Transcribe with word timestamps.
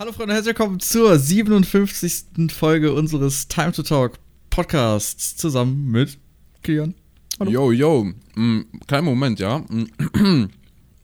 Hallo 0.00 0.12
Freunde, 0.12 0.32
herzlich 0.32 0.56
willkommen 0.56 0.80
zur 0.80 1.18
57. 1.18 2.50
Folge 2.50 2.94
unseres 2.94 3.48
Time 3.48 3.70
to 3.72 3.82
Talk 3.82 4.18
Podcasts 4.48 5.36
zusammen 5.36 5.90
mit 5.90 6.16
Kilian. 6.62 6.94
Hallo. 7.38 7.50
Yo, 7.50 7.70
yo. 7.70 8.04
Mm, 8.34 8.60
kleinen 8.86 9.04
Moment, 9.04 9.40
ja. 9.40 9.62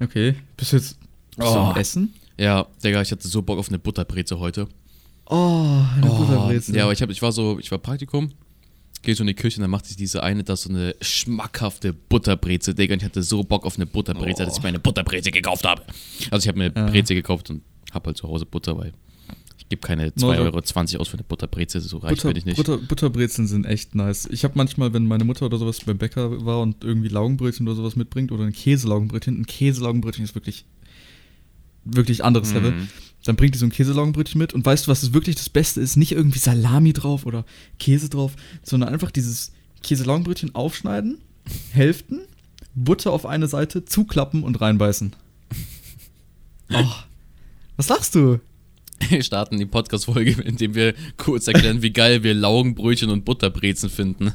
Okay, 0.00 0.36
bist 0.56 0.72
du 0.72 0.76
jetzt 0.76 0.98
bist 1.36 1.46
oh. 1.46 1.58
am 1.58 1.76
Essen? 1.76 2.14
Ja, 2.38 2.66
Digga, 2.82 3.02
ich 3.02 3.12
hatte 3.12 3.28
so 3.28 3.42
Bock 3.42 3.58
auf 3.58 3.68
eine 3.68 3.78
Butterbreze 3.78 4.38
heute. 4.38 4.66
Oh, 5.26 5.82
eine 5.94 6.10
oh, 6.10 6.16
Butterbreze. 6.16 6.74
Ja, 6.74 6.84
aber 6.84 6.94
ich, 6.94 7.02
hab, 7.02 7.10
ich 7.10 7.20
war 7.20 7.32
so, 7.32 7.58
ich 7.58 7.70
war 7.70 7.76
Praktikum, 7.76 8.30
gehe 9.02 9.14
so 9.14 9.24
in 9.24 9.26
die 9.26 9.34
Küche 9.34 9.58
und 9.58 9.62
dann 9.62 9.70
macht 9.70 9.84
sich 9.84 9.98
diese 9.98 10.22
eine 10.22 10.42
da 10.42 10.56
so 10.56 10.70
eine 10.70 10.96
schmackhafte 11.02 11.92
Butterbreze, 11.92 12.74
Digga. 12.74 12.94
Und 12.94 13.00
ich 13.00 13.04
hatte 13.04 13.22
so 13.22 13.44
Bock 13.44 13.66
auf 13.66 13.76
eine 13.76 13.84
Butterbreze, 13.84 14.42
oh. 14.42 14.46
dass 14.46 14.56
ich 14.56 14.62
mir 14.62 14.70
eine 14.70 14.80
Butterbreze 14.80 15.30
gekauft 15.30 15.66
habe. 15.66 15.82
Also 16.30 16.44
ich 16.44 16.48
habe 16.48 16.56
mir 16.56 16.72
ja. 16.74 16.86
Breze 16.86 17.14
gekauft 17.14 17.50
und 17.50 17.60
habe 17.96 18.06
halt 18.06 18.16
zu 18.16 18.28
Hause 18.28 18.46
Butter, 18.46 18.78
weil 18.78 18.92
ich 19.58 19.68
gebe 19.68 19.84
keine 19.84 20.10
2,20 20.10 20.38
Euro 20.38 21.00
aus 21.00 21.08
für 21.08 21.16
eine 21.16 21.24
Butterbreze, 21.24 21.80
so 21.80 21.98
reich 21.98 22.16
Butter, 22.16 22.28
bin 22.28 22.36
ich 22.36 22.44
nicht. 22.44 22.56
Butter, 22.56 22.78
Butterbrezeln 22.78 23.48
sind 23.48 23.66
echt 23.66 23.96
nice. 23.96 24.28
Ich 24.30 24.44
habe 24.44 24.54
manchmal, 24.56 24.92
wenn 24.92 25.06
meine 25.06 25.24
Mutter 25.24 25.46
oder 25.46 25.58
sowas 25.58 25.80
beim 25.84 25.98
Bäcker 25.98 26.44
war 26.44 26.60
und 26.60 26.84
irgendwie 26.84 27.08
Laugenbrötchen 27.08 27.66
oder 27.66 27.74
sowas 27.74 27.96
mitbringt 27.96 28.30
oder 28.30 28.44
ein 28.44 28.52
Käselaugenbrötchen, 28.52 29.40
ein 29.40 29.46
Käselaugenbrötchen 29.46 30.24
ist 30.24 30.36
wirklich, 30.36 30.66
wirklich 31.84 32.22
anderes. 32.22 32.52
Level. 32.52 32.74
Dann 33.24 33.34
bringt 33.34 33.56
die 33.56 33.58
so 33.58 33.66
ein 33.66 33.72
Käselaugenbrötchen 33.72 34.38
mit 34.38 34.54
und 34.54 34.64
weißt 34.64 34.86
du, 34.86 34.90
was 34.90 35.12
wirklich 35.12 35.34
das 35.34 35.48
Beste 35.48 35.80
ist? 35.80 35.96
Nicht 35.96 36.12
irgendwie 36.12 36.38
Salami 36.38 36.92
drauf 36.92 37.26
oder 37.26 37.44
Käse 37.80 38.08
drauf, 38.08 38.36
sondern 38.62 38.90
einfach 38.90 39.10
dieses 39.10 39.50
Käselaugenbrötchen 39.82 40.54
aufschneiden, 40.54 41.18
Hälften, 41.72 42.20
Butter 42.76 43.10
auf 43.10 43.26
eine 43.26 43.48
Seite, 43.48 43.84
zuklappen 43.84 44.44
und 44.44 44.60
reinbeißen. 44.60 45.14
Oh. 46.68 46.84
Was 47.76 47.88
lachst 47.88 48.14
du? 48.14 48.40
Wir 49.10 49.22
starten 49.22 49.58
die 49.58 49.66
Podcast-Folge, 49.66 50.42
indem 50.44 50.74
wir 50.74 50.94
kurz 51.18 51.46
erklären, 51.46 51.82
wie 51.82 51.90
geil 51.90 52.22
wir 52.22 52.34
Laugenbrötchen 52.34 53.10
und 53.10 53.24
Butterbrezen 53.24 53.90
finden. 53.90 54.32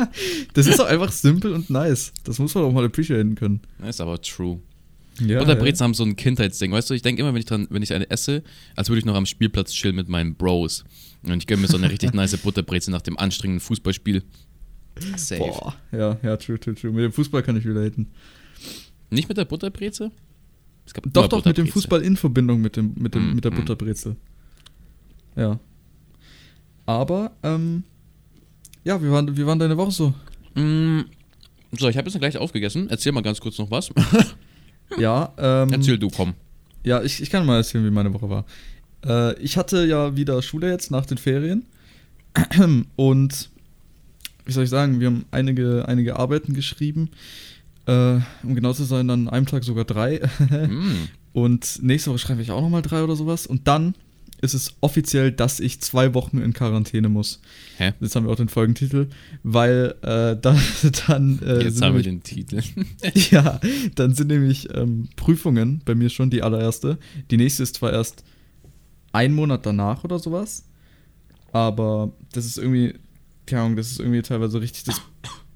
das 0.54 0.66
ist 0.66 0.80
doch 0.80 0.86
einfach 0.86 1.12
simpel 1.12 1.52
und 1.52 1.70
nice. 1.70 2.12
Das 2.24 2.40
muss 2.40 2.54
man 2.54 2.64
auch 2.64 2.72
mal 2.72 2.84
appreciaten 2.84 3.36
können. 3.36 3.60
Das 3.78 3.90
ist 3.90 4.00
aber 4.00 4.20
true. 4.20 4.58
Ja, 5.20 5.38
Butterbrezen 5.38 5.80
ja. 5.80 5.84
haben 5.84 5.94
so 5.94 6.02
ein 6.02 6.16
Kindheitsding. 6.16 6.72
Weißt 6.72 6.90
du, 6.90 6.94
ich 6.94 7.02
denke 7.02 7.22
immer, 7.22 7.32
wenn 7.32 7.40
ich, 7.40 7.46
dran, 7.46 7.68
wenn 7.70 7.82
ich 7.82 7.92
eine 7.92 8.10
esse, 8.10 8.42
als 8.74 8.88
würde 8.88 8.98
ich 8.98 9.04
noch 9.04 9.14
am 9.14 9.26
Spielplatz 9.26 9.72
chillen 9.72 9.94
mit 9.94 10.08
meinen 10.08 10.34
Bros. 10.34 10.84
Und 11.22 11.36
ich 11.36 11.46
gönne 11.46 11.62
mir 11.62 11.68
so 11.68 11.76
eine 11.76 11.90
richtig 11.90 12.12
nice 12.14 12.36
Butterbrezel 12.38 12.90
nach 12.90 13.02
dem 13.02 13.18
anstrengenden 13.18 13.60
Fußballspiel. 13.60 14.24
Safe. 15.16 15.38
Boah, 15.38 15.76
ja, 15.92 16.18
ja, 16.22 16.36
true, 16.36 16.58
true, 16.58 16.74
true. 16.74 16.90
Mit 16.90 17.04
dem 17.04 17.12
Fußball 17.12 17.42
kann 17.42 17.56
ich 17.56 17.64
wieder 17.64 17.82
hitten. 17.82 18.08
Nicht 19.10 19.28
mit 19.28 19.38
der 19.38 19.44
Butterbreze? 19.44 20.10
Doch, 21.12 21.28
doch, 21.28 21.44
mit 21.44 21.56
dem 21.56 21.68
Fußball 21.68 22.02
in 22.02 22.16
Verbindung 22.16 22.60
mit, 22.60 22.76
dem, 22.76 22.94
mit, 22.96 23.14
dem, 23.14 23.30
mm, 23.30 23.34
mit 23.34 23.44
der 23.44 23.52
mm. 23.52 23.56
Butterbrezel. 23.56 24.16
Ja. 25.36 25.58
Aber, 26.86 27.32
ähm, 27.42 27.84
ja, 28.84 29.00
wie 29.02 29.10
war, 29.10 29.36
wie 29.36 29.46
war 29.46 29.56
deine 29.56 29.76
Woche 29.76 29.92
so? 29.92 30.14
Mm, 30.54 31.02
so, 31.72 31.88
ich 31.88 31.96
habe 31.96 32.08
jetzt 32.08 32.18
gleich 32.18 32.36
aufgegessen. 32.36 32.88
Erzähl 32.90 33.12
mal 33.12 33.22
ganz 33.22 33.40
kurz 33.40 33.58
noch 33.58 33.70
was. 33.70 33.90
ja, 34.98 35.32
ähm. 35.38 35.72
Erzähl 35.72 35.98
du, 35.98 36.08
komm. 36.08 36.34
Ja, 36.82 37.02
ich, 37.02 37.22
ich 37.22 37.30
kann 37.30 37.46
mal 37.46 37.58
erzählen, 37.58 37.84
wie 37.84 37.90
meine 37.90 38.12
Woche 38.12 38.28
war. 38.28 38.44
Äh, 39.04 39.38
ich 39.40 39.56
hatte 39.56 39.86
ja 39.86 40.16
wieder 40.16 40.40
Schule 40.42 40.70
jetzt 40.70 40.90
nach 40.90 41.06
den 41.06 41.18
Ferien. 41.18 41.66
Und, 42.96 43.50
wie 44.44 44.52
soll 44.52 44.64
ich 44.64 44.70
sagen, 44.70 45.00
wir 45.00 45.08
haben 45.08 45.24
einige, 45.30 45.86
einige 45.86 46.16
Arbeiten 46.16 46.54
geschrieben. 46.54 47.10
Äh, 47.90 48.20
um 48.44 48.54
genau 48.54 48.72
zu 48.72 48.84
sein, 48.84 49.08
dann 49.08 49.26
an 49.26 49.34
einem 49.34 49.46
Tag 49.46 49.64
sogar 49.64 49.84
drei. 49.84 50.20
mm. 50.38 51.08
Und 51.32 51.82
nächste 51.82 52.10
Woche 52.10 52.18
schreibe 52.18 52.42
ich 52.42 52.50
auch 52.50 52.60
nochmal 52.60 52.82
drei 52.82 53.02
oder 53.02 53.16
sowas. 53.16 53.46
Und 53.46 53.68
dann 53.68 53.94
ist 54.42 54.54
es 54.54 54.74
offiziell, 54.80 55.32
dass 55.32 55.60
ich 55.60 55.80
zwei 55.80 56.14
Wochen 56.14 56.38
in 56.38 56.52
Quarantäne 56.52 57.08
muss. 57.08 57.40
Hä? 57.76 57.92
Jetzt 58.00 58.16
haben 58.16 58.26
wir 58.26 58.32
auch 58.32 58.36
den 58.36 58.48
Folgentitel, 58.48 59.08
weil 59.42 59.94
äh, 60.02 60.36
dann. 60.40 60.58
dann 61.06 61.40
äh, 61.42 61.64
Jetzt 61.64 61.82
haben 61.82 61.96
wir 61.96 62.02
den 62.02 62.22
Titel. 62.22 62.62
ja, 63.30 63.60
dann 63.96 64.14
sind 64.14 64.28
nämlich 64.28 64.74
ähm, 64.74 65.08
Prüfungen 65.16 65.82
bei 65.84 65.94
mir 65.94 66.10
schon 66.10 66.30
die 66.30 66.42
allererste. 66.42 66.98
Die 67.30 67.36
nächste 67.36 67.62
ist 67.62 67.76
zwar 67.76 67.92
erst 67.92 68.24
ein 69.12 69.34
Monat 69.34 69.66
danach 69.66 70.04
oder 70.04 70.18
sowas, 70.18 70.64
aber 71.52 72.12
das 72.32 72.46
ist 72.46 72.58
irgendwie, 72.58 72.94
keine 73.46 73.62
Ahnung, 73.62 73.76
das 73.76 73.90
ist 73.90 74.00
irgendwie 74.00 74.22
teilweise 74.22 74.60
richtig 74.60 74.84
das 74.84 75.00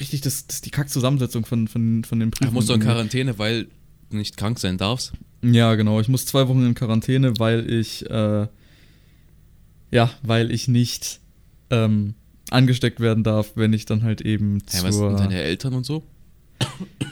richtig 0.00 0.22
das, 0.22 0.46
das 0.46 0.60
die 0.60 0.70
Kackzusammensetzung 0.70 1.44
von, 1.44 1.68
von, 1.68 2.04
von 2.04 2.20
den 2.20 2.30
Prüfungen. 2.30 2.52
Du 2.52 2.54
musst 2.54 2.68
du 2.68 2.74
in 2.74 2.80
Quarantäne, 2.80 3.38
weil 3.38 3.68
du 4.10 4.16
nicht 4.16 4.36
krank 4.36 4.58
sein 4.58 4.78
darfst? 4.78 5.12
Ja, 5.42 5.74
genau. 5.74 6.00
Ich 6.00 6.08
muss 6.08 6.26
zwei 6.26 6.48
Wochen 6.48 6.64
in 6.64 6.74
Quarantäne, 6.74 7.38
weil 7.38 7.70
ich, 7.70 8.08
äh, 8.10 8.46
ja, 9.90 10.10
weil 10.22 10.50
ich 10.50 10.68
nicht 10.68 11.20
ähm, 11.70 12.14
angesteckt 12.50 13.00
werden 13.00 13.24
darf, 13.24 13.52
wenn 13.54 13.72
ich 13.72 13.86
dann 13.86 14.02
halt 14.02 14.20
eben 14.20 14.58
ja. 14.72 14.82
Was 14.82 14.96
sind 14.96 15.18
deine 15.18 15.40
Eltern 15.40 15.74
und 15.74 15.86
so? 15.86 16.02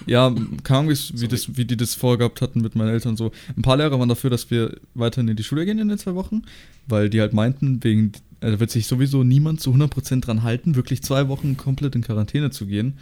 Ja, 0.07 0.35
kam 0.63 0.89
wie, 0.89 1.29
das, 1.29 1.59
wie 1.59 1.67
die 1.67 1.77
das 1.77 1.95
vorgehabt 1.95 2.41
hatten 2.41 2.63
mit 2.63 2.75
meinen 2.75 2.89
Eltern 2.89 3.19
so. 3.19 3.31
Ein 3.55 3.61
paar 3.61 3.77
Lehrer 3.77 3.99
waren 3.99 4.09
dafür, 4.09 4.31
dass 4.31 4.51
wir 4.51 4.81
weiterhin 4.95 5.29
in 5.29 5.37
die 5.37 5.45
Schule 5.45 5.67
gehen 5.67 5.79
in 5.79 5.89
den 5.89 5.99
zwei 5.99 6.15
Wochen, 6.15 6.45
weil 6.87 7.11
die 7.11 7.21
halt 7.21 7.35
meinten, 7.35 7.85
wegen 7.85 8.13
da 8.41 8.61
wird 8.61 8.71
sich 8.71 8.87
sowieso 8.87 9.25
niemand 9.25 9.61
zu 9.61 9.73
100% 9.73 10.21
dran 10.21 10.43
halten, 10.43 10.75
wirklich 10.75 11.03
zwei 11.03 11.29
Wochen 11.29 11.57
komplett 11.57 11.95
in 11.95 12.03
Quarantäne 12.03 12.51
zu 12.51 12.67
gehen. 12.67 12.99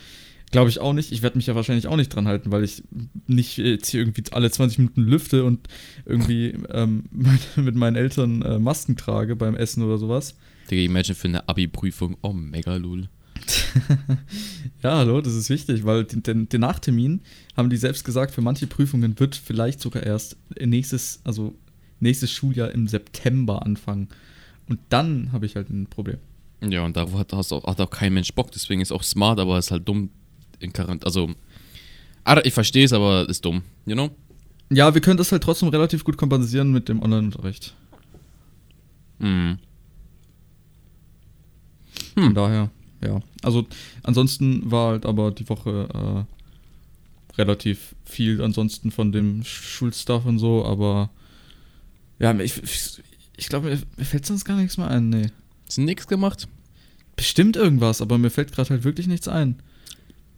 Glaube 0.52 0.70
ich 0.70 0.78
auch 0.78 0.92
nicht. 0.92 1.10
Ich 1.10 1.22
werde 1.22 1.36
mich 1.36 1.48
ja 1.48 1.56
wahrscheinlich 1.56 1.88
auch 1.88 1.96
nicht 1.96 2.14
dran 2.14 2.28
halten, 2.28 2.52
weil 2.52 2.62
ich 2.62 2.84
nicht 3.26 3.58
jetzt 3.58 3.88
hier 3.88 4.00
irgendwie 4.00 4.22
alle 4.30 4.50
20 4.50 4.78
Minuten 4.78 5.02
lüfte 5.02 5.44
und 5.44 5.68
irgendwie 6.04 6.54
ähm, 6.70 7.04
mit 7.56 7.74
meinen 7.74 7.96
Eltern 7.96 8.42
äh, 8.42 8.58
Masken 8.58 8.96
trage 8.96 9.34
beim 9.34 9.56
Essen 9.56 9.82
oder 9.82 9.98
sowas. 9.98 10.36
Digga, 10.70 10.82
imagine 10.82 11.14
für 11.14 11.28
eine 11.28 11.48
Abi-Prüfung. 11.48 12.16
Oh, 12.22 12.32
mega 12.32 12.76
lul. 12.76 13.08
ja, 14.82 14.96
hallo, 14.98 15.20
das 15.20 15.34
ist 15.34 15.50
wichtig, 15.50 15.84
weil 15.84 16.04
den, 16.04 16.22
den, 16.22 16.48
den, 16.48 16.60
Nachtermin 16.60 17.20
haben 17.56 17.70
die 17.70 17.76
selbst 17.76 18.04
gesagt, 18.04 18.32
für 18.32 18.40
manche 18.40 18.66
Prüfungen 18.66 19.18
wird 19.20 19.36
vielleicht 19.36 19.80
sogar 19.80 20.02
erst 20.02 20.36
nächstes, 20.58 21.20
also 21.24 21.54
nächstes 22.00 22.32
Schuljahr 22.32 22.72
im 22.72 22.88
September 22.88 23.64
anfangen. 23.64 24.08
Und 24.68 24.80
dann 24.88 25.32
habe 25.32 25.46
ich 25.46 25.56
halt 25.56 25.70
ein 25.70 25.86
Problem. 25.86 26.18
Ja, 26.62 26.84
und 26.84 26.96
da 26.96 27.10
hat, 27.12 27.32
hast 27.32 27.52
auch, 27.52 27.64
hat 27.64 27.80
auch 27.80 27.90
kein 27.90 28.14
Mensch 28.14 28.32
Bock, 28.32 28.50
deswegen 28.50 28.80
ist 28.80 28.92
auch 28.92 29.02
smart, 29.02 29.38
aber 29.38 29.58
ist 29.58 29.70
halt 29.70 29.86
dumm 29.86 30.10
in 30.58 30.72
Quarantäne. 30.72 31.06
Also, 31.06 31.30
ich 32.44 32.54
verstehe 32.54 32.84
es, 32.84 32.92
aber 32.92 33.28
ist 33.28 33.44
dumm, 33.44 33.62
you 33.84 33.94
know? 33.94 34.10
Ja, 34.70 34.94
wir 34.94 35.00
können 35.00 35.18
das 35.18 35.30
halt 35.30 35.42
trotzdem 35.42 35.68
relativ 35.68 36.02
gut 36.02 36.16
kompensieren 36.16 36.72
mit 36.72 36.88
dem 36.88 37.02
Online-Unterricht. 37.02 37.74
Mhm. 39.18 39.58
Hm. 42.14 42.24
Von 42.24 42.34
daher, 42.34 42.70
ja. 43.04 43.20
Also, 43.42 43.66
ansonsten 44.02 44.68
war 44.70 44.92
halt 44.92 45.06
aber 45.06 45.30
die 45.30 45.48
Woche 45.48 46.26
äh, 46.26 47.38
relativ 47.38 47.94
viel 48.04 48.42
ansonsten 48.42 48.90
von 48.90 49.12
dem 49.12 49.44
Schulstuff 49.44 50.24
und 50.24 50.38
so, 50.38 50.64
aber 50.64 51.10
ja, 52.18 52.34
ich, 52.40 52.62
ich, 53.36 53.48
glaube, 53.48 53.70
mir, 53.70 53.78
mir 53.96 54.04
fällt 54.04 54.26
sonst 54.26 54.44
gar 54.44 54.56
nichts 54.56 54.76
mehr 54.76 54.88
ein, 54.88 55.08
nee. 55.08 55.30
Du 55.74 55.80
nichts 55.80 56.06
gemacht? 56.06 56.48
Bestimmt 57.16 57.56
irgendwas, 57.56 58.00
aber 58.00 58.18
mir 58.18 58.30
fällt 58.30 58.52
gerade 58.52 58.70
halt 58.70 58.84
wirklich 58.84 59.06
nichts 59.06 59.28
ein. 59.28 59.56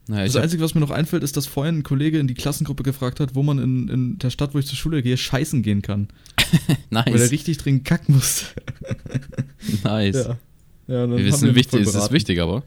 Naja, 0.07 0.25
das 0.25 0.37
Einzige, 0.37 0.63
was 0.63 0.75
mir 0.75 0.81
noch 0.81 0.91
einfällt, 0.91 1.23
ist, 1.23 1.37
dass 1.37 1.47
vorhin 1.47 1.79
ein 1.79 1.83
Kollege 1.83 2.19
in 2.19 2.27
die 2.27 2.35
Klassengruppe 2.35 2.83
gefragt 2.83 3.21
hat, 3.21 3.35
wo 3.35 3.43
man 3.43 3.59
in, 3.59 3.89
in 3.89 4.19
der 4.19 4.31
Stadt, 4.31 4.55
wo 4.55 4.59
ich 4.59 4.67
zur 4.67 4.77
Schule 4.77 5.03
gehe, 5.03 5.19
scheißen 5.19 5.63
gehen 5.63 5.83
kann. 5.83 6.09
nice. 6.91 7.13
Weil 7.13 7.21
er 7.21 7.31
richtig 7.31 7.59
dringend 7.59 7.85
kacken 7.85 8.15
muss. 8.15 8.47
nice. 9.85 10.15
Ja. 10.15 10.39
Ja, 10.89 11.09
wir 11.11 11.23
wissen, 11.23 11.55
wichtig, 11.55 11.81
ist 11.83 11.95
es 11.95 12.11
wichtig, 12.11 12.41
aber. 12.41 12.63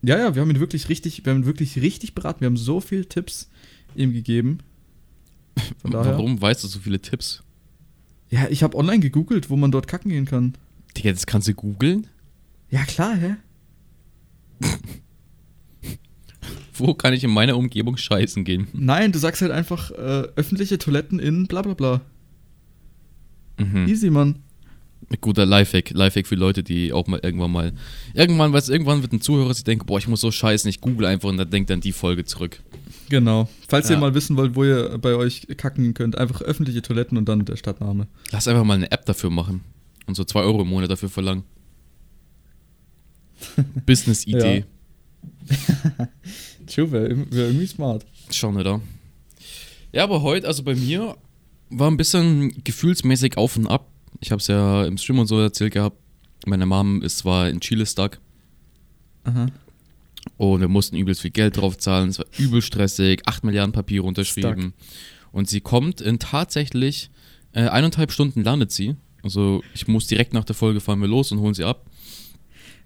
Ja, 0.00 0.18
ja, 0.18 0.34
wir 0.34 0.40
haben 0.40 0.48
ihn 0.48 0.60
wirklich 0.60 0.88
richtig, 0.88 1.26
wir 1.26 1.32
haben 1.34 1.42
ihn 1.42 1.46
wirklich 1.46 1.76
richtig 1.82 2.14
beraten. 2.14 2.40
Wir 2.40 2.46
haben 2.46 2.56
so 2.56 2.80
viele 2.80 3.06
Tipps 3.06 3.50
ihm 3.94 4.14
gegeben. 4.14 4.60
Warum 5.82 6.40
weißt 6.40 6.64
du 6.64 6.68
so 6.68 6.78
viele 6.78 7.00
Tipps? 7.00 7.42
Ja, 8.30 8.48
ich 8.48 8.62
habe 8.62 8.76
online 8.76 9.00
gegoogelt, 9.00 9.50
wo 9.50 9.56
man 9.56 9.72
dort 9.72 9.88
kacken 9.88 10.10
gehen 10.10 10.24
kann. 10.24 10.54
Digga, 10.96 11.10
das 11.10 11.26
kannst 11.26 11.48
du 11.48 11.54
googeln? 11.54 12.06
Ja, 12.70 12.84
klar, 12.84 13.16
hä? 13.16 13.36
wo 16.74 16.94
kann 16.94 17.12
ich 17.12 17.24
in 17.24 17.30
meiner 17.30 17.56
Umgebung 17.56 17.96
scheißen 17.96 18.44
gehen? 18.44 18.68
Nein, 18.72 19.12
du 19.12 19.18
sagst 19.18 19.42
halt 19.42 19.52
einfach 19.52 19.90
äh, 19.90 20.28
öffentliche 20.36 20.78
Toiletten 20.78 21.18
in 21.18 21.46
bla 21.46 21.62
bla 21.62 21.74
bla. 21.74 22.00
Mhm. 23.58 23.88
Easy, 23.88 24.10
Mann. 24.10 24.36
Guter 25.20 25.44
Lifehack, 25.44 25.90
Lifehack 25.90 26.26
für 26.26 26.36
Leute, 26.36 26.62
die 26.62 26.92
auch 26.92 27.06
mal 27.06 27.20
irgendwann 27.22 27.50
mal. 27.50 27.72
Irgendwann, 28.14 28.52
weißt 28.52 28.70
irgendwann 28.70 29.02
wird 29.02 29.12
ein 29.12 29.20
Zuhörer 29.20 29.52
sich 29.54 29.64
denken, 29.64 29.86
boah, 29.86 29.98
ich 29.98 30.06
muss 30.06 30.20
so 30.20 30.30
scheißen, 30.30 30.68
ich 30.68 30.80
google 30.80 31.06
einfach 31.06 31.28
und 31.28 31.36
dann 31.36 31.50
denkt 31.50 31.70
dann 31.70 31.80
die 31.80 31.92
Folge 31.92 32.24
zurück. 32.24 32.62
Genau. 33.10 33.48
Falls 33.68 33.88
ja. 33.88 33.96
ihr 33.96 34.00
mal 34.00 34.14
wissen 34.14 34.36
wollt, 34.36 34.54
wo 34.54 34.64
ihr 34.64 34.96
bei 34.98 35.14
euch 35.16 35.46
kacken 35.56 35.94
könnt, 35.94 36.16
einfach 36.16 36.40
öffentliche 36.42 36.80
Toiletten 36.80 37.18
und 37.18 37.28
dann 37.28 37.44
der 37.44 37.56
Stadtname. 37.56 38.06
Lass 38.30 38.48
einfach 38.48 38.64
mal 38.64 38.74
eine 38.74 38.90
App 38.90 39.04
dafür 39.04 39.30
machen 39.30 39.62
und 40.06 40.14
so 40.14 40.24
2 40.24 40.40
Euro 40.40 40.62
im 40.62 40.68
Monat 40.68 40.90
dafür 40.90 41.08
verlangen. 41.08 41.42
Business-Idee. 43.86 44.64
True, 46.66 46.92
wäre 46.92 47.32
wär 47.32 47.46
irgendwie 47.46 47.66
smart. 47.66 48.06
Schon, 48.30 48.56
oder? 48.56 48.80
Ja, 49.92 50.04
aber 50.04 50.22
heute, 50.22 50.46
also 50.46 50.62
bei 50.62 50.76
mir, 50.76 51.16
war 51.68 51.90
ein 51.90 51.96
bisschen 51.96 52.62
gefühlsmäßig 52.62 53.36
auf 53.36 53.56
und 53.56 53.66
ab. 53.66 53.88
Ich 54.20 54.30
habe 54.30 54.40
es 54.40 54.46
ja 54.46 54.84
im 54.84 54.98
Stream 54.98 55.18
und 55.18 55.26
so 55.26 55.40
erzählt 55.40 55.72
gehabt. 55.72 55.96
Meine 56.46 56.66
Mom 56.66 57.02
ist 57.02 57.18
zwar 57.18 57.48
in 57.48 57.60
Chile 57.60 57.86
stuck. 57.86 58.18
Aha. 59.24 59.46
Und 60.36 60.60
wir 60.60 60.68
mussten 60.68 60.96
übelst 60.96 61.20
viel 61.22 61.30
Geld 61.30 61.56
drauf 61.56 61.78
zahlen. 61.78 62.10
Es 62.10 62.18
war 62.18 62.26
übel 62.38 62.62
stressig. 62.62 63.22
8 63.26 63.44
Milliarden 63.44 63.72
Papiere 63.72 64.04
unterschrieben. 64.04 64.74
Stuck. 64.74 65.32
Und 65.32 65.48
sie 65.48 65.60
kommt 65.60 66.00
in 66.00 66.18
tatsächlich 66.18 67.10
äh, 67.52 67.68
eineinhalb 67.68 68.12
Stunden 68.12 68.42
landet 68.42 68.72
sie. 68.72 68.96
Also 69.22 69.62
ich 69.74 69.86
muss 69.88 70.06
direkt 70.06 70.32
nach 70.32 70.44
der 70.44 70.54
Folge 70.54 70.80
fahren 70.80 71.00
wir 71.00 71.08
los 71.08 71.30
und 71.32 71.40
holen 71.40 71.54
sie 71.54 71.64
ab. 71.64 71.86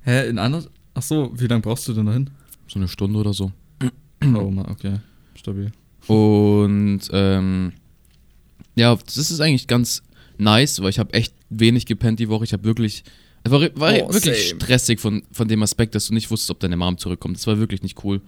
Hä, 0.02 0.28
in 0.28 0.38
einer. 0.38 0.64
Ach 0.94 1.02
so, 1.02 1.32
wie 1.36 1.46
lange 1.46 1.62
brauchst 1.62 1.88
du 1.88 1.92
denn 1.92 2.06
dahin? 2.06 2.30
So 2.68 2.78
eine 2.78 2.88
Stunde 2.88 3.18
oder 3.18 3.32
so. 3.32 3.52
Oh, 4.22 4.50
Mann, 4.50 4.70
okay. 4.70 5.00
Stabil. 5.34 5.70
Und 6.06 7.00
ähm, 7.12 7.72
ja, 8.74 8.96
das 8.96 9.18
ist 9.18 9.40
eigentlich 9.40 9.66
ganz 9.66 10.02
nice, 10.38 10.80
weil 10.80 10.88
ich 10.88 10.98
habe 10.98 11.12
echt 11.12 11.34
wenig 11.50 11.84
gepennt 11.84 12.20
die 12.20 12.30
Woche. 12.30 12.44
Ich 12.44 12.54
habe 12.54 12.64
wirklich, 12.64 13.04
war, 13.50 13.60
war 13.74 13.92
oh, 13.94 14.12
wirklich 14.12 14.48
same. 14.48 14.60
stressig 14.60 15.00
von, 15.00 15.22
von 15.30 15.48
dem 15.48 15.62
Aspekt, 15.62 15.94
dass 15.94 16.06
du 16.06 16.14
nicht 16.14 16.30
wusstest, 16.30 16.50
ob 16.50 16.60
deine 16.60 16.76
Mom 16.76 16.98
zurückkommt. 16.98 17.36
Das 17.36 17.46
war 17.46 17.58
wirklich 17.58 17.82
nicht 17.82 18.02
cool. 18.04 18.20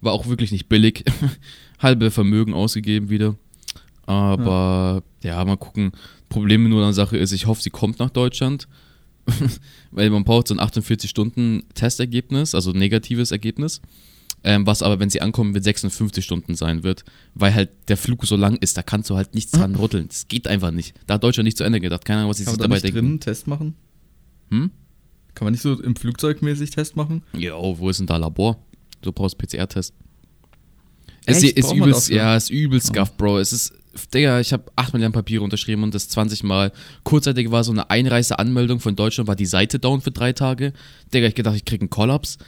War 0.00 0.12
auch 0.12 0.26
wirklich 0.26 0.52
nicht 0.52 0.68
billig. 0.68 1.04
Halbe 1.78 2.10
Vermögen 2.10 2.54
ausgegeben 2.54 3.08
wieder. 3.08 3.36
Aber 4.06 5.02
ja. 5.22 5.36
ja, 5.36 5.44
mal 5.44 5.56
gucken. 5.56 5.92
Problem 6.28 6.68
nur 6.68 6.80
an 6.80 6.88
der 6.88 6.94
Sache 6.94 7.16
ist, 7.16 7.32
ich 7.32 7.46
hoffe, 7.46 7.62
sie 7.62 7.70
kommt 7.70 7.98
nach 7.98 8.10
Deutschland. 8.10 8.68
weil 9.90 10.10
man 10.10 10.24
braucht 10.24 10.48
so 10.48 10.54
ein 10.54 10.60
48-Stunden-Testergebnis, 10.60 12.54
also 12.54 12.72
negatives 12.72 13.30
Ergebnis. 13.30 13.80
Ähm, 14.42 14.66
was 14.66 14.82
aber, 14.82 14.98
wenn 14.98 15.10
sie 15.10 15.20
ankommen, 15.20 15.52
mit 15.52 15.62
56 15.64 16.24
Stunden 16.24 16.54
sein 16.54 16.82
wird, 16.82 17.04
weil 17.34 17.54
halt 17.54 17.68
der 17.88 17.98
Flug 17.98 18.24
so 18.26 18.36
lang 18.36 18.56
ist, 18.56 18.74
da 18.76 18.82
kannst 18.82 19.10
du 19.10 19.16
halt 19.16 19.34
nichts 19.34 19.52
dran 19.52 19.74
rütteln. 19.74 20.08
Das 20.08 20.28
geht 20.28 20.48
einfach 20.48 20.70
nicht. 20.70 20.94
Da 21.06 21.14
hat 21.14 21.24
Deutschland 21.24 21.44
nicht 21.44 21.58
zu 21.58 21.64
Ende 21.64 21.78
gedacht. 21.78 22.06
Keine 22.06 22.20
Ahnung, 22.20 22.30
was 22.30 22.38
sie 22.38 22.44
sich 22.44 22.56
dabei 22.56 22.80
denken. 22.80 22.96
Kann 22.96 23.04
man 23.04 23.12
einen 23.12 23.20
Test 23.20 23.46
machen? 23.46 23.74
Hm? 24.50 24.70
Kann 25.34 25.46
man 25.46 25.52
nicht 25.52 25.62
so 25.62 25.80
im 25.80 25.96
Flugzeug 25.96 26.42
mäßig 26.42 26.70
Test 26.70 26.96
machen? 26.96 27.22
Ja, 27.32 27.54
wo 27.54 27.88
ist 27.88 28.00
denn 28.00 28.06
da 28.06 28.16
Labor? 28.16 28.58
Du 29.00 29.12
brauchst 29.12 29.38
PCR-Test. 29.38 29.94
Es 31.26 31.42
Echt? 31.42 31.56
ist 31.56 31.72
übelst, 31.72 32.08
ja, 32.10 32.36
es 32.36 32.44
ist 32.44 32.50
übelst 32.50 32.96
oh. 32.98 33.04
Bro. 33.16 33.38
Es 33.38 33.52
ist, 33.52 33.72
Digga, 34.12 34.40
ich 34.40 34.52
habe 34.52 34.64
8 34.76 34.92
Milliarden 34.92 35.12
Papiere 35.12 35.44
unterschrieben 35.44 35.82
und 35.82 35.94
das 35.94 36.08
20 36.08 36.42
Mal. 36.42 36.72
Kurzzeitig 37.04 37.50
war 37.50 37.62
so 37.62 37.72
eine 37.72 37.90
Einreiseanmeldung 37.90 38.80
von 38.80 38.96
Deutschland, 38.96 39.28
war 39.28 39.36
die 39.36 39.46
Seite 39.46 39.78
down 39.78 40.00
für 40.00 40.10
drei 40.10 40.32
Tage. 40.32 40.72
Digga, 41.12 41.28
ich 41.28 41.34
gedacht, 41.34 41.56
ich 41.56 41.64
krieg 41.64 41.80
einen 41.80 41.90
Kollaps 41.90 42.38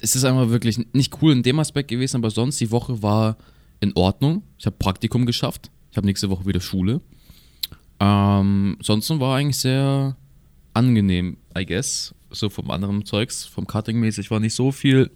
es 0.00 0.16
ist 0.16 0.24
einfach 0.24 0.48
wirklich 0.50 0.78
nicht 0.92 1.22
cool 1.22 1.32
in 1.32 1.42
dem 1.42 1.58
Aspekt 1.58 1.88
gewesen, 1.88 2.16
aber 2.16 2.30
sonst 2.30 2.60
die 2.60 2.70
Woche 2.70 3.02
war 3.02 3.36
in 3.80 3.92
Ordnung. 3.96 4.42
Ich 4.58 4.66
habe 4.66 4.76
Praktikum 4.78 5.26
geschafft. 5.26 5.70
Ich 5.90 5.96
habe 5.96 6.06
nächste 6.06 6.30
Woche 6.30 6.46
wieder 6.46 6.60
Schule. 6.60 7.00
Ähm, 7.98 8.76
sonst 8.80 9.10
war 9.10 9.36
eigentlich 9.36 9.58
sehr 9.58 10.16
angenehm, 10.72 11.36
I 11.56 11.66
guess. 11.66 12.14
So 12.30 12.48
vom 12.48 12.70
anderen 12.70 13.04
Zeugs, 13.04 13.44
vom 13.44 13.66
Cutting-mäßig 13.66 14.30
war 14.30 14.40
nicht 14.40 14.54
so 14.54 14.72
viel. 14.72 15.10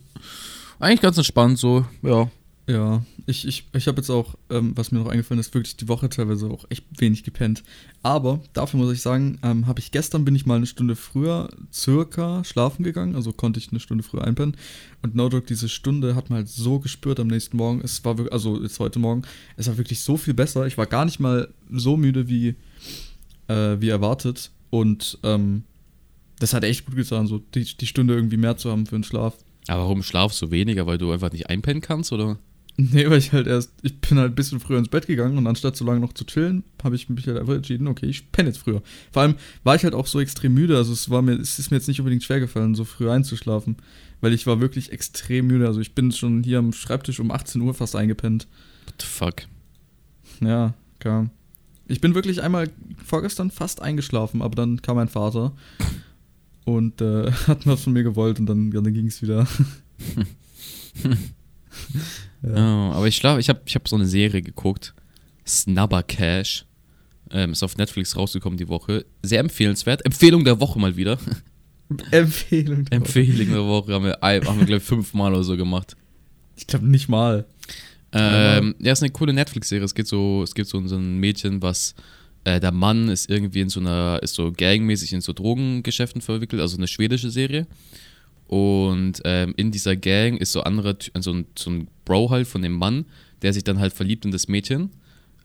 Eigentlich 0.79 1.01
ganz 1.01 1.17
entspannt 1.17 1.59
so, 1.59 1.87
ja. 2.03 2.31
Ja, 2.67 3.05
ich, 3.27 3.47
ich, 3.47 3.67
ich 3.75 3.89
habe 3.89 3.99
jetzt 3.99 4.09
auch, 4.09 4.37
ähm, 4.49 4.73
was 4.75 4.91
mir 4.91 4.99
noch 4.99 5.11
eingefallen 5.11 5.39
ist, 5.39 5.53
wirklich 5.53 5.77
die 5.77 5.87
Woche 5.89 6.09
teilweise 6.09 6.47
auch 6.47 6.65
echt 6.71 6.85
wenig 6.97 7.23
gepennt. 7.23 7.63
Aber 8.03 8.41
dafür 8.55 8.81
muss 8.81 8.93
ich 8.93 9.03
sagen, 9.03 9.39
ähm, 9.43 9.67
habe 9.67 9.81
ich 9.81 9.91
gestern 9.91 10.25
bin 10.25 10.35
ich 10.35 10.47
mal 10.47 10.57
eine 10.57 10.67
Stunde 10.67 10.97
früher 10.97 11.51
circa 11.71 12.43
schlafen 12.43 12.83
gegangen, 12.83 13.17
also 13.17 13.35
konnte 13.35 13.61
ich 13.61 13.71
eine 13.71 13.81
Stunde 13.81 14.03
früher 14.03 14.25
einpennen. 14.25 14.57
Und 15.03 15.15
no 15.15 15.29
joke, 15.29 15.47
diese 15.47 15.69
Stunde 15.69 16.15
hat 16.15 16.31
man 16.31 16.39
halt 16.39 16.49
so 16.49 16.79
gespürt 16.79 17.21
am 17.21 17.27
nächsten 17.27 17.59
Morgen. 17.59 17.83
Es 17.85 18.03
war 18.03 18.17
wirklich, 18.17 18.33
also 18.33 18.63
jetzt 18.63 18.81
heute 18.81 18.99
Morgen, 18.99 19.25
es 19.59 19.67
war 19.67 19.77
wirklich 19.77 20.01
so 20.01 20.17
viel 20.17 20.33
besser. 20.33 20.67
Ich 20.67 20.79
war 20.79 20.87
gar 20.87 21.05
nicht 21.05 21.21
mal 21.21 21.53
so 21.71 21.99
müde 21.99 22.29
wie, 22.29 22.55
äh, 23.49 23.77
wie 23.79 23.91
erwartet. 23.91 24.51
Und 24.71 25.19
ähm, 25.23 25.65
das 26.45 26.53
hat 26.53 26.63
echt 26.63 26.85
gut 26.85 26.95
getan, 26.95 27.27
so 27.27 27.39
die, 27.39 27.65
die 27.65 27.87
Stunde 27.87 28.15
irgendwie 28.15 28.37
mehr 28.37 28.59
zu 28.59 28.71
haben 28.71 28.85
für 28.85 28.97
den 28.97 29.03
Schlaf. 29.03 29.35
Aber 29.67 29.85
warum 29.85 30.03
schlafst 30.03 30.43
du 30.43 30.51
weniger? 30.51 30.87
Weil 30.87 30.99
du 30.99 31.11
einfach 31.11 31.33
nicht 31.33 31.49
einpennen 31.49 31.81
kannst, 31.81 32.13
oder? 32.13 32.39
Nee, 32.77 33.09
weil 33.09 33.17
ich 33.17 33.33
halt 33.33 33.47
erst, 33.47 33.73
ich 33.81 33.99
bin 33.99 34.19
halt 34.19 34.33
ein 34.33 34.35
bisschen 34.35 34.61
früher 34.61 34.79
ins 34.79 34.89
Bett 34.89 35.07
gegangen 35.07 35.39
und 35.39 35.47
anstatt 35.47 35.75
so 35.75 35.87
lange 35.87 36.01
noch 36.01 36.13
zu 36.13 36.27
chillen, 36.27 36.63
habe 36.83 36.97
ich 36.97 37.09
mich 37.09 37.27
halt 37.27 37.39
einfach 37.39 37.55
entschieden, 37.55 37.87
okay, 37.87 38.07
ich 38.07 38.31
penne 38.31 38.51
jetzt 38.51 38.59
früher. 38.59 38.83
Vor 39.11 39.23
allem 39.23 39.37
war 39.63 39.75
ich 39.75 39.85
halt 39.85 39.95
auch 39.95 40.07
so 40.07 40.21
extrem 40.21 40.53
müde, 40.53 40.77
also 40.77 40.93
es 40.93 41.09
war 41.09 41.23
mir, 41.23 41.33
es 41.33 41.59
ist 41.59 41.71
mir 41.71 41.79
jetzt 41.79 41.89
nicht 41.89 42.01
unbedingt 42.01 42.25
schwer 42.25 42.41
gefallen, 42.41 42.75
so 42.75 42.85
früh 42.85 43.09
einzuschlafen, 43.09 43.77
weil 44.21 44.35
ich 44.35 44.47
war 44.47 44.61
wirklich 44.61 44.93
extrem 44.93 45.47
müde. 45.47 45.67
Also 45.67 45.81
ich 45.81 45.95
bin 45.95 46.13
schon 46.13 46.43
hier 46.43 46.59
am 46.59 46.75
Schreibtisch 46.75 47.21
um 47.21 47.31
18 47.31 47.63
Uhr 47.63 47.73
fast 47.73 47.97
eingepennt. 47.97 48.49
What 48.87 48.95
the 49.01 49.07
fuck? 49.07 49.35
Ja, 50.41 50.75
klar. 50.99 51.31
Ich 51.87 52.03
bin 52.03 52.15
wirklich 52.15 52.43
einmal 52.43 52.69
vorgestern 53.03 53.51
fast 53.51 53.81
eingeschlafen, 53.81 54.43
aber 54.43 54.57
dann 54.57 54.83
kam 54.83 54.97
mein 54.97 55.09
Vater 55.09 55.53
und 56.65 57.01
äh, 57.01 57.31
hat 57.47 57.67
was 57.67 57.85
von 57.85 57.93
mir 57.93 58.03
gewollt 58.03 58.39
und 58.41 58.47
dann, 58.47 58.71
dann 58.71 58.93
ging 58.93 59.07
es 59.07 59.23
wieder. 59.23 59.47
Ja. 62.43 62.89
Oh, 62.91 62.93
aber 62.93 63.09
ich 63.09 63.21
glaube, 63.21 63.41
ich 63.41 63.49
habe 63.49 63.61
ich 63.65 63.75
hab 63.75 63.89
so 63.89 63.97
eine 63.97 64.07
Serie 64.07 64.43
geguckt. 64.43 64.95
Snubber 65.47 66.03
Cash. 66.03 66.67
Ähm, 67.31 67.53
ist 67.53 67.63
auf 67.63 67.77
Netflix 67.77 68.17
rausgekommen 68.17 68.59
die 68.59 68.69
Woche. 68.69 69.07
Sehr 69.23 69.41
empfehlenswert. 69.41 70.05
Empfehlung 70.05 70.45
der 70.45 70.61
Woche 70.61 70.79
mal 70.79 70.97
wieder. 70.97 71.19
Empfehlung 72.11 72.85
der 72.85 73.01
Woche. 73.01 73.07
Empfehlung 73.07 73.49
der 73.49 73.65
Woche 73.65 73.93
haben 73.93 74.05
wir, 74.05 74.19
haben 74.21 74.59
wir 74.59 74.67
glaube 74.67 74.77
ich, 74.77 74.83
fünfmal 74.83 75.33
oder 75.33 75.43
so 75.43 75.57
gemacht. 75.57 75.97
Ich 76.57 76.67
glaube 76.67 76.87
nicht 76.87 77.09
mal. 77.09 77.47
Ähm, 78.13 78.77
ja, 78.79 78.93
ist 78.93 79.03
eine 79.03 79.11
coole 79.11 79.33
Netflix-Serie. 79.33 79.85
Es 79.85 79.95
geht 79.95 80.07
so, 80.07 80.43
es 80.45 80.55
geht 80.55 80.69
so 80.69 80.79
um 80.79 80.87
so 80.87 80.97
ein 80.97 81.19
Mädchen, 81.19 81.61
was 81.63 81.95
äh, 82.45 82.61
der 82.61 82.73
Mann 82.73 83.09
ist 83.09 83.31
irgendwie 83.31 83.61
in 83.61 83.69
so 83.69 83.81
einer, 83.81 84.21
ist 84.23 84.35
so 84.35 84.53
gangmäßig 84.53 85.13
in 85.13 85.21
so 85.21 85.33
Drogengeschäften 85.33 86.21
verwickelt, 86.21 86.61
also 86.61 86.77
eine 86.77 86.89
schwedische 86.89 87.31
Serie. 87.31 87.67
Und 88.47 89.23
ähm, 89.25 89.55
in 89.57 89.71
dieser 89.71 89.97
Gang 89.97 90.39
ist 90.39 90.53
so, 90.53 90.63
andere, 90.63 90.97
so, 91.19 91.33
ein, 91.33 91.47
so 91.57 91.71
ein 91.71 91.89
Bro 92.05 92.31
halt 92.31 92.47
von 92.47 92.63
dem 92.63 92.73
Mann, 92.73 93.07
der 93.43 93.53
sich 93.53 93.65
dann 93.65 93.79
halt 93.79 93.95
verliebt 93.95 94.25
in 94.25 94.31
das 94.31 94.49
Mädchen. 94.49 94.91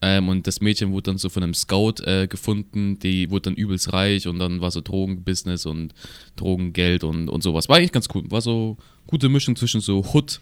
Ähm, 0.01 0.29
und 0.29 0.47
das 0.47 0.61
Mädchen 0.61 0.91
wurde 0.91 1.11
dann 1.11 1.17
so 1.17 1.29
von 1.29 1.43
einem 1.43 1.53
Scout 1.53 2.03
äh, 2.03 2.27
gefunden, 2.27 2.99
die 2.99 3.29
wurde 3.29 3.49
dann 3.49 3.55
übelst 3.55 3.91
reich 3.91 4.27
und 4.27 4.39
dann 4.39 4.61
war 4.61 4.71
so 4.71 4.81
Drogenbusiness 4.81 5.65
und 5.65 5.93
Drogengeld 6.35 7.03
und, 7.03 7.29
und 7.29 7.43
sowas. 7.43 7.67
War 7.67 7.77
eigentlich 7.77 7.91
ganz 7.91 8.07
cool. 8.13 8.23
War 8.29 8.41
so 8.41 8.77
gute 9.07 9.27
Mischung 9.27 9.55
zwischen 9.55 9.81
so 9.81 10.05
Hood, 10.13 10.39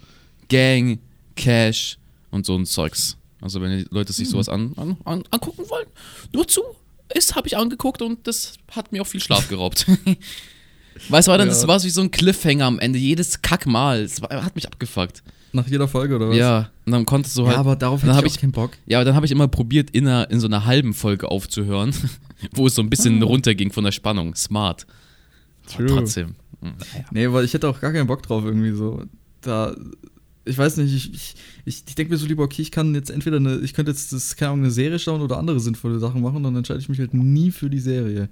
Gang, 0.49 0.99
Cash 1.35 1.97
und 2.29 2.45
so 2.45 2.55
ein 2.55 2.65
Zeugs. 2.65 3.17
Also 3.41 3.61
wenn 3.61 3.77
die 3.77 3.85
Leute 3.89 4.13
sich 4.13 4.25
hm. 4.25 4.31
sowas 4.31 4.49
an, 4.49 4.73
an, 4.77 4.97
an, 5.05 5.23
angucken 5.31 5.69
wollen, 5.69 5.87
nur 6.33 6.47
zu. 6.47 6.61
Ist, 7.13 7.35
habe 7.35 7.47
ich 7.47 7.55
angeguckt 7.55 8.01
und 8.01 8.27
das 8.27 8.53
hat 8.71 8.91
mir 8.91 9.01
auch 9.01 9.07
viel 9.07 9.21
Schlaf 9.21 9.47
geraubt. 9.47 9.85
Weißt 11.09 11.27
du, 11.27 11.31
war 11.31 11.37
dann, 11.37 11.47
ja. 11.47 11.53
das 11.53 11.67
war 11.67 11.81
wie 11.83 11.89
so 11.89 12.01
ein 12.01 12.11
Cliffhanger 12.11 12.65
am 12.65 12.79
Ende, 12.79 12.99
jedes 12.99 13.41
Kackmal. 13.41 14.03
Das 14.03 14.21
war, 14.21 14.43
hat 14.43 14.55
mich 14.55 14.67
abgefuckt. 14.67 15.23
Nach 15.53 15.67
jeder 15.67 15.87
Folge 15.87 16.15
oder 16.15 16.29
was? 16.29 16.35
Ja, 16.37 16.69
und 16.85 16.91
dann 16.91 17.05
konntest 17.05 17.37
du 17.37 17.45
halt. 17.45 17.53
Ja, 17.53 17.59
aber 17.59 17.75
darauf 17.75 18.03
hätte 18.03 18.25
ich, 18.25 18.35
ich 18.35 18.41
keinen 18.41 18.51
Bock. 18.51 18.71
Ja, 18.85 18.97
aber 18.97 19.05
dann 19.05 19.15
habe 19.15 19.25
ich 19.25 19.31
immer 19.31 19.47
probiert, 19.47 19.91
in, 19.91 20.07
einer, 20.07 20.29
in 20.29 20.39
so 20.39 20.47
einer 20.47 20.65
halben 20.65 20.93
Folge 20.93 21.31
aufzuhören, 21.31 21.93
wo 22.53 22.67
es 22.67 22.75
so 22.75 22.81
ein 22.81 22.89
bisschen 22.89 23.21
ah. 23.23 23.25
runterging 23.25 23.71
von 23.71 23.83
der 23.83 23.91
Spannung. 23.91 24.35
Smart. 24.35 24.85
True. 25.67 25.85
Aber 25.85 25.99
trotzdem. 25.99 26.35
Hm, 26.61 26.73
naja. 26.93 27.05
Nee, 27.11 27.31
weil 27.31 27.45
ich 27.45 27.53
hätte 27.53 27.69
auch 27.69 27.79
gar 27.79 27.93
keinen 27.93 28.07
Bock 28.07 28.23
drauf 28.23 28.43
irgendwie 28.43 28.71
so. 28.71 29.03
Da. 29.41 29.75
Ich 30.47 30.57
weiß 30.57 30.77
nicht, 30.77 30.93
ich, 30.93 31.13
ich, 31.13 31.35
ich, 31.65 31.83
ich 31.87 31.95
denke 31.95 32.11
mir 32.11 32.17
so 32.17 32.25
lieber, 32.25 32.43
okay, 32.43 32.61
ich 32.61 32.71
kann 32.71 32.93
jetzt 32.95 33.09
entweder 33.09 33.37
eine, 33.37 33.59
ich 33.59 33.73
könnte 33.73 33.91
jetzt 33.91 34.13
das, 34.13 34.35
keine 34.35 34.51
Ahnung, 34.51 34.65
eine 34.65 34.71
Serie 34.71 34.99
schauen 34.99 35.21
oder 35.21 35.37
andere 35.37 35.59
sinnvolle 35.59 35.99
Sachen 35.99 36.21
machen, 36.21 36.43
dann 36.43 36.55
entscheide 36.55 36.79
ich 36.79 36.89
mich 36.89 36.99
halt 36.99 37.13
nie 37.13 37.51
für 37.51 37.69
die 37.69 37.79
Serie. 37.79 38.29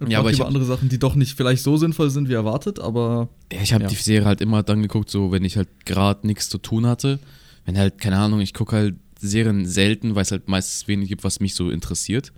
Und 0.00 0.10
ja, 0.10 0.18
aber 0.18 0.30
ich 0.30 0.40
habe 0.40 0.48
andere 0.48 0.64
Sachen, 0.64 0.88
die 0.88 0.98
doch 0.98 1.14
nicht 1.14 1.36
vielleicht 1.36 1.62
so 1.62 1.76
sinnvoll 1.76 2.10
sind 2.10 2.28
wie 2.28 2.32
erwartet, 2.32 2.80
aber. 2.80 3.28
Ja, 3.52 3.62
ich 3.62 3.72
habe 3.72 3.84
ja. 3.84 3.90
die 3.90 3.94
Serie 3.94 4.26
halt 4.26 4.40
immer 4.40 4.62
dann 4.62 4.82
geguckt, 4.82 5.08
so 5.08 5.30
wenn 5.30 5.44
ich 5.44 5.56
halt 5.56 5.68
gerade 5.84 6.26
nichts 6.26 6.48
zu 6.48 6.58
tun 6.58 6.86
hatte. 6.86 7.20
Wenn 7.64 7.78
halt, 7.78 7.98
keine 7.98 8.18
Ahnung, 8.18 8.40
ich 8.40 8.52
gucke 8.52 8.76
halt 8.76 8.96
Serien 9.18 9.66
selten, 9.66 10.14
weil 10.14 10.22
es 10.22 10.32
halt 10.32 10.48
meistens 10.48 10.88
wenig 10.88 11.08
gibt, 11.08 11.24
was 11.24 11.40
mich 11.40 11.54
so 11.54 11.70
interessiert. 11.70 12.32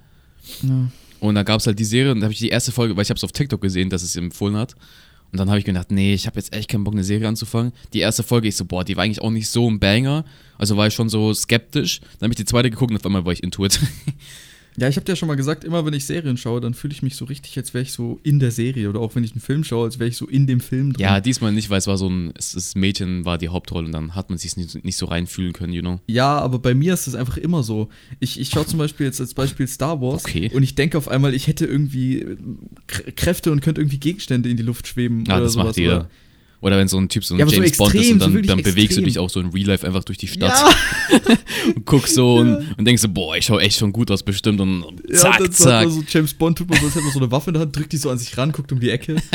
Ja. 0.63 0.89
Und 1.19 1.35
da 1.35 1.43
gab 1.43 1.61
es 1.61 1.67
halt 1.67 1.79
die 1.79 1.85
Serie 1.85 2.13
und 2.13 2.21
da 2.21 2.25
habe 2.25 2.33
ich 2.33 2.39
die 2.39 2.51
erste 2.51 2.73
Folge, 2.73 2.97
weil 2.97 3.03
ich 3.03 3.11
habe 3.11 3.17
es 3.17 3.25
auf 3.25 3.33
TikTok 3.33 3.61
gesehen, 3.61 3.91
dass 3.91 4.03
es 4.03 4.17
empfohlen 4.17 4.57
hat. 4.57 4.75
Und 5.33 5.39
dann 5.39 5.49
habe 5.49 5.59
ich 5.59 5.65
gedacht, 5.65 5.91
nee, 5.91 6.15
ich 6.15 6.27
habe 6.27 6.37
jetzt 6.37 6.53
echt 6.53 6.71
keinen 6.71 6.85
Bock, 6.85 6.95
eine 6.95 7.05
Serie 7.05 7.29
anzufangen. 7.29 7.73
Die 7.93 8.01
erste 8.01 8.23
Folge, 8.23 8.49
ich 8.49 8.57
so, 8.57 8.65
boah, 8.65 8.85
die 8.85 8.97
war 8.97 9.05
eigentlich 9.05 9.23
auch 9.23 9.31
nicht 9.31 9.49
so 9.49 9.69
ein 9.69 9.81
Banger. 9.81 10.25
Also 10.57 10.77
war 10.77 10.87
ich 10.87 10.95
schon 10.95 11.09
so 11.09 11.35
skeptisch. 11.35 12.01
Dann 12.01 12.27
habe 12.27 12.33
ich 12.33 12.37
die 12.37 12.45
zweite 12.45 12.71
geguckt 12.71 12.91
und 12.91 12.97
auf 12.97 13.07
einmal 13.07 13.25
war 13.25 13.33
ich 13.33 13.43
into 13.43 13.65
it. 13.65 13.81
Ja, 14.79 14.89
ich 14.89 14.97
habe 14.97 15.05
dir 15.05 15.13
ja 15.13 15.17
schon 15.17 15.29
mal 15.29 15.37
gesagt, 15.37 15.65
immer 15.65 15.85
wenn 15.87 15.95
ich 15.95 16.05
Serien 16.05 16.37
schaue, 16.37 16.61
dann 16.61 16.75
fühle 16.75 16.93
ich 16.93 17.03
mich 17.03 17.17
so 17.17 17.25
richtig, 17.25 17.57
als 17.57 17.73
wäre 17.75 17.83
ich 17.83 17.93
so 17.93 18.21
in 18.23 18.39
der 18.39 18.51
Serie. 18.51 18.89
Oder 18.89 19.01
auch 19.01 19.15
wenn 19.15 19.25
ich 19.25 19.33
einen 19.33 19.41
Film 19.41 19.65
schaue, 19.65 19.85
als 19.85 19.99
wäre 19.99 20.09
ich 20.09 20.17
so 20.17 20.27
in 20.27 20.47
dem 20.47 20.61
Film 20.61 20.93
drin. 20.93 21.03
Ja, 21.03 21.21
diesmal 21.21 21.53
nicht, 21.53 21.71
weil 21.71 21.79
es 21.79 21.87
war 21.87 21.97
so 21.97 22.09
ein, 22.09 22.33
das 22.35 22.75
Mädchen 22.75 23.25
war 23.25 23.39
die 23.39 23.49
Hauptrolle 23.49 23.87
und 23.87 23.93
dann 23.93 24.15
hat 24.15 24.29
man 24.29 24.39
sich 24.39 24.57
nicht, 24.57 24.85
nicht 24.85 24.97
so 24.97 25.07
reinfühlen 25.07 25.53
können, 25.53 25.73
you 25.73 25.83
know? 25.83 26.01
Ja, 26.07 26.39
aber 26.39 26.59
bei 26.59 26.75
mir 26.75 26.95
ist 26.95 27.07
es 27.07 27.15
einfach 27.15 27.37
immer 27.37 27.63
so. 27.63 27.89
Ich, 28.21 28.39
ich 28.39 28.51
schaue 28.51 28.67
zum 28.67 28.79
Beispiel 28.79 29.07
jetzt 29.07 29.21
als 29.21 29.35
Beispiel 29.35 29.67
Star 29.67 30.01
Wars 30.01 30.25
okay. 30.25 30.51
und 30.53 30.63
ich 30.63 30.75
denke 30.75 30.99
auf 30.99 31.09
einmal, 31.09 31.35
ich 31.35 31.47
hätte 31.47 31.67
irgendwie 31.67 32.37
Kräfte 32.87 33.53
und 33.53 33.61
könnte 33.61 33.81
irgendwie 33.81 33.99
Gegenstände 33.99 34.49
in 34.49 34.57
die 34.57 34.63
Luft 34.63 34.87
schweben. 34.87 35.25
Ja, 35.27 35.37
oder 35.37 35.45
das 35.45 35.55
sowas. 35.55 35.67
macht 35.69 35.77
jeder. 35.79 36.09
Oder 36.61 36.79
wenn 36.79 36.89
so 36.89 36.99
ein 36.99 37.09
Typ 37.09 37.25
so 37.25 37.35
ein 37.35 37.39
Ja, 37.39 37.45
aber 37.45 37.51
so 37.55 37.59
James 37.61 37.77
Bond 37.77 37.95
ist 37.95 38.11
und 38.13 38.19
so 38.19 38.25
dann, 38.27 38.33
wirklich 38.35 38.47
dann 38.49 38.59
bewegst 38.63 38.79
du 38.79 38.83
extrem. 39.01 39.05
dich 39.05 39.19
auch 39.19 39.29
so 39.31 39.41
in 39.41 39.49
Real 39.51 39.67
Life 39.69 39.87
einfach 39.87 40.05
durch 40.05 40.19
die 40.19 40.27
Stadt 40.27 40.51
Ja, 40.51 40.71
und 41.77 41.85
guckst 41.85 42.15
so 42.15 42.37
und, 42.37 42.75
und 42.79 42.85
denkst 42.85 43.03
so, 43.03 43.09
boah, 43.09 43.37
ich 43.37 43.45
schau 43.45 43.59
echt 43.59 43.79
schon 43.79 43.93
gut 43.93 44.11
aus 44.11 44.23
bestimmt 44.23 44.61
und 44.61 44.85
ja 45.09 45.17
zack, 45.17 45.39
so, 45.41 45.65
zack. 45.65 45.91
so 45.91 46.03
James 46.09 46.33
Bond 46.35 46.59
tut 46.59 46.69
man 46.71 46.79
so, 46.81 46.87
als 46.87 46.95
hätte 46.95 47.05
man 47.05 47.13
so 47.13 47.19
eine 47.21 47.31
Waffe 47.31 47.51
in 47.51 47.55
der 47.55 47.63
Hand, 47.63 47.77
drückt 47.77 47.93
die 47.93 47.99
so 47.99 48.11
an 48.11 48.19
sich 48.19 48.37
ran, 48.39 48.53
guckt 48.53 48.73
um 48.73 48.81
die 48.81 48.91
Ecke. 48.91 49.17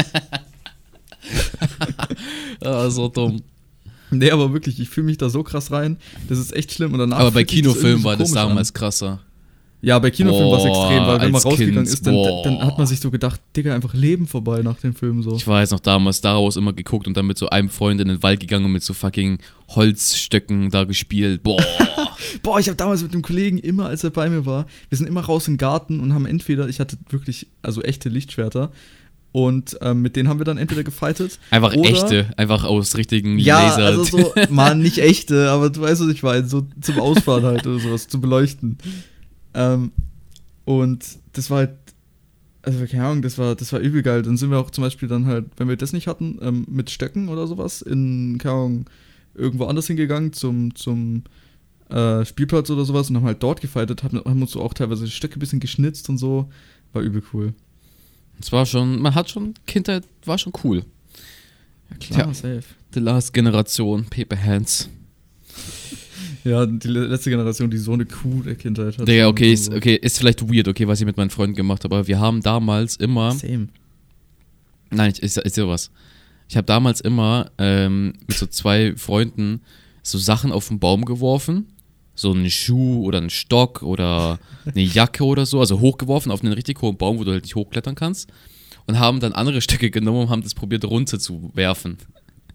Ah, 2.63 2.89
so 2.89 3.07
dumm. 3.07 3.41
Nee, 4.11 4.31
aber 4.31 4.51
wirklich, 4.53 4.79
ich 4.79 4.89
fühle 4.89 5.05
mich 5.05 5.17
da 5.17 5.29
so 5.29 5.41
krass 5.43 5.71
rein. 5.71 5.97
Das 6.27 6.37
ist 6.37 6.53
echt 6.53 6.71
schlimm. 6.73 6.93
Und 6.93 6.99
danach 6.99 7.19
Aber 7.19 7.31
bei 7.31 7.43
Kinofilmen 7.43 7.99
so 7.99 8.03
war 8.03 8.17
das 8.17 8.31
damals 8.31 8.69
An. 8.69 8.73
krasser. 8.73 9.21
Ja, 9.83 9.97
bei 9.97 10.11
Kinofilmen 10.11 10.51
war 10.51 10.59
es 10.59 10.65
extrem, 10.65 11.05
weil 11.07 11.21
wenn 11.21 11.31
man 11.31 11.41
rausgegangen 11.41 11.75
Kind, 11.75 11.88
ist, 11.88 12.05
dann, 12.05 12.15
dann 12.43 12.63
hat 12.63 12.77
man 12.77 12.85
sich 12.85 13.00
so 13.00 13.09
gedacht, 13.09 13.41
Digga, 13.55 13.73
einfach 13.73 13.93
Leben 13.95 14.27
vorbei 14.27 14.61
nach 14.61 14.77
dem 14.79 14.93
Film 14.93 15.23
so. 15.23 15.35
Ich 15.35 15.47
weiß 15.47 15.71
noch 15.71 15.79
damals 15.79 16.17
Star 16.17 16.41
Wars 16.41 16.55
immer 16.55 16.73
geguckt 16.73 17.07
und 17.07 17.17
dann 17.17 17.25
mit 17.25 17.38
so 17.38 17.50
einem 17.50 17.69
Freund 17.69 18.00
in 18.00 18.07
den 18.07 18.21
Wald 18.21 18.39
gegangen 18.39 18.65
und 18.65 18.73
mit 18.73 18.83
so 18.83 18.93
fucking 18.93 19.39
Holzstöcken 19.69 20.69
da 20.69 20.83
gespielt. 20.83 21.41
Boah. 21.41 21.63
Boah, 22.43 22.59
ich 22.59 22.67
habe 22.67 22.75
damals 22.75 23.01
mit 23.01 23.13
dem 23.13 23.23
Kollegen 23.23 23.57
immer, 23.57 23.88
als 23.88 24.03
er 24.03 24.11
bei 24.11 24.29
mir 24.29 24.45
war, 24.45 24.67
wir 24.89 24.97
sind 24.97 25.07
immer 25.07 25.21
raus 25.21 25.47
im 25.47 25.57
Garten 25.57 26.00
und 26.00 26.13
haben 26.13 26.27
entweder, 26.27 26.69
ich 26.69 26.79
hatte 26.79 26.97
wirklich, 27.09 27.47
also 27.63 27.81
echte 27.81 28.09
Lichtschwerter 28.09 28.71
und 29.31 29.77
ähm, 29.81 30.01
mit 30.01 30.15
denen 30.15 30.27
haben 30.29 30.39
wir 30.39 30.45
dann 30.45 30.57
entweder 30.57 30.83
gefightet. 30.83 31.39
Einfach 31.51 31.73
echte, 31.73 32.31
einfach 32.38 32.65
aus 32.65 32.97
richtigen 32.97 33.39
Ja, 33.39 33.63
Laser. 33.69 33.85
also 33.85 34.03
so, 34.03 34.33
man, 34.50 34.79
nicht 34.79 34.97
echte, 34.97 35.50
aber 35.50 35.69
du 35.69 35.81
weißt, 35.81 36.01
was 36.01 36.09
ich 36.09 36.21
meine, 36.21 36.47
so 36.47 36.67
zum 36.81 37.00
Ausfahren 37.00 37.43
halt 37.45 37.65
oder 37.65 37.79
sowas, 37.79 38.07
zu 38.07 38.19
beleuchten. 38.19 38.77
Ähm, 39.53 39.91
und 40.65 41.05
das 41.34 41.50
war 41.50 41.58
halt, 41.60 41.77
also 42.62 42.86
keine 42.86 43.05
Ahnung, 43.05 43.22
das 43.22 43.38
war, 43.38 43.55
das 43.55 43.74
war 43.74 43.79
übel 43.79 44.03
geil. 44.03 44.22
Dann 44.22 44.38
sind 44.38 44.51
wir 44.51 44.60
auch 44.60 44.70
zum 44.72 44.84
Beispiel 44.84 45.10
dann 45.10 45.25
halt, 45.25 45.46
wenn 45.58 45.67
wir 45.67 45.75
das 45.77 45.93
nicht 45.93 46.08
hatten, 46.08 46.38
ähm, 46.41 46.65
mit 46.70 46.89
Stöcken 46.89 47.29
oder 47.29 47.48
sowas, 47.48 47.81
in, 47.81 48.38
keine 48.38 48.53
Ahnung, 48.55 48.89
irgendwo 49.34 49.65
anders 49.65 49.88
hingegangen 49.88 50.34
zum, 50.34 50.75
zum 50.75 51.24
äh, 51.89 52.24
Spielplatz 52.25 52.70
oder 52.70 52.86
sowas 52.86 53.10
und 53.10 53.15
haben 53.17 53.25
halt 53.25 53.41
dort 53.43 53.62
gefightet, 53.62 54.03
haben, 54.03 54.20
haben 54.20 54.41
uns 54.41 54.51
so 54.51 54.62
auch 54.62 54.74
teilweise 54.74 55.08
Stöcke 55.08 55.38
ein 55.38 55.39
bisschen 55.39 55.60
geschnitzt 55.60 56.08
und 56.10 56.17
so. 56.17 56.50
War 56.93 57.01
übel 57.01 57.24
cool. 57.34 57.53
Es 58.39 58.51
war 58.51 58.65
schon, 58.65 59.01
man 59.01 59.15
hat 59.15 59.29
schon, 59.29 59.53
Kindheit 59.67 60.03
war 60.25 60.38
schon 60.38 60.53
cool. 60.63 60.84
Ja, 61.89 61.98
klar, 61.98 62.27
Ja. 62.27 62.34
safe. 62.34 62.63
The 62.93 63.00
Last 63.00 63.34
Generation, 63.34 64.05
Paper 64.05 64.41
Hands. 64.41 64.89
Ja, 66.43 66.65
die 66.65 66.88
le- 66.88 67.05
letzte 67.05 67.29
Generation, 67.29 67.69
die 67.69 67.77
so 67.77 67.93
eine 67.93 68.05
coole 68.05 68.55
Kindheit 68.55 68.98
hat. 68.98 69.07
Digga, 69.07 69.27
okay, 69.27 69.53
ist, 69.53 69.71
okay, 69.74 69.95
ist 69.95 70.17
vielleicht 70.17 70.41
weird, 70.51 70.67
okay, 70.67 70.88
was 70.88 71.00
ich 71.00 71.05
mit 71.05 71.17
meinen 71.17 71.29
Freunden 71.29 71.55
gemacht 71.55 71.83
habe, 71.83 71.95
aber 71.98 72.07
wir 72.07 72.19
haben 72.19 72.41
damals 72.41 72.95
immer. 72.95 73.31
Same. 73.33 73.67
Nein, 74.89 75.12
ich, 75.13 75.21
ich, 75.24 75.38
ich 75.38 75.53
sehe 75.53 75.67
was. 75.67 75.91
Ich 76.50 76.57
habe 76.57 76.65
damals 76.65 77.00
immer 77.00 77.51
ähm, 77.57 78.13
mit 78.27 78.38
so 78.38 78.45
zwei 78.45 78.93
Freunden 78.98 79.62
so 80.03 80.17
Sachen 80.17 80.51
auf 80.51 80.67
den 80.67 80.79
Baum 80.79 81.05
geworfen. 81.05 81.67
So 82.13 82.31
einen 82.33 82.50
Schuh 82.50 83.03
oder 83.05 83.19
einen 83.19 83.29
Stock 83.29 83.83
oder 83.83 84.38
eine 84.65 84.81
Jacke 84.83 85.24
oder 85.24 85.45
so, 85.45 85.60
also 85.62 85.79
hochgeworfen 85.79 86.31
auf 86.31 86.43
einen 86.43 86.53
richtig 86.53 86.81
hohen 86.81 86.98
Baum, 86.98 87.17
wo 87.19 87.24
du 87.24 87.31
halt 87.31 87.43
nicht 87.43 87.55
hochklettern 87.55 87.95
kannst. 87.95 88.29
Und 88.86 89.00
haben 89.00 89.19
dann 89.21 89.31
andere 89.31 89.62
Stöcke 89.62 89.89
genommen 89.91 90.24
und 90.24 90.29
haben 90.29 90.41
das 90.41 90.53
probiert 90.53 90.83
runter 90.86 91.19
zu 91.19 91.51
werfen. 91.53 91.98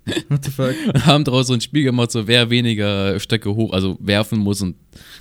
What 0.28 0.44
the 0.44 0.50
fuck? 0.50 0.74
Und 0.94 1.06
haben 1.06 1.24
daraus 1.24 1.48
so 1.48 1.54
ein 1.54 1.60
Spiel 1.60 1.82
gemacht, 1.82 2.10
so 2.12 2.26
wer 2.28 2.48
weniger 2.50 3.18
Stöcke 3.18 3.54
hoch, 3.54 3.72
also 3.72 3.96
werfen 4.00 4.38
muss 4.38 4.60
und 4.62 4.76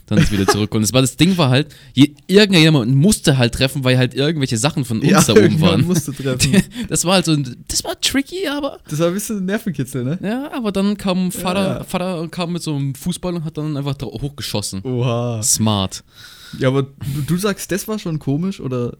dann 0.05 0.19
ist 0.19 0.31
wieder 0.31 0.45
zurück. 0.47 0.73
Und 0.75 0.83
das, 0.83 0.93
war, 0.93 1.01
das 1.01 1.17
Ding 1.17 1.37
war 1.37 1.49
halt, 1.49 1.73
je, 1.93 2.13
irgendjemand 2.27 2.93
musste 2.95 3.37
halt 3.37 3.55
treffen, 3.55 3.83
weil 3.83 3.97
halt 3.97 4.13
irgendwelche 4.13 4.57
Sachen 4.57 4.85
von 4.85 4.99
uns 5.01 5.25
da 5.25 5.33
oben 5.33 5.59
waren. 5.61 5.81
musste 5.85 6.13
treffen. 6.13 6.61
Das 6.87 7.03
war 7.05 7.15
halt 7.15 7.25
so, 7.25 7.31
ein- 7.33 7.63
das 7.67 7.83
war 7.83 7.99
tricky, 7.99 8.47
aber 8.47 8.79
Das 8.87 8.99
war 8.99 9.07
ein 9.07 9.13
bisschen 9.15 9.43
Nervenkitzel, 9.45 10.03
ne? 10.03 10.19
ja, 10.21 10.51
aber 10.53 10.71
dann 10.71 10.95
kam 10.97 11.31
Vater, 11.31 11.77
Ja. 11.79 11.83
Vater 11.83 12.27
kam 12.29 12.53
mit 12.53 12.61
so 12.61 12.75
einem 12.75 12.93
Fußball 12.95 13.33
und 13.33 13.43
hat 13.43 13.57
dann 13.57 13.75
einfach 13.75 13.95
hochgeschossen. 14.01 14.81
Oha. 14.83 15.41
Smart. 15.41 16.03
Ja, 16.59 16.67
aber 16.69 16.83
du, 16.83 17.21
du 17.25 17.37
sagst, 17.37 17.71
das 17.71 17.87
war 17.87 17.97
schon 17.99 18.19
komisch 18.19 18.59
oder 18.61 18.97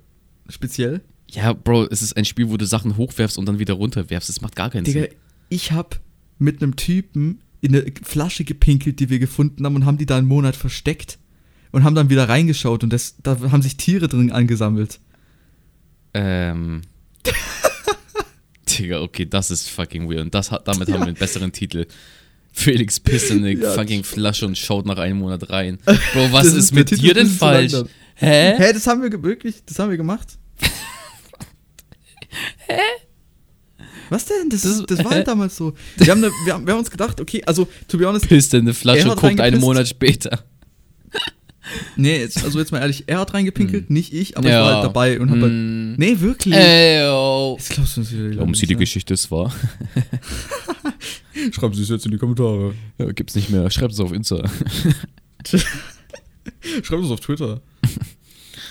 speziell? 0.49 1.01
Ja, 1.31 1.53
Bro, 1.53 1.85
es 1.91 2.01
ist 2.01 2.15
ein 2.17 2.25
Spiel, 2.25 2.49
wo 2.49 2.57
du 2.57 2.65
Sachen 2.65 2.97
hochwerfst 2.97 3.37
und 3.37 3.45
dann 3.47 3.59
wieder 3.59 3.73
runterwerfst. 3.75 4.29
Das 4.29 4.41
macht 4.41 4.55
gar 4.55 4.69
keinen 4.69 4.83
Digga, 4.83 5.01
Sinn. 5.01 5.09
Ich 5.49 5.71
hab 5.71 5.99
mit 6.39 6.61
einem 6.61 6.75
Typen 6.75 7.41
in 7.61 7.75
eine 7.75 7.85
Flasche 8.03 8.43
gepinkelt, 8.43 8.99
die 8.99 9.09
wir 9.09 9.19
gefunden 9.19 9.65
haben 9.65 9.75
und 9.75 9.85
haben 9.85 9.97
die 9.97 10.05
da 10.05 10.17
einen 10.17 10.27
Monat 10.27 10.55
versteckt 10.55 11.17
und 11.71 11.83
haben 11.83 11.95
dann 11.95 12.09
wieder 12.09 12.29
reingeschaut 12.29 12.83
und 12.83 12.91
das, 12.93 13.15
da 13.23 13.39
haben 13.51 13.61
sich 13.61 13.77
Tiere 13.77 14.07
drin 14.07 14.31
angesammelt. 14.31 14.99
Ähm. 16.13 16.81
Digga, 18.69 19.01
okay, 19.01 19.25
das 19.25 19.51
ist 19.51 19.69
fucking 19.69 20.09
weird. 20.09 20.21
Und 20.21 20.33
das 20.35 20.51
hat, 20.51 20.67
damit 20.67 20.89
haben 20.89 20.99
wir 21.01 21.07
einen 21.07 21.15
besseren 21.15 21.51
Titel. 21.51 21.85
Felix 22.51 22.99
pisst 22.99 23.31
in 23.31 23.39
eine 23.39 23.53
Ja. 23.53 23.71
fucking 23.73 24.03
Flasche 24.03 24.45
und 24.45 24.57
schaut 24.57 24.85
nach 24.85 24.97
einem 24.97 25.19
Monat 25.19 25.49
rein. 25.49 25.77
Bro, 25.85 26.31
was 26.31 26.47
ist, 26.47 26.53
ist- 26.55 26.73
mit 26.73 26.89
dir 26.91 27.13
denn 27.13 27.27
falsch? 27.27 27.73
Hä? 28.15 28.53
Hä, 28.57 28.73
das 28.73 28.87
haben 28.87 29.01
wir 29.01 29.23
wirklich, 29.23 29.63
das 29.65 29.77
haben 29.79 29.89
wir 29.89 29.97
gemacht? 29.97 30.37
Hä? 32.67 32.79
Was 34.09 34.25
denn? 34.25 34.49
Das, 34.49 34.61
Das- 34.63 34.85
das, 34.85 35.03
war 35.03 35.11
halt 35.11 35.27
damals 35.27 35.55
so. 35.57 35.73
Wir 35.97 36.11
haben, 36.11 36.21
ne, 36.21 36.29
wir, 36.45 36.53
haben, 36.53 36.65
wir 36.65 36.73
haben 36.73 36.79
uns 36.79 36.91
gedacht, 36.91 37.19
okay, 37.21 37.41
also, 37.45 37.67
to 37.87 37.97
be 37.97 38.07
honest, 38.07 38.27
Pisst 38.27 38.53
in 38.53 38.61
eine 38.61 38.73
Flasche 38.73 39.07
guckt 39.15 39.39
einen. 39.39 39.59
Monat 39.59 39.87
später. 39.87 40.43
nee, 41.95 42.19
jetzt, 42.19 42.43
also 42.43 42.59
jetzt 42.59 42.71
mal 42.71 42.79
ehrlich, 42.79 43.05
er 43.07 43.19
hat 43.19 43.33
reingepinkelt, 43.33 43.89
nicht 43.89 44.13
ich, 44.13 44.37
aber 44.37 44.49
Ja. 44.49 44.59
ich 44.61 44.65
war 44.65 44.73
halt 44.75 44.83
dabei 44.85 45.19
und 45.19 45.31
hab 45.31 45.39
halt, 45.41 45.51
Mm. 45.53 45.93
nee, 45.97 46.19
wirklich. 46.19 46.53
Ey, 46.53 47.03
yo. 47.05 47.55
Jetzt 47.57 47.69
glaubst 47.71 47.97
du 47.97 48.01
uns 48.01 48.11
wieder 48.11 48.37
Warum 48.37 48.53
sie 48.53 48.67
die 48.67 48.75
Geschichte 48.75 49.13
ist 49.13 49.31
wahr? 49.31 49.53
Schreiben 51.51 51.73
Sie 51.73 51.81
es 51.83 51.89
jetzt 51.89 52.05
in 52.05 52.11
die 52.11 52.17
Kommentare. 52.17 52.73
Ja, 52.97 53.11
gibt's 53.11 53.35
nicht 53.35 53.49
mehr. 53.49 53.69
Schreibt 53.71 53.93
es 53.93 53.99
auf 53.99 54.11
Insta. 54.13 54.47
Schreibt 56.83 57.03
es 57.03 57.11
auf 57.11 57.19
Twitter. 57.19 57.61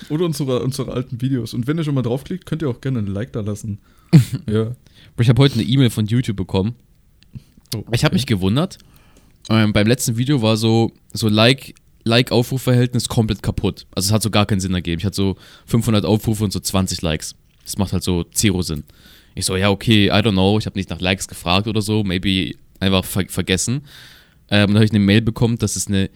Oder 0.09 0.25
unsere, 0.25 0.63
unsere 0.63 0.93
alten 0.93 1.21
Videos. 1.21 1.55
Und 1.55 1.67
wenn 1.67 1.79
ihr 1.79 1.85
schon 1.85 1.95
mal 1.95 2.03
draufklickt, 2.03 2.47
könnt 2.47 2.63
ihr 2.63 2.69
auch 2.69 2.81
gerne 2.81 3.01
ein 3.01 3.07
Like 3.07 3.33
da 3.33 3.41
lassen. 3.41 3.79
ja. 4.51 4.73
Ich 5.19 5.29
habe 5.29 5.43
heute 5.43 5.55
eine 5.55 5.65
E-Mail 5.65 5.91
von 5.91 6.07
YouTube 6.07 6.37
bekommen. 6.37 6.75
Oh, 7.75 7.85
Ich 7.93 8.05
habe 8.05 8.15
mich 8.15 8.27
gewundert. 8.27 8.79
Ähm, 9.51 9.73
beim 9.73 9.87
letzten 9.87 10.17
Video 10.17 10.41
war 10.43 10.57
so, 10.57 10.93
so 11.13 11.29
Like, 11.29 11.75
Like-Aufrufverhältnis 12.05 13.09
komplett 13.09 13.43
kaputt. 13.43 13.87
Also 13.95 14.09
es 14.09 14.13
hat 14.13 14.23
so 14.23 14.31
gar 14.31 14.47
keinen 14.47 14.61
Sinn 14.61 14.75
ergeben. 14.75 15.01
Ich 15.01 15.07
hatte 15.07 15.17
so 15.17 15.37
500 15.67 16.05
Aufrufe 16.05 16.45
und 16.45 16.53
so 16.53 16.61
20 16.61 17.03
Likes. 17.03 17.35
Das 17.65 17.79
macht 17.79 17.93
halt 17.93 18.03
so 18.03 18.25
zero 18.25 18.63
Sinn. 18.63 18.85
Ich 19.35 19.47
so, 19.47 19.57
ja, 19.57 19.71
okay, 19.71 20.07
I 20.07 20.11
don't 20.11 20.33
know. 20.33 20.59
Ich 20.59 20.67
habe 20.67 20.79
nicht 20.79 20.91
nach 20.91 21.01
Likes 21.01 21.29
gefragt 21.29 21.67
oder 21.67 21.83
so. 21.83 22.05
Maybe 22.05 22.55
einfach 22.79 23.05
ver 23.05 23.25
vergessen. 23.29 23.83
Ähm, 24.51 24.69
dann 24.69 24.75
habe 24.77 24.85
ich 24.85 24.91
eine 24.91 25.01
Mail 25.01 25.23
bekommen, 25.23 25.59
dass 25.59 25.77
es 25.77 25.87
eine. 25.89 26.11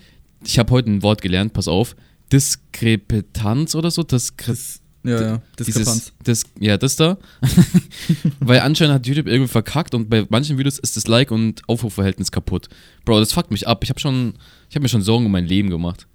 Ich 0.45 0.59
habe 0.59 0.71
heute 0.71 0.91
ein 0.91 1.03
Wort 1.03 1.23
gelernt, 1.23 1.53
pass 1.53 1.67
auf. 1.67 1.97
Diskrepanz 2.33 3.75
oder 3.75 3.91
so. 3.91 4.03
Diskre 4.03 4.53
Das, 4.53 4.81
ja, 5.05 5.21
ja. 5.21 5.43
Diskrepanz. 5.59 6.13
dieses, 6.25 6.43
das, 6.45 6.53
ja, 6.61 6.77
das 6.77 6.97
da. 6.97 7.19
Weil 8.41 8.61
anscheinend 8.61 8.95
hat 8.95 9.07
YouTube 9.07 9.27
irgendwie 9.27 9.49
verkackt 9.49 9.95
und 9.95 10.11
bei 10.11 10.27
manchen 10.29 10.59
Videos 10.59 10.79
ist 10.79 10.97
das 10.97 11.07
Like- 11.07 11.31
und 11.31 11.63
Aufrufverhältnis 11.69 12.31
kaputt. 12.31 12.69
Bro, 13.05 13.21
das 13.21 13.33
fuckt 13.33 13.51
mich 13.51 13.67
ab. 13.67 13.83
Ich 13.85 13.91
habe 13.91 14.01
schon, 14.01 14.35
ich 14.69 14.77
habe 14.77 14.83
mir 14.83 14.89
schon 14.89 15.03
Sorgen 15.03 15.27
um 15.27 15.33
mein 15.33 15.47
Leben 15.47 15.71
gemacht. 15.71 16.07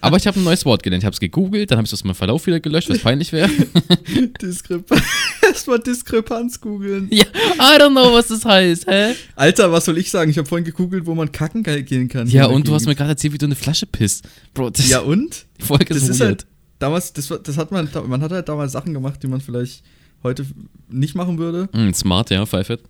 Aber 0.00 0.16
ich 0.16 0.26
habe 0.26 0.38
ein 0.38 0.44
neues 0.44 0.64
Wort 0.64 0.82
gelernt. 0.82 1.02
Ich 1.02 1.06
habe 1.06 1.14
es 1.14 1.20
gegoogelt, 1.20 1.70
dann 1.70 1.78
habe 1.78 1.86
ich 1.86 1.92
es 1.92 1.98
aus 2.00 2.04
meinem 2.04 2.14
Verlauf 2.14 2.46
wieder 2.46 2.60
gelöscht, 2.60 2.88
was 2.88 2.98
peinlich 3.00 3.32
wäre. 3.32 3.50
Diskrepanz. 4.40 5.02
Erstmal 5.42 5.78
Diskrepanz 5.80 6.60
googeln. 6.60 7.08
ja, 7.10 7.24
I 7.24 7.80
don't 7.80 7.90
know, 7.90 8.12
was 8.12 8.28
das 8.28 8.44
heißt, 8.44 8.86
hä? 8.86 9.14
Alter, 9.36 9.72
was 9.72 9.84
soll 9.86 9.98
ich 9.98 10.10
sagen? 10.10 10.30
Ich 10.30 10.38
habe 10.38 10.46
vorhin 10.48 10.64
gegoogelt, 10.64 11.06
wo 11.06 11.14
man 11.14 11.32
kacken 11.32 11.62
ge- 11.62 11.82
gehen 11.82 12.08
kann. 12.08 12.28
Ja, 12.28 12.46
und 12.46 12.68
du 12.68 12.74
hast 12.74 12.86
mir 12.86 12.94
gerade 12.94 13.10
erzählt, 13.10 13.32
wie 13.32 13.38
du 13.38 13.46
eine 13.46 13.56
Flasche 13.56 13.86
pisst. 13.86 14.28
Bro, 14.54 14.70
das, 14.70 14.88
Ja, 14.88 15.00
und? 15.00 15.46
Folge 15.58 15.86
Das 15.94 16.08
ist 16.08 16.20
halt. 16.20 16.46
Damals, 16.78 17.12
das, 17.12 17.32
das 17.42 17.56
hat 17.56 17.72
man, 17.72 17.88
man 18.06 18.22
hat 18.22 18.30
halt 18.30 18.48
damals 18.48 18.72
Sachen 18.72 18.94
gemacht, 18.94 19.20
die 19.22 19.26
man 19.26 19.40
vielleicht 19.40 19.82
heute 20.22 20.46
nicht 20.88 21.14
machen 21.16 21.38
würde. 21.38 21.68
Mm, 21.72 21.92
smart, 21.92 22.30
ja, 22.30 22.44
Pfeifert. 22.46 22.82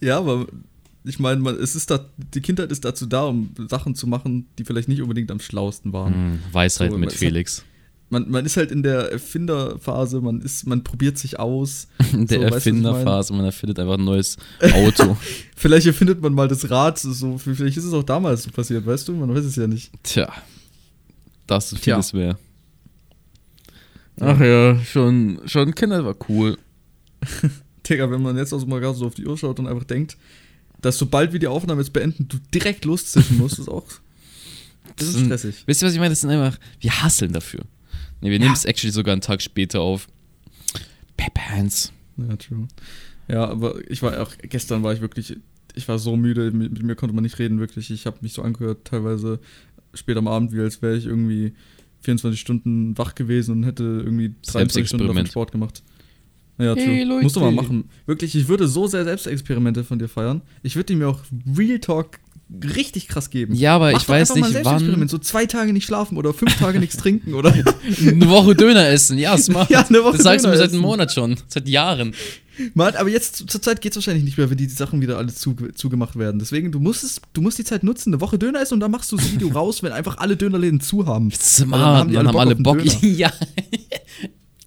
Ja, 0.00 0.18
aber 0.18 0.46
ich 1.04 1.18
meine, 1.18 1.40
man- 1.40 1.56
es 1.56 1.74
ist 1.74 1.90
da, 1.90 2.06
die 2.34 2.40
Kindheit 2.40 2.70
ist 2.70 2.84
dazu 2.84 3.06
da, 3.06 3.24
um 3.24 3.50
Sachen 3.68 3.94
zu 3.94 4.06
machen, 4.06 4.46
die 4.58 4.64
vielleicht 4.64 4.88
nicht 4.88 5.00
unbedingt 5.02 5.30
am 5.30 5.40
schlausten 5.40 5.92
waren. 5.92 6.34
Mm, 6.34 6.38
Weisheit 6.52 6.90
So, 6.92 6.98
mit 6.98 7.10
hat- 7.10 7.16
Felix. 7.16 7.64
Man, 8.12 8.28
man 8.28 8.44
ist 8.44 8.56
halt 8.56 8.72
in 8.72 8.82
der 8.82 9.12
Erfinderphase, 9.12 10.20
man 10.20 10.40
ist, 10.40 10.66
man 10.66 10.82
probiert 10.82 11.16
sich 11.16 11.38
aus. 11.38 11.86
Der 12.12 12.40
So, 12.40 12.54
Erfinderphase, 12.56 13.32
man 13.32 13.44
erfindet 13.44 13.78
einfach 13.78 13.94
ein 13.98 14.04
neues 14.04 14.36
Auto. 14.60 15.16
Vielleicht 15.56 15.86
erfindet 15.86 16.20
man 16.20 16.34
mal 16.34 16.48
das 16.48 16.68
Rad, 16.70 16.98
so, 16.98 17.38
vielleicht 17.38 17.76
ist 17.76 17.84
es 17.84 17.92
auch 17.92 18.02
damals 18.02 18.42
so 18.42 18.50
passiert, 18.50 18.84
weißt 18.84 19.06
du? 19.06 19.12
Man 19.12 19.32
weiß 19.32 19.44
es 19.44 19.54
ja 19.56 19.66
nicht. 19.68 19.92
Tja, 20.02 20.32
das 21.46 21.72
ist 21.72 21.84
vieles 21.84 22.12
mehr. 22.12 22.36
Ach 24.18 24.40
ja, 24.40 24.78
schon, 24.84 25.40
schon 25.46 25.74
Kinder 25.74 26.04
war 26.04 26.16
cool. 26.28 26.58
Digga, 27.88 28.10
wenn 28.10 28.22
man 28.22 28.36
jetzt 28.36 28.52
aus 28.52 28.62
dem 28.62 28.70
Magazin 28.70 28.98
so 29.00 29.06
auf 29.06 29.14
die 29.14 29.26
Uhr 29.26 29.36
schaut 29.38 29.58
und 29.58 29.66
einfach 29.66 29.84
denkt, 29.84 30.16
dass 30.80 30.98
sobald 30.98 31.32
wir 31.32 31.38
die 31.40 31.46
Aufnahme 31.46 31.80
jetzt 31.80 31.92
beenden, 31.92 32.28
du 32.28 32.38
direkt 32.54 32.84
loszischen 32.84 33.38
musst, 33.38 33.58
ist 33.58 33.68
auch. 33.68 33.86
Das 34.96 35.08
ist 35.08 35.14
sind- 35.14 35.26
stressig. 35.26 35.62
Wisst 35.66 35.82
ihr, 35.82 35.86
was 35.86 35.92
ich 35.94 35.98
meine? 36.00 36.10
Das 36.10 36.20
sind 36.20 36.30
einfach, 36.30 36.58
wir 36.80 37.02
hasseln 37.02 37.32
dafür. 37.32 37.60
Nee, 38.20 38.28
wir 38.30 38.36
Ja. 38.38 38.44
nehmen 38.44 38.54
es 38.54 38.64
actually 38.64 38.92
sogar 38.92 39.12
einen 39.12 39.22
Tag 39.22 39.40
später 39.42 39.80
auf. 39.80 40.08
Pep 41.16 41.38
Hands. 41.38 41.92
Ja, 42.16 42.36
true. 42.36 42.68
Ja, 43.28 43.48
aber 43.48 43.76
ich 43.90 44.02
war 44.02 44.20
auch, 44.20 44.32
gestern 44.42 44.82
war 44.82 44.92
ich 44.92 45.00
wirklich, 45.00 45.36
ich 45.74 45.86
war 45.88 45.98
so 45.98 46.16
müde, 46.16 46.50
mit, 46.50 46.72
mit 46.72 46.82
mir 46.82 46.94
konnte 46.96 47.14
man 47.14 47.22
nicht 47.22 47.38
reden, 47.38 47.60
wirklich. 47.60 47.90
Ich 47.90 48.06
habe 48.06 48.18
mich 48.22 48.32
so 48.32 48.42
angehört, 48.42 48.84
teilweise 48.86 49.38
spät 49.94 50.16
am 50.16 50.28
Abend, 50.28 50.52
wie 50.52 50.60
als 50.60 50.82
wäre 50.82 50.96
ich 50.96 51.06
irgendwie 51.06 51.52
24 52.00 52.40
Stunden 52.40 52.96
wach 52.98 53.14
gewesen 53.14 53.52
und 53.52 53.62
hätte 53.64 53.84
irgendwie 53.84 54.34
23 54.46 54.88
Stunden 54.88 55.06
davon 55.06 55.26
Sport 55.26 55.52
gemacht. 55.52 55.82
Ja, 56.60 56.74
hey, 56.74 57.04
true. 57.04 57.22
Musst 57.22 57.36
du 57.36 57.40
mal 57.40 57.52
machen. 57.52 57.88
Wirklich, 58.06 58.34
ich 58.34 58.48
würde 58.48 58.68
so 58.68 58.86
sehr 58.86 59.04
Selbstexperimente 59.04 59.84
von 59.84 59.98
dir 59.98 60.08
feiern. 60.08 60.42
Ich 60.62 60.76
würde 60.76 60.86
die 60.86 60.96
mir 60.96 61.08
auch 61.08 61.20
Real 61.56 61.78
Talk 61.78 62.18
richtig 62.74 63.08
krass 63.08 63.30
geben. 63.30 63.54
Ja, 63.54 63.76
aber 63.76 63.92
Mach 63.92 64.02
ich 64.02 64.08
weiß 64.08 64.34
nicht, 64.34 64.64
wann. 64.64 65.08
So 65.08 65.18
zwei 65.18 65.46
Tage 65.46 65.72
nicht 65.72 65.86
schlafen 65.86 66.16
oder 66.18 66.34
fünf 66.34 66.56
Tage 66.58 66.80
nichts 66.80 66.96
trinken 66.96 67.34
oder. 67.34 67.52
eine 68.00 68.28
Woche 68.28 68.54
Döner 68.54 68.88
essen, 68.88 69.18
ja, 69.18 69.36
smart. 69.38 69.70
Ja, 69.70 69.86
eine 69.88 70.02
Woche 70.02 70.16
das 70.16 70.24
sagst 70.24 70.44
Döner 70.44 70.56
du 70.56 70.58
mir 70.58 70.66
seit 70.66 70.72
einem 70.72 70.82
Monat 70.82 71.12
schon, 71.12 71.36
seit 71.46 71.68
Jahren. 71.68 72.14
Man, 72.74 72.94
aber 72.96 73.08
jetzt 73.08 73.36
zur 73.48 73.62
Zeit 73.62 73.80
geht 73.80 73.92
es 73.92 73.96
wahrscheinlich 73.96 74.24
nicht 74.24 74.36
mehr, 74.36 74.50
wenn 74.50 74.58
die 74.58 74.68
Sachen 74.68 75.00
wieder 75.00 75.16
alle 75.16 75.32
zu, 75.32 75.54
zugemacht 75.74 76.18
werden. 76.18 76.38
Deswegen, 76.38 76.72
du 76.72 76.80
musst, 76.80 77.04
es, 77.04 77.20
du 77.32 77.40
musst 77.40 77.58
die 77.58 77.64
Zeit 77.64 77.84
nutzen, 77.84 78.12
eine 78.12 78.20
Woche 78.20 78.38
Döner 78.38 78.60
essen 78.60 78.74
und 78.74 78.80
dann 78.80 78.90
machst 78.90 79.10
du 79.12 79.16
das 79.16 79.32
Video 79.32 79.48
raus, 79.54 79.82
wenn 79.82 79.92
einfach 79.92 80.18
alle 80.18 80.36
Dönerläden 80.36 80.80
zu 80.80 81.06
haben. 81.06 81.30
Smart, 81.30 81.80
dann 81.80 81.80
haben, 81.80 82.12
dann 82.12 82.28
haben 82.28 82.36
alle 82.36 82.56
Bock. 82.56 82.84
Bock. 82.84 83.02
ja. 83.02 83.32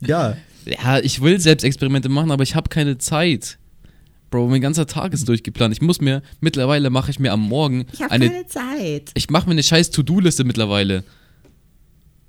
ja. 0.01 0.37
Ja, 0.65 0.99
ich 0.99 1.21
will 1.21 1.39
Selbstexperimente 1.39 2.09
machen, 2.09 2.31
aber 2.31 2.43
ich 2.43 2.55
habe 2.55 2.69
keine 2.69 2.97
Zeit. 2.97 3.57
Bro, 4.29 4.47
mein 4.47 4.61
ganzer 4.61 4.87
Tag 4.87 5.13
ist 5.13 5.27
durchgeplant. 5.27 5.75
Ich 5.75 5.81
muss 5.81 6.01
mir, 6.01 6.23
mittlerweile 6.41 6.89
mache 6.89 7.11
ich 7.11 7.19
mir 7.19 7.31
am 7.31 7.41
Morgen 7.41 7.85
ich 7.93 8.01
eine. 8.01 8.29
keine 8.29 8.47
Zeit. 8.47 9.11
Ich 9.13 9.29
mache 9.29 9.45
mir 9.45 9.51
eine 9.51 9.63
scheiß 9.63 9.91
To-Do-Liste 9.91 10.43
mittlerweile. 10.43 11.03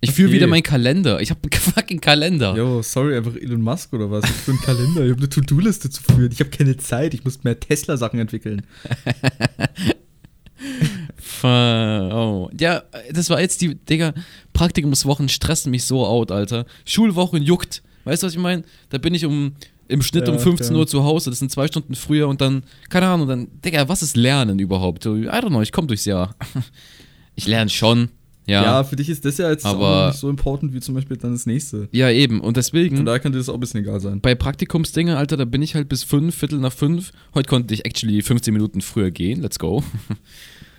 Ich 0.04 0.10
okay. 0.10 0.16
führe 0.16 0.32
wieder 0.32 0.46
meinen 0.46 0.62
Kalender. 0.62 1.22
Ich 1.22 1.30
habe 1.30 1.40
einen 1.42 1.52
fucking 1.74 2.00
Kalender. 2.02 2.54
Jo, 2.54 2.82
sorry, 2.82 3.16
einfach 3.16 3.34
Elon 3.36 3.62
Musk 3.62 3.90
oder 3.94 4.10
was? 4.10 4.22
Ich 4.24 4.48
einen 4.48 4.60
Kalender. 4.60 5.02
Ich 5.02 5.12
habe 5.12 5.20
eine 5.20 5.30
To-Do-Liste 5.30 5.88
zu 5.88 6.02
führen. 6.02 6.30
Ich 6.30 6.40
habe 6.40 6.50
keine 6.50 6.76
Zeit. 6.76 7.14
Ich 7.14 7.24
muss 7.24 7.42
mehr 7.42 7.58
Tesla-Sachen 7.58 8.20
entwickeln. 8.20 8.66
oh. 11.42 12.50
Ja, 12.60 12.82
das 13.12 13.30
war 13.30 13.40
jetzt 13.40 13.62
die, 13.62 13.76
Digga, 13.76 14.12
Praktikumswochen 14.52 15.30
stressen 15.30 15.70
mich 15.70 15.84
so 15.84 16.04
out, 16.04 16.30
Alter. 16.30 16.66
Schulwochen 16.84 17.42
juckt. 17.42 17.82
Weißt 18.04 18.22
du, 18.22 18.26
was 18.26 18.34
ich 18.34 18.38
meine? 18.38 18.64
Da 18.90 18.98
bin 18.98 19.14
ich 19.14 19.24
um 19.24 19.54
im 19.88 20.02
Schnitt 20.02 20.26
ja, 20.28 20.32
um 20.32 20.40
15 20.40 20.72
ja. 20.72 20.80
Uhr 20.80 20.86
zu 20.86 21.04
Hause, 21.04 21.30
das 21.30 21.38
sind 21.38 21.50
zwei 21.50 21.66
Stunden 21.66 21.94
früher 21.94 22.28
und 22.28 22.40
dann, 22.40 22.62
keine 22.88 23.06
Ahnung, 23.06 23.28
dann, 23.28 23.48
Digga, 23.64 23.88
was 23.88 24.02
ist 24.02 24.16
Lernen 24.16 24.58
überhaupt? 24.58 25.04
I 25.04 25.08
don't 25.08 25.48
know, 25.48 25.60
ich 25.60 25.72
komme 25.72 25.86
durchs 25.86 26.04
Jahr. 26.04 26.34
Ich 27.36 27.48
lerne 27.48 27.68
schon, 27.68 28.10
ja. 28.46 28.62
Ja, 28.62 28.84
für 28.84 28.96
dich 28.96 29.08
ist 29.08 29.24
das 29.24 29.38
ja 29.38 29.50
jetzt 29.50 29.64
aber, 29.64 30.04
auch 30.04 30.06
nicht 30.08 30.20
so 30.20 30.28
important 30.28 30.74
wie 30.74 30.80
zum 30.80 30.94
Beispiel 30.94 31.16
dann 31.16 31.32
das 31.32 31.46
nächste. 31.46 31.88
Ja, 31.92 32.10
eben, 32.10 32.40
und 32.40 32.56
deswegen. 32.56 32.96
Von 32.96 33.06
daher 33.06 33.20
könnte 33.20 33.38
das 33.38 33.48
auch 33.48 33.54
ein 33.54 33.60
bisschen 33.60 33.80
egal 33.80 34.00
sein. 34.00 34.20
Bei 34.20 34.34
Praktikumsdinge, 34.34 35.16
Alter, 35.16 35.36
da 35.36 35.44
bin 35.46 35.62
ich 35.62 35.74
halt 35.74 35.88
bis 35.88 36.04
fünf, 36.04 36.34
Viertel 36.34 36.58
nach 36.58 36.72
fünf. 36.72 37.12
Heute 37.34 37.48
konnte 37.48 37.72
ich 37.72 37.86
actually 37.86 38.20
15 38.20 38.52
Minuten 38.52 38.82
früher 38.82 39.10
gehen, 39.10 39.40
let's 39.42 39.58
go. 39.58 39.82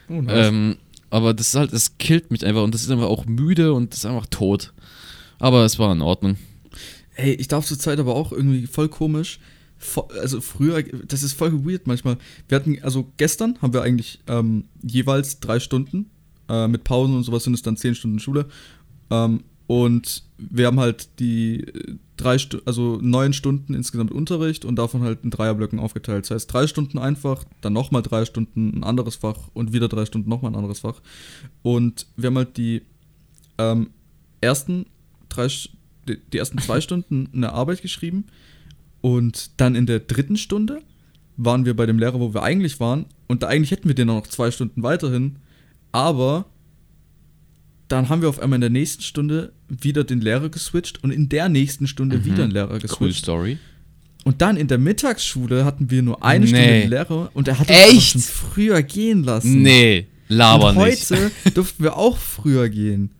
Oh, 0.07 0.21
nice. 0.21 0.49
ähm, 0.49 0.75
aber 1.09 1.33
das 1.33 1.47
ist 1.47 1.55
halt, 1.55 1.73
das 1.73 1.97
killt 1.97 2.29
mich 2.29 2.45
einfach 2.45 2.61
und 2.61 2.75
das 2.75 2.83
ist 2.83 2.91
einfach 2.91 3.07
auch 3.07 3.25
müde 3.25 3.73
und 3.73 3.91
das 3.91 4.01
ist 4.01 4.05
einfach 4.05 4.27
tot. 4.27 4.71
Aber 5.39 5.65
es 5.65 5.79
war 5.79 5.91
in 5.91 6.03
Ordnung. 6.03 6.37
Ey, 7.15 7.33
ich 7.33 7.47
darf 7.47 7.65
zur 7.65 7.79
Zeit 7.79 7.99
aber 7.99 8.15
auch 8.15 8.31
irgendwie 8.31 8.67
voll 8.67 8.89
komisch. 8.89 9.39
Also 10.21 10.41
früher, 10.41 10.83
das 10.83 11.23
ist 11.23 11.33
voll 11.33 11.65
weird 11.65 11.87
manchmal. 11.87 12.17
Wir 12.47 12.57
hatten, 12.57 12.77
also 12.81 13.11
gestern 13.17 13.57
haben 13.61 13.73
wir 13.73 13.81
eigentlich 13.81 14.21
ähm, 14.27 14.65
jeweils 14.81 15.39
drei 15.39 15.59
Stunden. 15.59 16.09
Äh, 16.47 16.67
mit 16.67 16.83
Pausen 16.83 17.15
und 17.15 17.23
sowas 17.23 17.43
sind 17.43 17.53
es 17.53 17.61
dann 17.61 17.77
zehn 17.77 17.95
Stunden 17.95 18.19
Schule. 18.19 18.45
Ähm, 19.09 19.43
und 19.67 20.23
wir 20.37 20.67
haben 20.67 20.79
halt 20.79 21.09
die 21.19 21.61
äh, 21.61 21.95
drei, 22.17 22.37
also 22.65 22.99
neun 23.01 23.33
Stunden 23.33 23.73
insgesamt 23.73 24.11
Unterricht 24.11 24.63
und 24.63 24.75
davon 24.75 25.01
halt 25.01 25.23
in 25.23 25.31
Dreierblöcken 25.31 25.79
aufgeteilt. 25.79 26.25
Das 26.25 26.31
heißt, 26.31 26.53
drei 26.53 26.67
Stunden 26.67 26.97
einfach, 26.97 27.43
dann 27.61 27.73
nochmal 27.73 28.01
drei 28.01 28.25
Stunden 28.25 28.77
ein 28.77 28.83
anderes 28.83 29.15
Fach 29.15 29.49
und 29.53 29.73
wieder 29.73 29.87
drei 29.87 30.05
Stunden 30.05 30.29
nochmal 30.29 30.51
ein 30.51 30.55
anderes 30.55 30.79
Fach. 30.79 31.01
Und 31.63 32.07
wir 32.15 32.27
haben 32.27 32.37
halt 32.37 32.57
die 32.57 32.83
ähm, 33.57 33.89
ersten 34.41 34.85
drei, 35.29 35.47
die 36.07 36.37
ersten 36.37 36.59
zwei 36.59 36.81
Stunden 36.81 37.29
eine 37.33 37.53
Arbeit 37.53 37.81
geschrieben 37.81 38.25
und 39.01 39.51
dann 39.57 39.75
in 39.75 39.85
der 39.85 39.99
dritten 39.99 40.37
Stunde 40.37 40.81
waren 41.37 41.65
wir 41.65 41.75
bei 41.75 41.85
dem 41.85 41.99
Lehrer, 41.99 42.19
wo 42.19 42.33
wir 42.33 42.43
eigentlich 42.43 42.79
waren 42.79 43.05
und 43.27 43.43
da 43.43 43.47
eigentlich 43.47 43.71
hätten 43.71 43.87
wir 43.87 43.95
den 43.95 44.07
noch 44.07 44.27
zwei 44.27 44.51
Stunden 44.51 44.83
weiterhin, 44.83 45.37
aber 45.91 46.45
dann 47.87 48.09
haben 48.09 48.21
wir 48.21 48.29
auf 48.29 48.39
einmal 48.39 48.57
in 48.57 48.61
der 48.61 48.69
nächsten 48.69 49.03
Stunde 49.03 49.53
wieder 49.67 50.03
den 50.03 50.21
Lehrer 50.21 50.49
geswitcht 50.49 51.03
und 51.03 51.11
in 51.11 51.29
der 51.29 51.49
nächsten 51.49 51.87
Stunde 51.87 52.17
mhm. 52.17 52.25
wieder 52.25 52.43
einen 52.43 52.51
Lehrer 52.51 52.79
geswitcht. 52.79 53.01
Cool 53.01 53.13
Story. 53.13 53.57
Und 54.23 54.41
dann 54.41 54.57
in 54.57 54.67
der 54.67 54.79
Mittagsschule 54.79 55.65
hatten 55.65 55.91
wir 55.91 56.01
nur 56.01 56.23
eine 56.23 56.45
nee. 56.45 56.49
Stunde 56.49 56.79
den 56.79 56.89
Lehrer 56.89 57.29
und 57.33 57.47
er 57.47 57.59
hat 57.59 57.69
uns 57.69 58.03
schon 58.03 58.21
früher 58.21 58.81
gehen 58.81 59.23
lassen. 59.23 59.61
Nee, 59.61 60.07
laber 60.27 60.69
und 60.69 60.77
nicht. 60.77 61.11
Heute 61.11 61.31
durften 61.53 61.83
wir 61.83 61.95
auch 61.95 62.17
früher 62.17 62.69
gehen. 62.69 63.11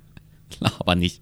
Laber 0.60 0.95
nicht. 0.95 1.21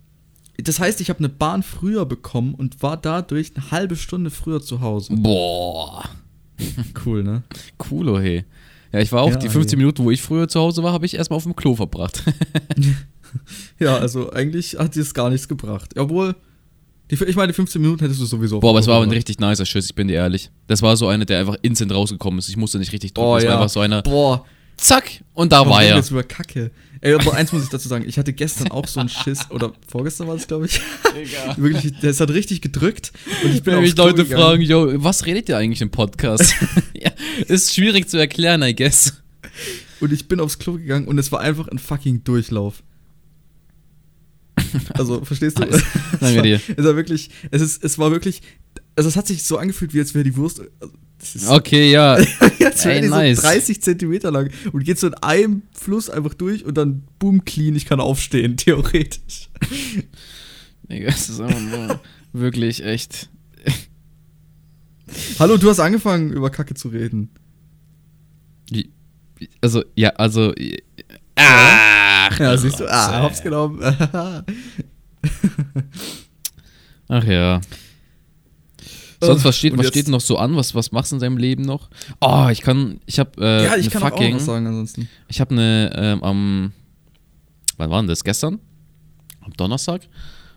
Das 0.58 0.80
heißt, 0.80 1.02
ich 1.02 1.10
habe 1.10 1.20
eine 1.20 1.30
Bahn 1.30 1.64
früher 1.64 2.06
bekommen 2.06 2.54
und 2.54 2.84
war 2.84 2.98
dadurch 2.98 3.54
eine 3.56 3.72
halbe 3.72 3.96
Stunde 3.96 4.30
früher 4.30 4.62
zu 4.62 4.82
Hause. 4.82 5.16
Boah. 5.16 6.04
Cool, 7.04 7.24
ne? 7.24 7.44
Cool, 7.90 8.08
oh 8.08 8.20
hey. 8.20 8.46
Ja, 8.94 9.00
ich 9.00 9.12
war 9.12 9.24
auch 9.24 9.32
ja, 9.32 9.36
die 9.38 9.50
15 9.50 9.72
hey. 9.72 9.78
Minuten, 9.78 10.06
wo 10.06 10.12
ich 10.12 10.22
früher 10.22 10.48
zu 10.48 10.60
Hause 10.60 10.84
war, 10.84 10.94
habe 10.94 11.06
ich 11.06 11.16
erstmal 11.16 11.38
auf 11.38 11.44
dem 11.44 11.56
Klo 11.56 11.76
verbracht. 11.76 12.24
ja, 13.80 13.98
also 13.98 14.32
eigentlich 14.32 14.78
hat 14.78 14.96
es 14.96 15.14
gar 15.14 15.30
nichts 15.30 15.48
gebracht. 15.48 15.98
Obwohl, 15.98 16.36
die, 17.10 17.16
ich 17.16 17.36
meine, 17.36 17.48
die 17.48 17.56
15 17.56 17.82
Minuten 17.82 18.02
hättest 18.02 18.22
du 18.22 18.26
sowieso. 18.26 18.60
Boah, 18.60 18.70
aber 18.70 18.80
es 18.80 18.88
war 18.88 19.02
ein 19.02 19.10
richtig 19.10 19.40
nicer 19.40 19.66
Schuss, 19.66 19.88
ich 19.88 19.96
bin 19.96 20.08
dir 20.08 20.16
ehrlich. 20.16 20.52
Das 20.68 20.82
war 20.82 20.96
so 20.96 21.08
einer, 21.08 21.26
der 21.26 21.40
einfach 21.40 21.58
instant 21.64 21.92
rausgekommen 21.92 22.40
ist. 22.40 22.50
Ich 22.50 22.56
musste 22.56 22.78
nicht 22.78 22.94
richtig 22.94 23.14
drücken. 23.14 23.26
Boah, 23.26 23.40
das 23.40 23.48
war 23.48 23.56
einfach 23.56 23.70
so 23.70 23.80
einer. 23.80 24.02
Boah. 24.04 24.46
Zack, 24.84 25.24
und 25.34 25.54
da 25.54 25.66
war 25.66 25.82
er. 25.82 25.96
Jetzt 25.96 26.12
über 26.12 26.24
Kacke. 26.24 26.70
Ey, 27.00 27.14
aber 27.14 27.34
eins 27.34 27.54
muss 27.54 27.64
ich 27.64 27.70
dazu 27.70 27.88
sagen, 27.88 28.04
ich 28.06 28.18
hatte 28.18 28.34
gestern 28.34 28.70
auch 28.70 28.86
so 28.86 29.00
einen 29.00 29.08
Schiss, 29.08 29.50
oder 29.50 29.72
vorgestern 29.88 30.28
war 30.28 30.36
es, 30.36 30.46
glaube 30.46 30.66
ich. 30.66 30.82
Egal. 31.16 31.56
Wirklich, 31.58 31.94
das 32.02 32.20
hat 32.20 32.30
richtig 32.32 32.62
gedrückt. 32.62 33.14
Und 33.46 33.54
ich 33.54 33.64
bin 33.64 33.76
Wenn 33.76 33.82
mich 33.82 33.96
Leute 33.96 34.24
gegangen. 34.24 34.42
fragen, 34.42 34.62
yo, 34.62 35.02
was 35.02 35.26
redet 35.26 35.48
ihr 35.48 35.58
eigentlich 35.58 35.82
im 35.82 35.90
Podcast? 35.90 36.54
ja, 36.94 37.12
ist 37.48 37.74
schwierig 37.74 38.10
zu 38.10 38.18
erklären, 38.18 38.62
I 38.62 38.76
guess. 38.76 39.22
Und 40.02 40.12
ich 40.12 40.28
bin 40.28 40.42
aufs 40.42 40.60
Klo 40.60 40.74
gegangen 40.74 41.08
und 41.08 41.18
es 41.18 41.32
war 41.32 41.40
einfach 41.40 41.70
ein 41.70 41.80
fucking 41.80 42.26
Durchlauf. 42.26 42.84
Also, 44.96 45.24
verstehst 45.24 45.60
du? 45.60 45.66
Nice. 45.66 45.82
Danke 46.20 46.42
dir. 46.42 46.62
Es 46.76 46.84
war 46.84 46.98
wirklich, 46.98 47.30
es 47.52 47.62
ist, 47.62 47.84
es 47.86 47.98
war 48.00 48.12
wirklich, 48.12 48.42
also 48.98 49.08
es 49.08 49.16
hat 49.16 49.28
sich 49.28 49.44
so 49.44 49.58
angefühlt, 49.58 49.94
wie 49.94 50.00
als 50.00 50.14
wäre 50.14 50.26
die 50.26 50.36
Wurst, 50.36 50.62
okay, 51.48 51.92
ja. 51.92 52.20
Jetzt 52.60 52.86
Ey, 52.86 53.08
nice. 53.08 53.38
so 53.38 53.48
30 53.48 53.82
Zentimeter 53.82 54.32
lang 54.32 54.50
und 54.72 54.84
geht 54.84 55.00
so 55.00 55.08
in 55.08 55.14
einem 55.16 55.64
Fluss 55.72 56.10
einfach 56.10 56.34
durch 56.34 56.66
und 56.66 56.76
dann 56.78 57.04
boom, 57.20 57.46
clean, 57.46 57.76
ich 57.76 57.86
kann 57.86 58.00
aufstehen, 58.00 58.58
theoretisch. 58.58 59.50
Digga, 60.90 61.08
das 61.08 61.30
ist 61.30 61.40
aber 61.40 62.00
wirklich 62.34 62.84
echt. 62.84 63.30
Hallo, 65.40 65.58
du 65.58 65.70
hast 65.70 65.80
angefangen, 65.80 66.32
über 66.32 66.50
Kacke 66.50 66.74
zu 66.74 66.88
reden. 66.90 67.30
Also, 69.62 69.84
ja, 69.96 70.10
also. 70.12 70.54
Ach, 71.36 72.40
ja, 72.40 72.58
siehst 72.58 72.80
du, 72.80 72.92
ah, 72.92 73.22
hops 73.24 73.44
genommen. 73.44 73.80
Ach 77.08 77.24
ja. 77.26 77.62
Sonst, 79.26 79.46
was 79.46 79.58
steht, 79.58 79.78
was 79.78 79.88
steht 79.88 80.08
noch 80.08 80.22
so 80.22 80.38
an? 80.38 80.56
Was, 80.56 80.76
was 80.76 80.92
machst 80.92 81.12
du 81.12 81.16
in 81.18 81.22
deinem 81.22 81.38
Leben 81.38 81.64
noch? 81.64 81.90
Oh, 82.22 82.48
ich 82.52 82.62
kann, 82.62 83.00
ich 83.06 83.20
hab, 83.20 83.38
äh, 83.40 83.64
Ja, 83.64 83.76
ich 83.78 83.90
kann 83.90 84.02
fucking, 84.02 84.34
auch 84.34 84.38
was 84.38 84.46
sagen 84.46 84.68
ansonsten. 84.68 85.10
Ich 85.28 85.40
habe 85.42 85.52
eine, 85.52 85.92
ähm, 85.96 86.24
am, 86.24 86.74
wann 87.78 87.90
war 87.90 88.02
denn 88.02 88.08
das? 88.08 88.24
Gestern? 88.24 88.60
Am 89.42 89.54
Donnerstag? 89.54 90.02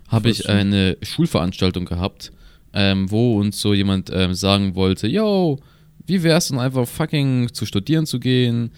Habe 0.09 0.31
ich 0.31 0.49
eine 0.49 0.97
Schulveranstaltung 1.03 1.85
gehabt, 1.85 2.33
ähm, 2.73 3.11
wo 3.11 3.41
uns 3.41 3.61
so 3.61 3.75
jemand 3.75 4.11
ähm, 4.13 4.35
sagen 4.35 4.75
wollte, 4.77 5.09
yo, 5.09 5.59
wie 6.07 6.23
wär's 6.23 6.49
denn 6.49 6.59
einfach 6.59 6.87
fucking 6.87 7.53
zu 7.53 7.67
studieren 7.67 8.07
zu 8.07 8.21
gehen, 8.21 8.71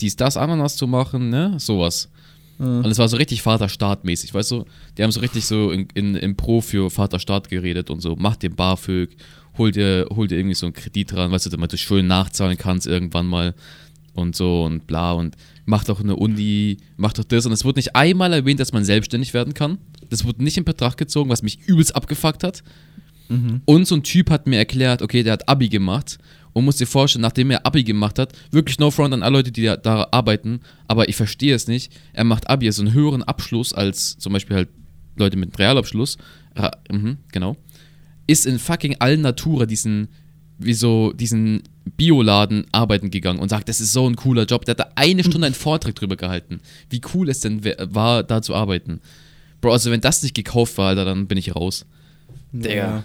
dies, 0.00 0.16
das, 0.16 0.36
Ananas 0.36 0.76
zu 0.76 0.86
machen, 0.86 1.30
ne? 1.30 1.54
Sowas. 1.58 2.10
Mhm. 2.58 2.84
Und 2.84 2.86
es 2.86 2.98
war 2.98 3.08
so 3.08 3.16
richtig 3.16 3.42
Vater-Staat-mäßig, 3.42 4.32
weißt 4.34 4.50
du? 4.52 4.64
Die 4.96 5.02
haben 5.02 5.12
so 5.12 5.20
richtig 5.20 5.44
so 5.44 5.70
in, 5.70 5.88
in, 5.94 6.14
im 6.14 6.36
Pro 6.36 6.60
für 6.60 6.90
Vater-Staat 6.90 7.48
geredet 7.48 7.90
und 7.90 8.00
so, 8.00 8.16
mach 8.16 8.36
dir 8.36 8.50
BAföG, 8.50 9.16
hol 9.58 9.70
dir, 9.70 10.06
hol 10.14 10.26
dir 10.26 10.36
irgendwie 10.36 10.54
so 10.54 10.66
einen 10.66 10.74
Kredit 10.74 11.14
ran, 11.14 11.30
weißt 11.30 11.46
du, 11.46 11.50
damit 11.50 11.72
du 11.72 11.78
Schulden 11.78 12.08
nachzahlen 12.08 12.56
kannst 12.56 12.86
irgendwann 12.86 13.26
mal 13.26 13.54
und 14.14 14.36
so 14.36 14.64
und 14.64 14.86
bla 14.86 15.12
und 15.12 15.36
mach 15.66 15.84
doch 15.84 16.00
eine 16.00 16.16
Uni, 16.16 16.78
mach 16.96 17.12
doch 17.12 17.24
das. 17.24 17.46
Und 17.46 17.52
es 17.52 17.64
wurde 17.64 17.78
nicht 17.78 17.96
einmal 17.96 18.32
erwähnt, 18.32 18.60
dass 18.60 18.72
man 18.72 18.84
selbstständig 18.84 19.34
werden 19.34 19.54
kann. 19.54 19.78
Das 20.10 20.24
wurde 20.24 20.42
nicht 20.42 20.56
in 20.56 20.64
Betracht 20.64 20.98
gezogen, 20.98 21.30
was 21.30 21.42
mich 21.42 21.60
übelst 21.66 21.96
abgefuckt 21.96 22.44
hat. 22.44 22.62
Mhm. 23.28 23.62
Und 23.64 23.86
so 23.86 23.96
ein 23.96 24.02
Typ 24.02 24.30
hat 24.30 24.46
mir 24.46 24.58
erklärt, 24.58 25.02
okay, 25.02 25.22
der 25.22 25.32
hat 25.32 25.48
Abi 25.48 25.68
gemacht 25.68 26.18
und 26.54 26.64
muss 26.64 26.76
dir 26.76 26.86
vorstellen, 26.86 27.22
nachdem 27.22 27.50
er 27.50 27.66
Abi 27.66 27.84
gemacht 27.84 28.18
hat, 28.18 28.32
wirklich 28.50 28.78
no 28.78 28.90
front 28.90 29.12
an 29.12 29.22
alle 29.22 29.38
Leute, 29.38 29.52
die 29.52 29.64
da, 29.64 29.76
da 29.76 30.08
arbeiten, 30.10 30.60
aber 30.88 31.08
ich 31.08 31.16
verstehe 31.16 31.54
es 31.54 31.66
nicht. 31.68 31.92
Er 32.14 32.24
macht 32.24 32.48
Abi, 32.48 32.66
also 32.66 32.82
einen 32.82 32.94
höheren 32.94 33.22
Abschluss 33.22 33.74
als 33.74 34.16
zum 34.16 34.32
Beispiel 34.32 34.56
halt 34.56 34.68
Leute 35.16 35.36
mit 35.36 35.58
Realabschluss. 35.58 36.16
Äh, 36.54 36.70
mh, 36.90 37.16
genau. 37.30 37.56
Ist 38.26 38.46
in 38.46 38.58
fucking 38.58 38.96
allen 39.00 39.20
Natura 39.20 39.66
diesen 39.66 40.08
wie 40.58 40.74
so 40.74 41.12
diesen 41.12 41.62
Bioladen 41.96 42.66
arbeiten 42.72 43.10
gegangen 43.10 43.40
und 43.40 43.48
sagt, 43.48 43.68
das 43.68 43.80
ist 43.80 43.92
so 43.92 44.08
ein 44.08 44.16
cooler 44.16 44.44
Job. 44.44 44.64
Der 44.64 44.72
hat 44.72 44.80
da 44.80 44.90
eine 44.94 45.24
Stunde 45.24 45.46
einen 45.46 45.54
Vortrag 45.54 45.94
drüber 45.94 46.16
gehalten, 46.16 46.60
wie 46.90 47.00
cool 47.12 47.28
es 47.28 47.40
denn 47.40 47.64
war, 47.64 48.22
da 48.22 48.40
zu 48.40 48.54
arbeiten. 48.54 49.00
Bro, 49.60 49.72
also 49.72 49.90
wenn 49.90 50.00
das 50.00 50.22
nicht 50.22 50.34
gekauft 50.34 50.78
war, 50.78 50.88
Alter, 50.88 51.04
dann 51.04 51.26
bin 51.26 51.38
ich 51.38 51.54
raus. 51.54 51.86
Ja. 52.52 53.04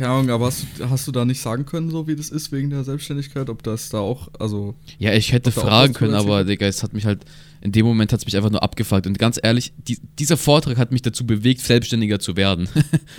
Keine 0.00 0.12
Ahnung, 0.12 0.30
aber 0.30 0.46
hast, 0.46 0.64
hast, 0.80 1.06
du 1.06 1.12
da 1.12 1.26
nicht 1.26 1.42
sagen 1.42 1.66
können, 1.66 1.90
so 1.90 2.06
wie 2.06 2.16
das 2.16 2.30
ist 2.30 2.52
wegen 2.52 2.70
der 2.70 2.84
Selbstständigkeit, 2.84 3.50
ob 3.50 3.62
das 3.62 3.90
da 3.90 3.98
auch, 3.98 4.28
also. 4.38 4.74
Ja, 4.98 5.12
ich 5.12 5.30
hätte 5.30 5.52
fragen 5.52 5.92
können, 5.92 6.14
aber 6.14 6.44
Digga, 6.44 6.64
es 6.64 6.82
hat 6.82 6.94
mich 6.94 7.04
halt, 7.04 7.26
in 7.60 7.70
dem 7.70 7.84
Moment 7.84 8.10
hat 8.10 8.20
es 8.20 8.24
mich 8.24 8.34
einfach 8.34 8.48
nur 8.48 8.62
abgefuckt. 8.62 9.06
Und 9.06 9.18
ganz 9.18 9.38
ehrlich, 9.42 9.74
die, 9.76 9.98
dieser 10.18 10.38
Vortrag 10.38 10.78
hat 10.78 10.90
mich 10.90 11.02
dazu 11.02 11.26
bewegt, 11.26 11.60
selbstständiger 11.60 12.18
zu 12.18 12.34
werden. 12.38 12.66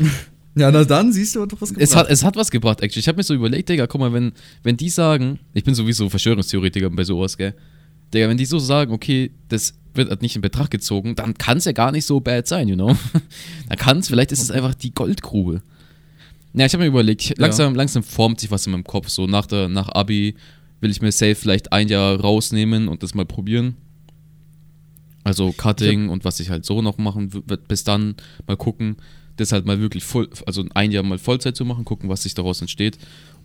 ja, 0.56 0.72
na 0.72 0.84
dann 0.84 1.13
siehst 1.13 1.36
du 1.36 1.46
doch 1.46 1.62
was 1.62 1.70
gebracht. 1.70 1.84
Es 1.84 1.96
hat, 1.96 2.10
es 2.10 2.24
hat 2.24 2.36
was 2.36 2.50
gebracht, 2.50 2.82
actually. 2.82 3.02
Ich 3.02 3.08
habe 3.08 3.17
mir 3.17 3.24
so 3.24 3.36
überlegt, 3.36 3.70
Digga, 3.70 3.86
guck 3.86 4.02
mal, 4.02 4.12
wenn, 4.12 4.32
wenn 4.63 4.76
die 4.76 4.89
sagen, 4.89 5.38
ich 5.54 5.63
bin 5.63 5.76
sowieso 5.76 6.10
Verschwörungstheoretiker 6.10 6.89
bei 6.89 7.04
sowas, 7.04 7.38
gell. 7.38 7.54
Digga, 8.12 8.28
wenn 8.28 8.38
die 8.38 8.46
so 8.46 8.58
sagen, 8.58 8.91
okay, 8.91 9.30
das 9.50 9.76
wird 9.94 10.10
halt 10.10 10.24
nicht 10.24 10.36
in 10.36 10.41
Betracht 10.41 10.72
gezogen, 10.72 11.13
dann 11.13 11.36
kann 11.36 11.60
es 11.60 11.65
ja 11.65 11.74
gar 11.74 11.91
nicht 11.91 12.08
so 12.08 12.22
bad 12.22 12.48
sein, 12.48 12.67
you 12.67 12.76
know? 12.76 12.98
dann 13.70 13.78
kann 13.78 14.00
es, 14.00 14.08
vielleicht 14.08 14.32
ist 14.32 14.41
es 14.41 14.50
einfach 14.50 14.74
die 14.74 14.96
Goldgrube. 14.96 15.62
Ja, 16.54 16.66
ich 16.66 16.74
habe 16.74 16.84
mir 16.84 16.90
überlegt, 16.90 17.38
langsam, 17.38 17.74
ja. 17.74 17.78
langsam 17.78 18.04
formt 18.04 18.40
sich 18.40 18.52
was 18.52 18.66
in 18.66 18.74
meinem 18.74 18.84
Kopf. 18.84 19.10
So 19.10 19.26
nach, 19.26 19.46
der, 19.46 19.70
nach 19.70 19.90
Abi 19.90 20.36
will 20.82 20.92
ich 20.92 21.02
mir 21.02 21.12
safe 21.12 21.36
vielleicht 21.36 21.72
ein 21.72 21.88
Jahr 21.88 22.20
rausnehmen 22.20 22.88
und 22.88 23.04
das 23.04 23.14
mal 23.14 23.26
probieren. 23.26 23.76
Also 25.24 25.54
Cutting 25.56 26.10
und 26.10 26.26
was 26.26 26.40
ich 26.40 26.50
halt 26.50 26.66
so 26.66 26.82
noch 26.82 26.98
machen 26.98 27.32
wird, 27.48 27.68
bis 27.68 27.84
dann 27.84 28.16
mal 28.48 28.58
gucken, 28.58 28.98
das 29.38 29.52
halt 29.52 29.66
mal 29.66 29.80
wirklich 29.80 30.04
voll, 30.04 30.30
also 30.46 30.66
ein 30.74 30.92
Jahr 30.92 31.04
mal 31.04 31.20
Vollzeit 31.20 31.56
zu 31.56 31.64
machen, 31.64 31.86
gucken, 31.86 32.10
was 32.10 32.24
sich 32.24 32.34
daraus 32.34 32.62
entsteht. 32.62 32.98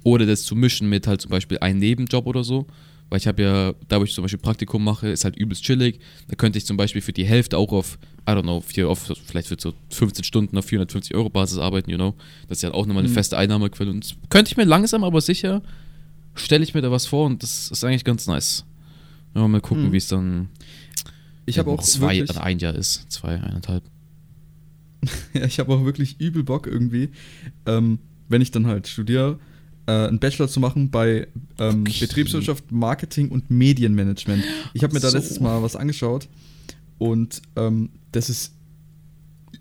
Oder 0.02 0.26
das 0.26 0.44
zu 0.44 0.54
mischen 0.56 0.88
mit 0.88 1.06
halt 1.06 1.20
zum 1.20 1.30
Beispiel 1.30 1.58
einem 1.58 1.78
Nebenjob 1.78 2.26
oder 2.26 2.44
so. 2.44 2.66
Weil 3.08 3.18
ich 3.18 3.26
habe 3.26 3.42
ja, 3.42 3.74
da 3.88 4.00
wo 4.00 4.04
ich 4.04 4.14
zum 4.14 4.22
Beispiel 4.22 4.40
Praktikum 4.40 4.82
mache, 4.82 5.08
ist 5.08 5.24
halt 5.24 5.36
übelst 5.36 5.62
chillig. 5.62 6.00
Da 6.28 6.34
könnte 6.34 6.58
ich 6.58 6.66
zum 6.66 6.76
Beispiel 6.76 7.02
für 7.02 7.12
die 7.12 7.24
Hälfte 7.24 7.56
auch 7.58 7.72
auf, 7.72 7.98
I 8.28 8.32
don't 8.32 8.42
know, 8.42 8.60
für, 8.60 8.88
auf, 8.88 9.12
vielleicht 9.24 9.48
für 9.48 9.56
so 9.58 9.72
15 9.90 10.24
Stunden 10.24 10.58
auf 10.58 10.64
450 10.66 11.14
Euro 11.14 11.30
Basis 11.30 11.58
arbeiten, 11.58 11.90
you 11.90 11.96
know. 11.96 12.14
Das 12.48 12.58
ist 12.58 12.62
ja 12.62 12.74
auch 12.74 12.86
nochmal 12.86 13.04
eine 13.04 13.10
mhm. 13.10 13.14
feste 13.14 13.38
Einnahmequelle. 13.38 13.90
Und 13.90 14.16
könnte 14.30 14.50
ich 14.50 14.56
mir 14.56 14.64
langsam, 14.64 15.04
aber 15.04 15.20
sicher, 15.20 15.62
stelle 16.34 16.64
ich 16.64 16.74
mir 16.74 16.82
da 16.82 16.90
was 16.90 17.06
vor 17.06 17.26
und 17.26 17.42
das 17.42 17.70
ist 17.70 17.84
eigentlich 17.84 18.04
ganz 18.04 18.26
nice. 18.26 18.64
Ja, 19.34 19.46
mal 19.46 19.60
gucken, 19.60 19.88
mhm. 19.88 19.92
wie 19.92 19.98
es 19.98 20.08
dann 20.08 20.48
ich 21.46 21.58
habe 21.58 21.70
auch 21.70 21.82
zwei, 21.82 22.18
wirklich, 22.18 22.38
ein 22.38 22.58
Jahr 22.58 22.74
ist, 22.74 23.10
zwei, 23.10 23.40
eineinhalb. 23.40 23.84
ja, 25.32 25.44
ich 25.44 25.60
habe 25.60 25.72
auch 25.72 25.84
wirklich 25.84 26.20
übel 26.20 26.42
Bock 26.42 26.66
irgendwie, 26.66 27.10
ähm, 27.66 28.00
wenn 28.28 28.42
ich 28.42 28.50
dann 28.50 28.66
halt 28.66 28.88
studiere, 28.88 29.38
äh, 29.86 29.92
einen 29.92 30.18
Bachelor 30.18 30.48
zu 30.48 30.58
machen 30.58 30.90
bei 30.90 31.28
ähm, 31.58 31.82
okay. 31.82 32.00
Betriebswirtschaft, 32.00 32.72
Marketing 32.72 33.28
und 33.28 33.50
Medienmanagement. 33.50 34.42
Ich 34.74 34.82
habe 34.82 34.92
mir 34.92 35.00
da 35.00 35.10
so. 35.10 35.16
letztes 35.16 35.38
Mal 35.38 35.62
was 35.62 35.76
angeschaut 35.76 36.28
und 36.98 37.42
ähm, 37.56 37.90
das 38.12 38.30
ist 38.30 38.54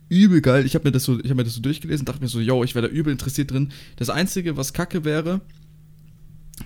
übel 0.10 0.42
geil. 0.42 0.66
Ich 0.66 0.76
habe 0.76 0.88
mir, 0.88 0.92
das 0.92 1.04
so, 1.04 1.18
hab 1.18 1.36
mir 1.36 1.44
das 1.44 1.56
so 1.56 1.62
durchgelesen, 1.62 2.06
dachte 2.06 2.22
mir 2.22 2.28
so, 2.28 2.40
yo, 2.40 2.64
ich 2.64 2.76
wäre 2.76 2.88
da 2.88 2.94
übel 2.94 3.12
interessiert 3.12 3.52
drin. 3.52 3.72
Das 3.98 4.10
Einzige, 4.10 4.56
was 4.58 4.74
kacke 4.74 5.04
wäre, 5.04 5.42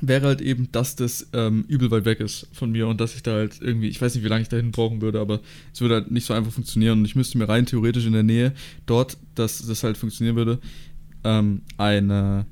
wäre 0.01 0.27
halt 0.27 0.41
eben, 0.41 0.71
dass 0.71 0.95
das 0.95 1.29
ähm, 1.34 1.65
übel 1.67 1.89
weit 1.91 2.05
weg 2.05 2.19
ist 2.19 2.47
von 2.51 2.71
mir 2.71 2.88
und 2.88 3.01
dass 3.01 3.15
ich 3.15 3.23
da 3.23 3.34
halt 3.34 3.60
irgendwie, 3.62 3.88
ich 3.88 4.01
weiß 4.01 4.13
nicht, 4.15 4.23
wie 4.23 4.27
lange 4.27 4.43
ich 4.43 4.49
dahin 4.49 4.71
brauchen 4.71 5.01
würde, 5.01 5.19
aber 5.19 5.39
es 5.73 5.82
würde 5.82 5.95
halt 5.95 6.12
nicht 6.12 6.25
so 6.25 6.34
einfach 6.34 6.51
funktionieren 6.51 6.99
und 6.99 7.05
ich 7.05 7.15
müsste 7.15 7.38
mir 7.38 7.49
rein 7.49 7.65
theoretisch 7.65 8.05
in 8.05 8.13
der 8.13 8.23
Nähe 8.23 8.53
dort, 8.86 9.17
dass 9.36 9.65
das 9.65 9.84
halt 9.84 9.97
funktionieren 9.97 10.36
würde, 10.36 10.60
ähm, 11.23 11.62
eine 11.77 12.45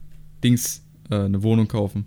Dings 0.43 0.84
äh, 1.10 1.15
eine 1.15 1.43
Wohnung 1.43 1.67
kaufen. 1.67 2.06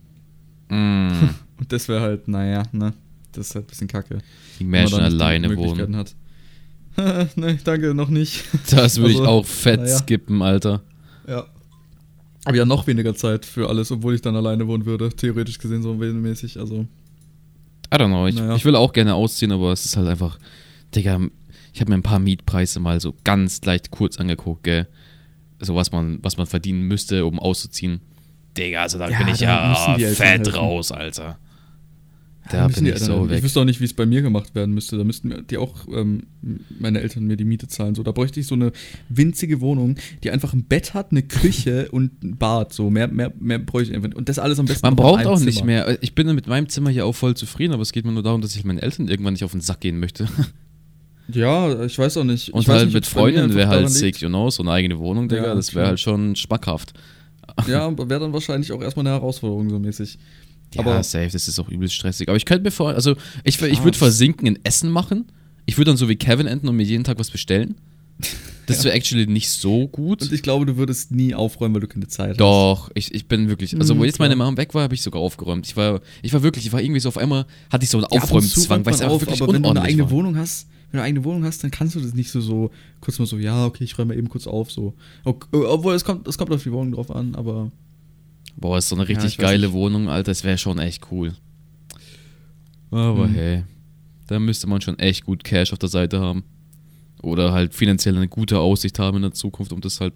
Mm. 0.69 1.11
Und 1.61 1.71
das 1.73 1.89
wäre 1.89 2.01
halt, 2.01 2.27
naja, 2.27 2.63
ne? 2.73 2.95
Das 3.33 3.49
ist 3.49 3.55
halt 3.55 3.67
ein 3.67 3.69
bisschen 3.69 3.89
kacke. 3.89 4.19
Die 4.59 4.65
Menschen 4.65 5.01
alleine 5.01 5.57
wohnen. 5.57 5.97
Hat. 5.97 6.15
ne, 7.37 7.59
danke, 7.63 7.95
noch 7.95 8.09
nicht. 8.09 8.45
Das 8.71 8.99
würde 8.99 9.11
also, 9.13 9.23
ich 9.23 9.29
auch 9.29 9.47
fett 9.47 9.81
naja. 9.81 9.99
skippen, 9.99 10.43
Alter. 10.43 10.83
Ja. 11.27 11.47
Aber 12.45 12.57
ja, 12.57 12.65
noch 12.65 12.87
weniger 12.87 13.15
Zeit 13.15 13.45
für 13.45 13.69
alles, 13.69 13.91
obwohl 13.91 14.15
ich 14.15 14.23
dann 14.23 14.35
alleine 14.35 14.67
wohnen 14.67 14.87
würde, 14.87 15.11
theoretisch 15.11 15.59
gesehen, 15.59 15.83
so 15.83 15.95
mäßig. 15.95 16.59
Also. 16.59 16.87
I 17.93 17.97
don't 17.97 18.09
know. 18.09 18.27
Ich, 18.27 18.35
naja. 18.35 18.57
ich 18.57 18.65
will 18.65 18.77
auch 18.77 18.93
gerne 18.93 19.15
ausziehen, 19.15 19.53
aber 19.53 19.73
es 19.73 19.85
ist 19.85 19.97
halt 19.97 20.09
einfach. 20.09 20.39
Digga, 20.95 21.21
ich 21.73 21.81
habe 21.81 21.91
mir 21.91 21.99
ein 21.99 22.03
paar 22.03 22.19
Mietpreise 22.19 22.81
mal 22.81 23.01
so 23.01 23.15
ganz 23.25 23.65
leicht 23.65 23.91
kurz 23.91 24.19
angeguckt, 24.19 24.65
gell. 24.65 24.89
So 25.61 25.75
was 25.75 25.93
man, 25.93 26.19
was 26.23 26.37
man 26.37 26.47
verdienen 26.47 26.83
müsste, 26.83 27.27
um 27.27 27.39
auszuziehen. 27.39 28.01
Digga, 28.57 28.83
also 28.83 28.99
da 28.99 29.09
ja, 29.09 29.19
bin 29.19 29.29
ich 29.29 29.41
ja 29.41 29.75
fett 29.75 30.47
helfen. 30.47 30.55
raus, 30.55 30.91
Alter. 30.91 31.39
Da 32.51 32.69
bin 32.69 32.87
ich 32.87 32.99
so 32.99 33.29
weg. 33.29 33.39
Ich 33.39 33.45
wüsste 33.45 33.61
auch 33.61 33.65
nicht, 33.65 33.81
wie 33.81 33.85
es 33.85 33.95
bei 33.95 34.07
mir 34.07 34.23
gemacht 34.23 34.55
werden 34.55 34.75
müsste. 34.75 34.97
Da 34.99 35.05
müssten 35.05 35.47
die 35.49 35.57
auch 35.57 35.87
ähm, 35.93 36.25
meine 36.79 37.01
Eltern 37.01 37.25
mir 37.25 37.37
die 37.37 37.45
Miete 37.45 37.69
zahlen. 37.69 37.95
So, 37.95 38.03
da 38.03 38.13
bräuchte 38.13 38.41
ich 38.41 38.47
so 38.47 38.55
eine 38.55 38.73
winzige 39.09 39.61
Wohnung, 39.61 39.97
die 40.25 40.31
einfach 40.31 40.53
ein 40.53 40.65
Bett 40.65 40.95
hat, 40.95 41.13
eine 41.13 41.23
Küche 41.23 41.89
und 41.93 42.23
ein 42.25 42.37
Bad. 42.37 42.73
So 42.73 42.91
mehr, 42.91 43.09
mehr, 43.09 43.33
mehr 43.39 43.59
bräuchte 43.59 43.93
ich 43.93 43.97
einfach. 43.97 44.17
Und 44.17 44.29
das 44.29 44.39
alles 44.39 44.59
am 44.59 44.67
besten. 44.67 44.87
Man 44.87 44.97
braucht 44.97 45.27
auch 45.27 45.39
Zimmer. 45.39 45.47
nicht 45.47 45.65
mehr. 45.65 46.03
Ich 46.03 46.15
bin 46.15 46.35
mit 46.35 46.47
meinem 46.47 46.69
Zimmer 46.69 46.91
hier 46.91 47.07
auch 47.07 47.15
voll 47.15 47.35
zufrieden, 47.35 47.73
aber 47.73 47.83
es 47.83 47.93
geht 47.93 48.05
mir 48.05 48.13
nur 48.13 48.23
darum, 48.23 48.41
dass 48.41 48.57
ich 48.57 48.65
meinen 48.65 48.79
Eltern 48.79 49.09
irgendwann 49.09 49.35
nicht 49.35 49.45
auf 49.45 49.53
den 49.53 49.61
Sack 49.61 49.81
gehen 49.81 49.99
möchte. 49.99 50.27
Ja, 51.33 51.85
ich 51.85 51.97
weiß 51.97 52.17
auch 52.17 52.25
nicht. 52.25 52.53
Und 52.53 52.67
halt 52.67 52.87
nicht, 52.87 52.95
mit 52.95 53.07
Freunden 53.07 53.55
wäre 53.55 53.69
halt 53.69 53.89
sick, 53.89 54.21
you 54.21 54.29
know, 54.29 54.51
so 54.51 54.65
eine 54.65 54.73
eigene 54.73 54.99
Wohnung, 54.99 55.29
Digga, 55.29 55.45
ja, 55.45 55.55
das 55.55 55.77
wäre 55.77 55.87
halt 55.87 56.01
schon 56.01 56.35
schmackhaft. 56.35 56.93
Ja, 57.69 57.97
wäre 57.97 58.21
dann 58.21 58.33
wahrscheinlich 58.33 58.73
auch 58.73 58.83
erstmal 58.83 59.07
eine 59.07 59.15
Herausforderung 59.15 59.71
so 59.71 59.79
mäßig. 59.79 60.19
Ja, 60.75 60.81
aber 60.83 61.03
safe, 61.03 61.31
das 61.31 61.49
ist 61.49 61.59
auch 61.59 61.69
übelst 61.69 61.95
stressig. 61.95 62.29
Aber 62.29 62.37
ich 62.37 62.45
könnte 62.45 62.65
mir 62.65 62.71
vor, 62.71 62.91
also 62.91 63.17
ich, 63.45 63.61
ich 63.61 63.83
würde 63.83 63.99
versinken 63.99 64.47
in 64.47 64.59
Essen 64.65 64.91
machen. 64.91 65.27
Ich 65.67 65.77
würde 65.79 65.91
dann 65.91 65.97
so 65.97 66.09
wie 66.09 66.17
Kevin 66.17 66.47
enden 66.47 66.69
und 66.69 66.77
mir 66.77 66.85
jeden 66.85 67.05
Tag 67.05 67.19
was 67.19 67.31
bestellen. 67.31 67.77
Das 68.67 68.85
wäre 68.85 68.95
actually 68.95 69.27
nicht 69.27 69.51
so 69.51 69.89
gut. 69.89 70.23
Und 70.23 70.33
ich 70.33 70.43
glaube, 70.43 70.67
du 70.67 70.77
würdest 70.77 71.11
nie 71.11 71.35
aufräumen, 71.35 71.75
weil 71.75 71.81
du 71.81 71.89
keine 71.89 72.07
Zeit 72.07 72.31
hast. 72.31 72.41
Doch, 72.41 72.91
ich, 72.95 73.13
ich 73.15 73.27
bin 73.27 73.49
wirklich. 73.49 73.77
Also, 73.77 73.95
wo 73.95 74.01
mhm, 74.01 74.07
jetzt 74.07 74.19
meine 74.19 74.37
Mom 74.37 74.57
weg 74.57 74.75
war, 74.75 74.85
habe 74.85 74.95
ich 74.95 75.03
sogar 75.03 75.21
aufgeräumt. 75.21 75.67
Ich 75.67 75.77
war, 75.77 76.01
ich 76.23 76.33
war 76.33 76.43
wirklich, 76.43 76.67
ich 76.67 76.73
war 76.73 76.81
irgendwie 76.81 77.01
so 77.01 77.09
auf 77.09 77.19
einmal, 77.19 77.47
hatte 77.71 77.85
ich 77.85 77.91
so 77.91 77.99
einen 77.99 78.07
ja, 78.13 78.23
Aufräumzwang, 78.23 78.85
weil 78.87 78.95
es 78.95 79.01
einfach 79.01 79.21
wirklich 79.21 79.43
Aber 79.43 79.53
wenn 79.53 79.63
du 79.63 79.71
eine 79.71 79.83
eigene 79.83 80.05
war. 80.05 80.11
Wohnung 80.11 80.37
hast, 80.37 80.69
wenn 80.91 80.99
du 80.99 81.03
eine 81.03 81.07
eigene 81.09 81.25
Wohnung 81.25 81.45
hast, 81.45 81.65
dann 81.65 81.71
kannst 81.71 81.95
du 81.95 82.01
das 82.01 82.15
nicht 82.15 82.31
so, 82.31 82.41
so 82.41 82.71
kurz 83.01 83.19
mal 83.19 83.27
so, 83.27 83.39
ja, 83.39 83.67
okay, 83.67 83.85
ich 83.85 83.99
räume 83.99 84.15
eben 84.15 84.29
kurz 84.29 84.47
auf, 84.47 84.71
so. 84.71 84.95
Obwohl, 85.25 85.95
es 85.95 86.05
kommt, 86.05 86.29
es 86.29 86.39
kommt 86.39 86.53
auf 86.53 86.63
die 86.63 86.73
Wohnung 86.73 86.93
drauf 86.93 87.11
an, 87.11 87.35
aber. 87.35 87.71
Boah, 88.57 88.79
ist 88.79 88.89
so 88.89 88.97
eine 88.97 89.09
richtig 89.09 89.37
ja, 89.37 89.45
geile 89.45 89.73
Wohnung, 89.73 90.09
Alter. 90.09 90.31
Das 90.31 90.45
wäre 90.45 90.59
schon 90.59 90.79
echt 90.79 91.11
cool. 91.11 91.35
Aber 92.91 93.29
mhm. 93.29 93.35
hey, 93.35 93.65
da 94.27 94.39
müsste 94.39 94.67
man 94.67 94.81
schon 94.81 94.99
echt 94.99 95.25
gut 95.25 95.45
Cash 95.45 95.73
auf 95.73 95.79
der 95.79 95.89
Seite 95.89 96.21
haben. 96.21 96.45
Oder 97.23 97.53
halt 97.53 97.75
finanziell 97.75 98.17
eine 98.17 98.29
gute 98.29 98.59
Aussicht 98.59 98.99
haben 98.99 99.17
in 99.17 99.23
der 99.23 99.33
Zukunft, 99.33 99.73
um 99.73 99.81
das 99.81 100.01
halt. 100.01 100.15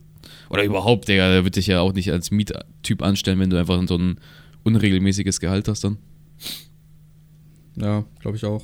Oder 0.48 0.64
überhaupt, 0.64 1.08
Digga, 1.08 1.28
der 1.28 1.44
wird 1.44 1.56
dich 1.56 1.66
ja 1.66 1.80
auch 1.80 1.92
nicht 1.92 2.10
als 2.10 2.30
Miettyp 2.30 3.02
anstellen, 3.02 3.38
wenn 3.38 3.50
du 3.50 3.58
einfach 3.58 3.80
so 3.86 3.96
ein 3.96 4.18
unregelmäßiges 4.62 5.40
Gehalt 5.40 5.68
hast 5.68 5.84
dann. 5.84 5.98
Ja, 7.76 8.04
glaube 8.20 8.36
ich 8.36 8.44
auch. 8.44 8.62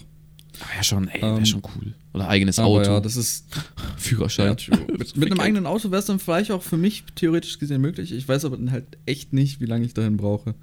Aber 0.58 0.76
ja 0.76 0.82
schon, 0.82 1.08
ey, 1.08 1.22
wäre 1.22 1.38
ähm, 1.38 1.46
schon 1.46 1.62
cool. 1.76 1.94
Oder 2.12 2.28
eigenes 2.28 2.58
Auto. 2.58 2.90
Ja, 2.90 3.00
das 3.00 3.16
ist. 3.16 3.46
Führerschein. 3.96 4.56
Ja, 4.58 4.76
mit, 4.98 5.16
mit 5.16 5.30
einem 5.30 5.40
eigenen 5.40 5.66
Auto 5.66 5.90
wäre 5.90 6.00
es 6.00 6.06
dann 6.06 6.18
vielleicht 6.18 6.50
auch 6.50 6.62
für 6.62 6.76
mich 6.76 7.04
theoretisch 7.14 7.58
gesehen 7.58 7.80
möglich. 7.80 8.12
Ich 8.12 8.28
weiß 8.28 8.44
aber 8.44 8.56
dann 8.56 8.70
halt 8.70 8.98
echt 9.06 9.32
nicht, 9.32 9.60
wie 9.60 9.66
lange 9.66 9.84
ich 9.84 9.94
dahin 9.94 10.16
brauche. 10.16 10.54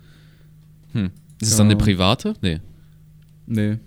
Hm. 0.94 1.12
Ist 1.40 1.52
es 1.52 1.58
dann 1.58 1.68
eine 1.68 1.76
private? 1.76 2.36
Nee. 2.42 2.60
Nee. 3.46 3.78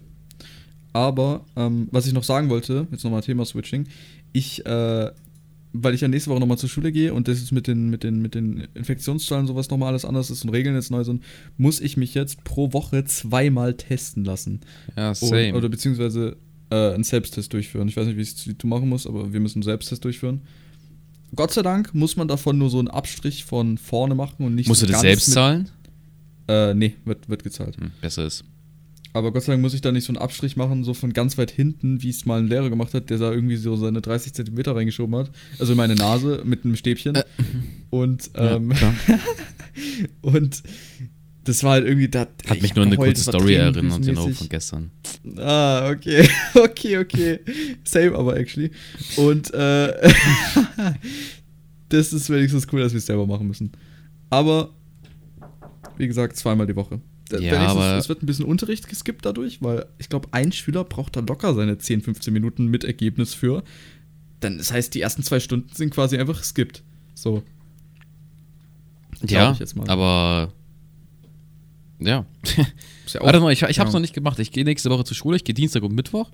Aber, 0.92 1.44
ähm, 1.56 1.88
was 1.90 2.06
ich 2.06 2.12
noch 2.12 2.24
sagen 2.24 2.48
wollte, 2.48 2.86
jetzt 2.90 3.04
nochmal 3.04 3.22
Thema 3.22 3.44
Switching. 3.44 3.86
Ich 4.32 4.64
äh, 4.66 5.10
weil 5.72 5.94
ich 5.94 6.00
ja 6.00 6.08
nächste 6.08 6.30
Woche 6.30 6.40
nochmal 6.40 6.58
zur 6.58 6.68
Schule 6.68 6.92
gehe 6.92 7.14
und 7.14 7.28
das 7.28 7.38
ist 7.38 7.52
mit 7.52 7.66
den, 7.66 7.90
mit 7.90 8.02
den, 8.02 8.20
mit 8.20 8.34
den 8.34 8.68
Infektionszahlen 8.74 9.46
sowas 9.46 9.70
nochmal 9.70 9.90
alles 9.90 10.04
anders 10.04 10.30
ist 10.30 10.44
und 10.44 10.50
Regeln 10.50 10.74
jetzt 10.74 10.90
neu 10.90 11.04
sind, 11.04 11.22
muss 11.56 11.80
ich 11.80 11.96
mich 11.96 12.14
jetzt 12.14 12.42
pro 12.44 12.72
Woche 12.72 13.04
zweimal 13.04 13.74
testen 13.74 14.24
lassen. 14.24 14.60
Ja, 14.96 15.14
same. 15.14 15.50
Und, 15.50 15.56
oder 15.56 15.68
beziehungsweise 15.68 16.36
äh, 16.70 16.94
einen 16.94 17.04
Selbsttest 17.04 17.52
durchführen. 17.52 17.88
Ich 17.88 17.96
weiß 17.96 18.06
nicht, 18.06 18.46
wie 18.46 18.54
du 18.54 18.66
machen 18.66 18.88
musst, 18.88 19.06
aber 19.06 19.32
wir 19.32 19.40
müssen 19.40 19.58
einen 19.58 19.64
Selbsttest 19.64 20.04
durchführen. 20.04 20.42
Gott 21.34 21.52
sei 21.52 21.62
Dank 21.62 21.94
muss 21.94 22.16
man 22.16 22.26
davon 22.26 22.58
nur 22.58 22.70
so 22.70 22.78
einen 22.78 22.88
Abstrich 22.88 23.44
von 23.44 23.78
vorne 23.78 24.14
machen 24.14 24.44
und 24.44 24.56
nicht 24.56 24.68
Musst 24.68 24.80
so 24.80 24.86
du 24.86 24.92
das 24.92 25.02
selbst 25.02 25.30
zahlen? 25.30 25.68
Äh, 26.48 26.74
nee, 26.74 26.94
wird, 27.04 27.28
wird 27.28 27.44
gezahlt. 27.44 27.76
Hm, 27.76 27.92
besser 28.00 28.26
ist. 28.26 28.44
Aber 29.12 29.32
Gott 29.32 29.42
sei 29.42 29.52
Dank 29.52 29.62
muss 29.62 29.74
ich 29.74 29.80
da 29.80 29.90
nicht 29.90 30.04
so 30.04 30.12
einen 30.12 30.18
Abstrich 30.22 30.56
machen, 30.56 30.84
so 30.84 30.94
von 30.94 31.12
ganz 31.12 31.36
weit 31.36 31.50
hinten, 31.50 32.02
wie 32.02 32.10
es 32.10 32.26
mal 32.26 32.40
ein 32.40 32.46
Lehrer 32.46 32.70
gemacht 32.70 32.94
hat, 32.94 33.10
der 33.10 33.18
da 33.18 33.32
irgendwie 33.32 33.56
so 33.56 33.74
seine 33.76 34.00
30 34.00 34.34
Zentimeter 34.34 34.76
reingeschoben 34.76 35.16
hat. 35.16 35.30
Also 35.58 35.72
in 35.72 35.76
meine 35.76 35.96
Nase 35.96 36.42
mit 36.44 36.64
einem 36.64 36.76
Stäbchen. 36.76 37.16
Äh. 37.16 37.24
Und, 37.90 38.30
ähm, 38.36 38.72
ja, 38.72 38.94
und 40.22 40.62
das 41.44 41.64
war 41.64 41.72
halt 41.72 41.86
irgendwie. 41.86 42.08
Da, 42.08 42.28
hat 42.46 42.62
mich 42.62 42.74
nur 42.74 42.84
an 42.84 42.88
eine 42.88 42.96
kurze 42.96 43.22
Story 43.22 43.54
erinnert, 43.54 44.02
genau, 44.02 44.28
von 44.28 44.48
gestern. 44.48 44.90
Ah, 45.36 45.90
okay. 45.90 46.28
okay, 46.54 46.98
okay. 46.98 47.40
Same 47.84 48.14
aber 48.14 48.36
actually. 48.36 48.70
Und, 49.16 49.52
äh, 49.52 49.92
das 51.88 52.12
ist 52.12 52.30
wenigstens 52.30 52.66
cool, 52.72 52.80
dass 52.80 52.92
wir 52.92 52.98
es 52.98 53.06
selber 53.06 53.26
machen 53.26 53.48
müssen. 53.48 53.72
Aber 54.28 54.70
wie 55.96 56.06
gesagt, 56.06 56.36
zweimal 56.36 56.66
die 56.66 56.76
Woche. 56.76 57.00
Ja, 57.38 57.68
aber 57.68 57.96
es 57.96 58.08
wird 58.08 58.22
ein 58.22 58.26
bisschen 58.26 58.44
Unterricht 58.44 58.88
geskippt 58.88 59.24
dadurch, 59.24 59.62
weil 59.62 59.86
ich 59.98 60.08
glaube, 60.08 60.28
ein 60.32 60.52
Schüler 60.52 60.84
braucht 60.84 61.16
da 61.16 61.20
locker 61.20 61.54
seine 61.54 61.78
10, 61.78 62.02
15 62.02 62.32
Minuten 62.32 62.66
mit 62.66 62.84
Ergebnis 62.84 63.34
für. 63.34 63.62
Dann, 64.40 64.58
das 64.58 64.72
heißt, 64.72 64.94
die 64.94 65.00
ersten 65.00 65.22
zwei 65.22 65.40
Stunden 65.40 65.74
sind 65.74 65.90
quasi 65.90 66.16
einfach 66.16 66.38
geskippt. 66.38 66.82
So. 67.14 67.42
Ja, 69.26 69.56
aber 69.86 70.52
ja. 72.00 72.24
ja 72.46 73.20
Warte 73.20 73.40
mal, 73.40 73.52
ich, 73.52 73.62
ich 73.62 73.78
hab's 73.78 73.90
ja. 73.90 73.94
noch 73.94 74.00
nicht 74.00 74.14
gemacht. 74.14 74.38
Ich 74.38 74.50
gehe 74.50 74.64
nächste 74.64 74.90
Woche 74.90 75.04
zur 75.04 75.16
Schule, 75.16 75.36
ich 75.36 75.44
gehe 75.44 75.54
Dienstag 75.54 75.82
und 75.82 75.94
Mittwoch. 75.94 76.30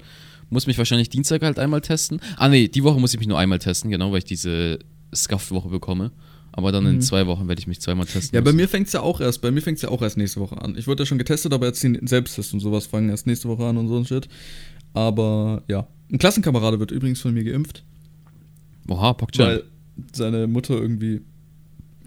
Muss 0.48 0.66
mich 0.66 0.78
wahrscheinlich 0.78 1.08
Dienstag 1.08 1.42
halt 1.42 1.58
einmal 1.58 1.80
testen. 1.80 2.20
Ah, 2.36 2.48
nee, 2.48 2.68
die 2.68 2.84
Woche 2.84 3.00
muss 3.00 3.12
ich 3.12 3.18
mich 3.18 3.28
nur 3.28 3.38
einmal 3.38 3.58
testen, 3.58 3.90
genau, 3.90 4.12
weil 4.12 4.18
ich 4.18 4.24
diese 4.24 4.78
Scuffed-Woche 5.14 5.68
bekomme. 5.68 6.12
Aber 6.56 6.72
dann 6.72 6.84
mhm. 6.84 6.90
in 6.90 7.00
zwei 7.02 7.26
Wochen 7.26 7.48
werde 7.48 7.60
ich 7.60 7.66
mich 7.66 7.80
zweimal 7.80 8.06
testen. 8.06 8.34
Ja, 8.34 8.40
müssen. 8.40 8.56
bei 8.56 8.62
mir 8.62 8.68
fängt 8.68 8.86
es 8.86 8.94
ja 8.94 9.02
auch 9.02 9.20
erst, 9.20 9.42
bei 9.42 9.50
mir 9.50 9.60
fängt 9.60 9.80
ja 9.82 9.90
auch 9.90 10.00
erst 10.00 10.16
nächste 10.16 10.40
Woche 10.40 10.60
an. 10.60 10.76
Ich 10.76 10.86
wurde 10.86 11.02
ja 11.02 11.06
schon 11.06 11.18
getestet, 11.18 11.52
aber 11.52 11.66
jetzt 11.66 11.82
den 11.82 12.06
Selbsttest 12.06 12.54
und 12.54 12.60
sowas 12.60 12.86
fangen 12.86 13.10
erst 13.10 13.26
nächste 13.26 13.48
Woche 13.48 13.64
an 13.66 13.76
und 13.76 13.88
so 13.88 13.96
ein 13.98 14.06
Shit. 14.06 14.26
Aber 14.94 15.62
ja. 15.68 15.86
Ein 16.10 16.18
Klassenkamerade 16.18 16.80
wird 16.80 16.92
übrigens 16.92 17.20
von 17.20 17.34
mir 17.34 17.44
geimpft. 17.44 17.84
Oha, 18.88 19.12
Pokchan. 19.12 19.46
Weil 19.46 19.64
seine 20.12 20.46
Mutter 20.46 20.74
irgendwie 20.74 21.20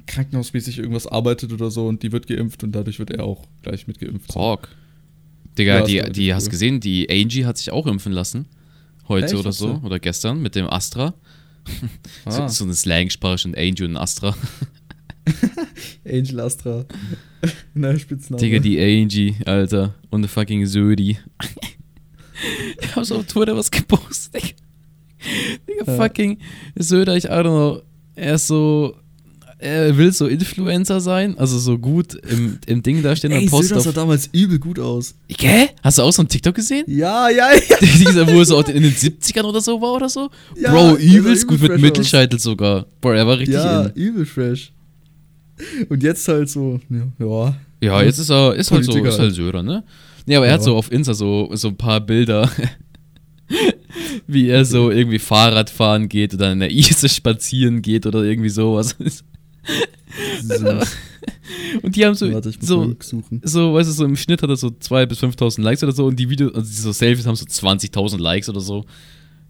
krankenhausmäßig 0.08 0.80
irgendwas 0.80 1.06
arbeitet 1.06 1.54
oder 1.54 1.70
so 1.70 1.88
und 1.88 2.02
die 2.02 2.12
wird 2.12 2.26
geimpft 2.26 2.64
und 2.64 2.72
dadurch 2.72 2.98
wird 2.98 3.12
er 3.12 3.26
auch 3.26 3.46
gleich 3.62 3.88
mit 3.88 4.00
geimpft. 4.00 4.30
Pork. 4.30 4.70
Digga, 5.58 5.80
ja, 5.80 6.06
die, 6.06 6.12
die 6.12 6.30
cool. 6.30 6.36
hast 6.36 6.50
gesehen, 6.50 6.80
die 6.80 7.08
Angie 7.10 7.46
hat 7.46 7.58
sich 7.58 7.72
auch 7.72 7.86
impfen 7.86 8.14
lassen. 8.14 8.48
Heute 9.08 9.28
Echt? 9.28 9.36
oder 9.36 9.52
so. 9.52 9.80
Oder 9.84 10.00
gestern 10.00 10.42
mit 10.42 10.56
dem 10.56 10.68
Astra. 10.68 11.14
Ah. 12.26 12.32
so, 12.32 12.48
so 12.48 12.63
eine 12.65 12.74
Slang-Sprache 12.74 13.38
schon 13.38 13.56
Angel 13.56 13.88
und 13.88 13.98
Astra. 13.98 14.36
Angel 16.06 16.39
Astra. 16.41 16.86
Neuer 17.74 17.98
Spitzname. 17.98 18.41
Digga, 18.41 18.60
die 18.60 18.80
Angie, 18.80 19.36
Alter. 19.45 19.95
Und 20.10 20.24
der 20.24 20.30
fucking 20.30 20.65
Södi. 20.65 21.17
ich 22.82 22.95
hab 22.95 23.06
so 23.06 23.17
auf 23.17 23.26
Twitter 23.26 23.56
was 23.56 23.72
gepostet. 23.72 24.56
Digga, 25.67 25.86
ja. 25.86 25.95
fucking 25.95 26.39
Söder, 26.76 27.15
ich 27.15 27.26
I 27.26 27.30
don't 27.30 27.43
know. 27.43 27.82
Er 28.15 28.36
ist 28.36 28.48
so 28.48 28.95
er 29.60 29.98
will 29.98 30.13
so 30.13 30.26
Influencer 30.26 31.02
sein, 31.02 31.38
also 31.38 31.60
so 31.60 31.78
gut 31.78 32.13
im, 32.13 32.60
im 32.65 32.82
Ding 32.82 33.04
da 33.04 33.13
stehen. 33.15 33.32
Ey, 33.32 33.48
Söder 33.48 33.82
sah 33.82 33.91
damals 33.91 34.30
übel 34.32 34.58
gut 34.58 34.80
aus. 34.80 35.15
Hä? 35.38 35.67
Hast 35.84 35.98
du 35.98 36.04
auch 36.04 36.13
so 36.13 36.22
einen 36.22 36.30
TikTok 36.30 36.56
gesehen? 36.56 36.86
Ja, 36.88 37.30
ja, 37.30 37.50
ja. 37.54 37.76
Dieser, 37.82 38.26
wo 38.28 38.39
er 38.39 38.45
so 38.45 38.62
in 38.62 38.84
den 38.84 38.93
70ern 38.93 39.43
oder 39.43 39.60
so 39.60 39.82
war 39.82 39.93
oder 39.93 40.08
so? 40.08 40.30
Ja, 40.56 40.72
Bro, 40.72 40.95
übelst 40.95 41.43
übel 41.43 41.58
gut 41.58 41.69
mit 41.69 41.82
Mittelscheitel 41.82 42.39
sogar. 42.39 42.86
Bro, 43.02 43.12
er 43.12 43.28
war 43.28 43.38
richtig 43.38 43.56
Ja, 43.56 43.88
in. 43.88 43.93
übel 43.95 44.26
fresh. 44.26 44.72
Und 45.89 46.04
jetzt 46.04 46.26
halt 46.30 46.50
so, 46.50 46.80
ja. 47.19 47.56
Ja, 47.82 48.02
jetzt 48.02 48.19
ist 48.19 48.30
er, 48.30 48.56
ist 48.56 48.72
halt 48.72 48.86
so, 48.86 48.93
ist 49.04 49.19
halt 49.19 49.36
Söder, 49.36 49.62
ne? 49.62 49.84
Nee, 50.26 50.38
aber 50.38 50.45
er 50.45 50.52
ja. 50.52 50.58
hat 50.58 50.63
so 50.63 50.76
auf 50.76 50.89
Insta 50.89 51.13
so, 51.13 51.50
so 51.54 51.67
ein 51.67 51.76
paar 51.76 52.00
Bilder, 52.00 52.50
wie 54.28 54.48
er 54.48 54.63
so 54.63 54.89
irgendwie 54.89 55.19
Fahrrad 55.19 55.69
fahren 55.69 56.08
geht 56.08 56.34
oder 56.34 56.52
in 56.52 56.60
der 56.60 56.72
Ise 56.72 57.10
spazieren 57.10 57.82
geht 57.82 58.06
oder 58.06 58.24
irgendwie 58.24 58.50
sowas. 58.50 58.95
Und 61.84 61.95
die 61.95 62.06
haben 62.06 62.15
so, 62.15 62.32
Warte, 62.32 62.52
so, 62.60 62.95
so, 63.43 63.74
weißt 63.74 63.89
du, 63.89 63.93
so 63.93 64.06
im 64.06 64.15
Schnitt 64.15 64.41
hat 64.41 64.50
er 64.50 64.56
so 64.56 64.67
2.000 64.67 65.06
bis 65.06 65.24
5.000 65.24 65.62
Likes 65.62 65.84
oder 65.84 65.91
so 65.91 66.06
und 66.06 66.17
die 66.17 66.30
Videos, 66.30 66.54
also 66.54 66.67
diese 66.67 66.93
Selfies 66.93 67.26
haben 67.26 67.36
so 67.36 67.45
20.000 67.45 68.19
Likes 68.19 68.50
oder 68.50 68.62
so. 68.62 68.86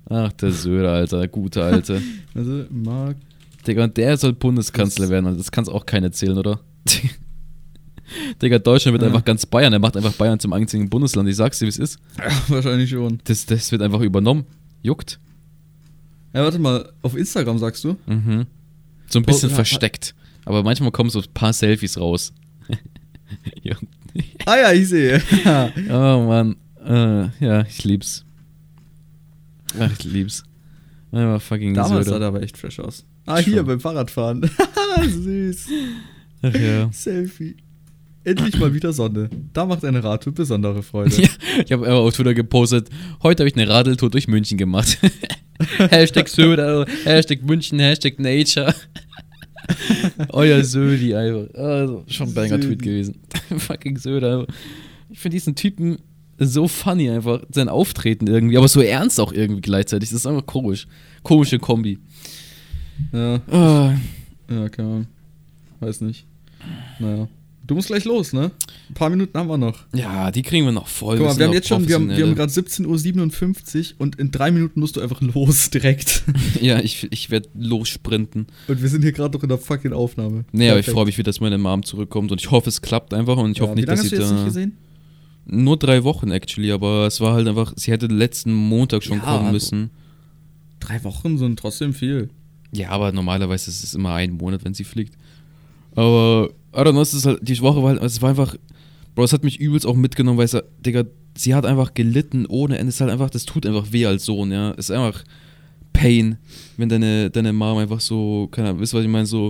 Ach, 0.09 0.31
der 0.33 0.51
Söder, 0.51 0.91
Alter, 0.91 1.27
gute 1.27 1.63
Alte. 1.63 2.01
Also, 2.35 2.65
Mark. 2.69 3.17
Digga, 3.67 3.83
und 3.83 3.97
der 3.97 4.17
soll 4.17 4.33
Bundeskanzler 4.33 5.09
werden, 5.09 5.25
also 5.25 5.37
das 5.37 5.51
kann 5.51 5.63
es 5.63 5.69
auch 5.69 5.85
keiner 5.85 6.07
erzählen, 6.07 6.37
oder? 6.37 6.59
Digga, 8.41 8.59
Deutschland 8.59 8.93
wird 8.93 9.03
ja. 9.03 9.07
einfach 9.09 9.25
ganz 9.25 9.45
Bayern, 9.45 9.73
er 9.73 9.79
macht 9.79 9.97
einfach 9.97 10.13
Bayern 10.13 10.39
zum 10.39 10.53
einzigen 10.53 10.89
Bundesland, 10.89 11.27
ich 11.29 11.35
sag's 11.35 11.59
dir, 11.59 11.65
wie 11.65 11.69
es 11.69 11.77
ist. 11.77 11.99
Ja, 12.17 12.31
wahrscheinlich 12.47 12.89
schon. 12.89 13.19
Das, 13.25 13.45
das 13.45 13.71
wird 13.71 13.81
einfach 13.81 14.01
übernommen. 14.01 14.45
Juckt. 14.81 15.19
Ja, 16.33 16.43
warte 16.43 16.59
mal, 16.59 16.91
auf 17.01 17.15
Instagram 17.15 17.57
sagst 17.57 17.83
du? 17.83 17.97
Mhm. 18.07 18.45
So 19.09 19.19
ein 19.19 19.23
bisschen 19.23 19.51
oh, 19.51 19.55
versteckt. 19.55 20.15
Aber 20.45 20.63
manchmal 20.63 20.91
kommen 20.91 21.09
so 21.09 21.19
ein 21.19 21.33
paar 21.33 21.53
Selfies 21.53 21.99
raus. 21.99 22.33
ah 24.45 24.57
ja, 24.57 24.71
ich 24.71 24.87
sehe. 24.87 25.21
oh 25.89 26.25
Mann. 26.25 26.55
Uh, 26.81 27.29
ja, 27.43 27.61
ich 27.61 27.83
lieb's. 27.83 28.25
Ach, 29.79 29.91
ich 29.91 30.03
lieb's. 30.05 30.43
Einfach 31.11 31.41
fucking 31.41 31.73
Damals 31.73 32.07
sah 32.07 32.19
der 32.19 32.27
aber 32.29 32.41
echt 32.41 32.57
fresh 32.57 32.79
aus. 32.79 33.05
Ah, 33.25 33.41
Schon. 33.41 33.53
hier 33.53 33.63
beim 33.63 33.79
Fahrradfahren. 33.79 34.49
Süß. 35.07 35.67
Ach 36.41 36.53
ja. 36.53 36.89
Selfie. 36.91 37.57
Endlich 38.23 38.59
mal 38.59 38.73
wieder 38.73 38.93
Sonne. 38.93 39.29
Da 39.53 39.65
macht 39.65 39.83
eine 39.85 40.03
Radtour 40.03 40.33
besondere 40.33 40.83
Freude. 40.83 41.21
Ja, 41.21 41.29
ich 41.65 41.71
habe 41.71 41.91
auf 41.91 42.13
Twitter 42.13 42.33
gepostet, 42.33 42.89
heute 43.23 43.43
habe 43.43 43.49
ich 43.49 43.55
eine 43.55 43.67
Radeltour 43.67 44.09
durch 44.09 44.27
München 44.27 44.57
gemacht. 44.57 44.99
Hashtag 45.89 46.27
Söder, 46.29 46.85
Hashtag 47.03 47.43
München, 47.43 47.79
Hashtag 47.79 48.19
Nature. 48.19 48.73
Euer 50.29 50.63
Södi 50.63 51.13
einfach. 51.13 51.53
Also, 51.53 52.03
schon 52.07 52.29
ein 52.29 52.33
Banger-Tweet 52.33 52.81
gewesen. 52.81 53.19
Fucking 53.57 53.97
Söder. 53.97 54.47
Ich 55.09 55.19
finde 55.19 55.35
diesen 55.35 55.55
Typen 55.55 55.97
so 56.37 56.67
funny 56.67 57.09
einfach, 57.09 57.41
sein 57.51 57.67
Auftreten 57.67 58.27
irgendwie, 58.27 58.57
aber 58.57 58.67
so 58.67 58.81
ernst 58.81 59.19
auch 59.19 59.33
irgendwie 59.33 59.61
gleichzeitig. 59.61 60.09
Das 60.09 60.19
ist 60.19 60.25
einfach 60.25 60.45
komisch. 60.45 60.87
Komische 61.23 61.59
Kombi. 61.59 61.99
Ja. 63.11 63.41
Oh. 63.51 64.53
Ja, 64.53 64.69
keine 64.69 64.87
Ahnung. 64.87 65.07
Weiß 65.79 66.01
nicht. 66.01 66.25
Naja. 66.99 67.27
Du 67.69 67.75
musst 67.75 67.89
gleich 67.89 68.03
los, 68.03 68.33
ne? 68.33 68.49
Ein 68.89 68.93
paar 68.95 69.11
Minuten 69.11 69.37
haben 69.37 69.47
wir 69.47 69.59
noch. 69.59 69.85
Ja, 69.93 70.31
die 70.31 70.41
kriegen 70.41 70.65
wir 70.65 70.71
noch 70.71 70.87
voll. 70.87 71.17
Guck 71.17 71.27
mal, 71.27 71.37
wir, 71.37 71.45
haben 71.45 71.53
jetzt 71.53 71.67
schon, 71.67 71.87
wir 71.87 71.93
haben, 71.93 72.09
wir 72.09 72.25
haben 72.25 72.33
gerade 72.33 72.51
17.57 72.51 73.91
Uhr 73.93 73.95
und 73.99 74.15
in 74.15 74.31
drei 74.31 74.49
Minuten 74.49 74.79
musst 74.79 74.95
du 74.95 75.01
einfach 75.01 75.21
los 75.35 75.69
direkt. 75.69 76.23
ja, 76.61 76.79
ich, 76.79 77.07
ich 77.11 77.29
werde 77.29 77.47
lossprinten. 77.53 78.47
Und 78.67 78.81
wir 78.81 78.89
sind 78.89 79.03
hier 79.03 79.11
gerade 79.11 79.37
noch 79.37 79.43
in 79.43 79.49
der 79.49 79.59
fucking 79.59 79.93
Aufnahme. 79.93 80.45
Nee, 80.51 80.71
aber 80.71 80.79
ich 80.79 80.87
freue 80.87 81.05
mich 81.05 81.19
wieder, 81.19 81.29
dass 81.29 81.41
meine 81.41 81.59
Mom 81.59 81.83
zurückkommt 81.83 82.31
und 82.31 82.41
ich 82.41 82.49
hoffe, 82.49 82.69
es 82.69 82.81
klappt 82.81 83.13
einfach 83.13 83.37
und 83.37 83.51
ich 83.51 83.59
ja, 83.59 83.65
hoffe 83.65 83.75
nicht, 83.75 83.87
dass 83.87 84.01
sie 84.01 84.17
da. 84.17 84.31
Nicht 84.31 84.45
gesehen? 84.45 84.75
Nur 85.45 85.77
drei 85.77 86.03
Wochen, 86.03 86.31
actually, 86.31 86.71
aber 86.71 87.05
es 87.05 87.21
war 87.21 87.35
halt 87.35 87.47
einfach, 87.47 87.73
sie 87.75 87.91
hätte 87.91 88.07
letzten 88.07 88.51
Montag 88.51 89.03
schon 89.03 89.19
ja, 89.19 89.25
kommen 89.25 89.51
müssen. 89.51 89.91
Drei 90.79 91.03
Wochen 91.03 91.37
sind 91.37 91.59
trotzdem 91.59 91.93
viel. 91.93 92.31
Ja, 92.71 92.89
aber 92.89 93.11
normalerweise 93.11 93.69
ist 93.69 93.83
es 93.83 93.93
immer 93.93 94.15
ein 94.15 94.31
Monat, 94.31 94.65
wenn 94.65 94.73
sie 94.73 94.85
fliegt. 94.85 95.13
Aber 95.93 96.49
I 96.73 96.79
don't 96.79 96.91
know, 96.91 97.01
es 97.01 97.13
ist 97.13 97.25
halt, 97.25 97.39
die 97.41 97.59
Woche 97.61 97.81
war 97.81 97.89
halt, 97.89 98.03
es 98.03 98.21
war 98.21 98.29
einfach, 98.29 98.55
Bro, 99.15 99.23
es 99.23 99.33
hat 99.33 99.43
mich 99.43 99.59
übelst 99.59 99.85
auch 99.85 99.95
mitgenommen, 99.95 100.37
weil 100.37 100.45
es, 100.45 100.57
Digga, 100.85 101.03
sie 101.35 101.55
hat 101.55 101.65
einfach 101.65 101.93
gelitten 101.93 102.45
ohne 102.45 102.77
Ende. 102.77 102.89
Es 102.89 102.95
ist 102.95 103.01
halt 103.01 103.11
einfach, 103.11 103.29
das 103.29 103.45
tut 103.45 103.65
einfach 103.65 103.91
weh 103.91 104.05
als 104.05 104.25
Sohn, 104.25 104.51
ja. 104.51 104.71
Es 104.71 104.89
ist 104.89 104.91
einfach 104.91 105.23
Pain, 105.93 106.37
wenn 106.77 106.89
deine, 106.89 107.29
deine 107.29 107.51
Mom 107.51 107.77
einfach 107.77 107.99
so, 107.99 108.47
keine 108.51 108.69
Ahnung, 108.69 108.81
wisst 108.81 108.93
ihr, 108.93 108.97
was 108.97 109.05
ich 109.05 109.11
meine, 109.11 109.25
so, 109.25 109.49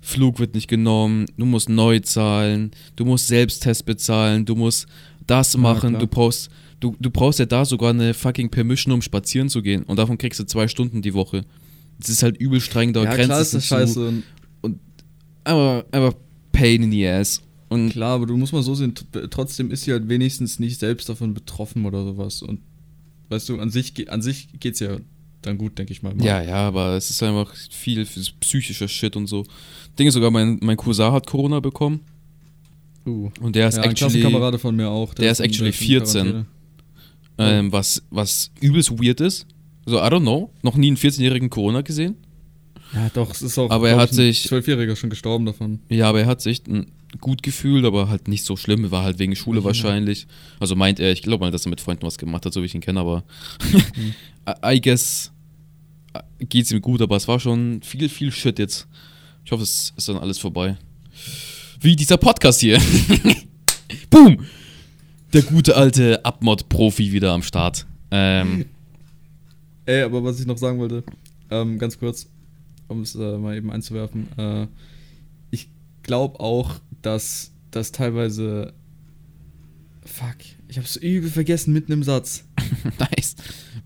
Flug 0.00 0.38
wird 0.38 0.54
nicht 0.54 0.68
genommen, 0.68 1.26
du 1.36 1.44
musst 1.44 1.68
neu 1.68 2.00
zahlen, 2.00 2.70
du 2.96 3.04
musst 3.04 3.26
Selbsttest 3.26 3.84
bezahlen, 3.84 4.44
du 4.46 4.54
musst 4.54 4.86
das 5.26 5.56
machen, 5.56 5.94
ja, 5.94 5.98
du 5.98 6.06
brauchst, 6.06 6.50
du, 6.80 6.96
du 6.98 7.10
brauchst 7.10 7.38
ja 7.38 7.46
da 7.46 7.64
sogar 7.64 7.90
eine 7.90 8.14
fucking 8.14 8.50
Permission, 8.50 8.94
um 8.94 9.02
spazieren 9.02 9.48
zu 9.48 9.62
gehen. 9.62 9.82
Und 9.82 9.98
davon 9.98 10.16
kriegst 10.16 10.40
du 10.40 10.44
zwei 10.44 10.68
Stunden 10.68 11.02
die 11.02 11.12
Woche. 11.12 11.44
Das 11.98 12.08
ist 12.08 12.22
halt 12.22 12.38
übel 12.38 12.60
streng, 12.60 12.94
da 12.94 13.04
ja, 13.04 13.10
Grenzen 13.10 13.26
klar 13.26 13.40
ist 13.42 13.54
das 13.54 13.66
scheiße. 13.66 14.22
Und, 14.62 14.80
aber, 15.44 15.84
aber 15.92 16.14
Pain 16.60 16.82
in 16.82 16.90
the 16.90 17.06
Ass. 17.06 17.42
Und 17.68 17.90
Klar, 17.90 18.16
aber 18.16 18.26
du 18.26 18.36
musst 18.36 18.52
mal 18.52 18.62
so 18.62 18.74
sehen, 18.74 18.94
trotzdem 19.30 19.70
ist 19.70 19.84
sie 19.84 19.92
halt 19.92 20.08
wenigstens 20.08 20.58
nicht 20.58 20.78
selbst 20.78 21.08
davon 21.08 21.34
betroffen 21.34 21.86
oder 21.86 22.04
sowas. 22.04 22.42
Und 22.42 22.60
weißt 23.28 23.48
du, 23.48 23.60
an 23.60 23.70
sich, 23.70 24.10
an 24.10 24.22
sich 24.22 24.48
geht's 24.58 24.80
ja 24.80 24.98
dann 25.42 25.56
gut, 25.56 25.78
denke 25.78 25.92
ich 25.92 26.02
mal. 26.02 26.12
Ja, 26.22 26.42
ja, 26.42 26.56
aber 26.56 26.96
es 26.96 27.08
ist 27.08 27.22
einfach 27.22 27.54
viel 27.70 28.04
psychischer 28.40 28.88
Shit 28.88 29.16
und 29.16 29.26
so. 29.26 29.46
Dinge 29.98 30.10
sogar, 30.10 30.30
mein, 30.30 30.58
mein 30.60 30.76
Cousin 30.76 31.12
hat 31.12 31.26
Corona 31.26 31.60
bekommen. 31.60 32.00
Uh. 33.06 33.30
Und 33.40 33.56
der 33.56 33.68
ist 33.68 33.78
ja, 33.78 33.84
actually. 33.84 34.20
Kamerade 34.20 34.58
von 34.58 34.76
mir 34.76 34.90
auch. 34.90 35.14
Der, 35.14 35.22
der 35.22 35.32
ist 35.32 35.40
actually 35.40 35.72
14. 35.72 36.44
Ähm, 37.38 37.72
was, 37.72 38.02
was 38.10 38.50
übelst 38.60 38.90
weird 39.02 39.20
ist. 39.22 39.46
So, 39.86 39.96
I 39.96 40.08
don't 40.08 40.20
know. 40.20 40.52
Noch 40.62 40.76
nie 40.76 40.88
einen 40.88 40.98
14-jährigen 40.98 41.48
Corona 41.48 41.80
gesehen. 41.80 42.16
Ja, 42.94 43.08
doch, 43.14 43.30
es 43.30 43.42
ist 43.42 43.58
auch. 43.58 43.70
Aber 43.70 43.88
er 43.88 43.96
hat 43.96 44.12
sich. 44.12 44.44
Zwölfjähriger 44.44 44.96
schon 44.96 45.10
gestorben 45.10 45.46
davon. 45.46 45.80
Ja, 45.88 46.08
aber 46.08 46.20
er 46.20 46.26
hat 46.26 46.40
sich 46.40 46.62
gut 47.20 47.42
gefühlt, 47.42 47.84
aber 47.84 48.08
halt 48.08 48.28
nicht 48.28 48.44
so 48.44 48.56
schlimm. 48.56 48.90
War 48.90 49.04
halt 49.04 49.18
wegen 49.18 49.34
Schule 49.36 49.60
ja. 49.60 49.64
wahrscheinlich. 49.64 50.26
Also 50.58 50.76
meint 50.76 51.00
er, 51.00 51.12
ich 51.12 51.22
glaube 51.22 51.44
mal, 51.44 51.50
dass 51.50 51.66
er 51.66 51.70
mit 51.70 51.80
Freunden 51.80 52.04
was 52.04 52.18
gemacht 52.18 52.46
hat, 52.46 52.52
so 52.52 52.62
wie 52.62 52.66
ich 52.66 52.74
ihn 52.74 52.80
kenne, 52.80 53.00
aber. 53.00 53.24
Mhm. 53.72 54.14
I 54.64 54.80
guess 54.80 55.32
äh, 56.14 56.44
geht 56.44 56.64
es 56.64 56.72
ihm 56.72 56.80
gut, 56.80 57.00
aber 57.00 57.16
es 57.16 57.28
war 57.28 57.38
schon 57.38 57.80
viel, 57.82 58.08
viel 58.08 58.32
Shit 58.32 58.58
jetzt. 58.58 58.86
Ich 59.44 59.52
hoffe, 59.52 59.62
es 59.62 59.92
ist 59.96 60.08
dann 60.08 60.18
alles 60.18 60.38
vorbei. 60.38 60.76
Wie 61.80 61.96
dieser 61.96 62.16
Podcast 62.16 62.60
hier. 62.60 62.78
Boom! 64.10 64.44
Der 65.32 65.42
gute 65.42 65.76
alte 65.76 66.24
Abmod-Profi 66.24 67.12
wieder 67.12 67.32
am 67.32 67.42
Start. 67.42 67.86
Ähm. 68.10 68.66
Ey, 69.86 70.02
aber 70.02 70.22
was 70.22 70.40
ich 70.40 70.46
noch 70.46 70.58
sagen 70.58 70.78
wollte, 70.78 71.04
ähm, 71.50 71.78
ganz 71.78 71.98
kurz 71.98 72.26
um 72.90 73.02
es 73.02 73.14
äh, 73.14 73.38
mal 73.38 73.56
eben 73.56 73.70
einzuwerfen. 73.70 74.28
Äh, 74.36 74.66
ich 75.50 75.68
glaube 76.02 76.40
auch, 76.40 76.74
dass 77.02 77.52
dass 77.70 77.92
teilweise. 77.92 78.72
Fuck, 80.04 80.36
ich 80.68 80.78
hab's 80.78 80.96
übel 80.96 81.30
vergessen 81.30 81.72
mitten 81.72 81.92
im 81.92 82.02
Satz. 82.02 82.44
nice. 82.98 83.36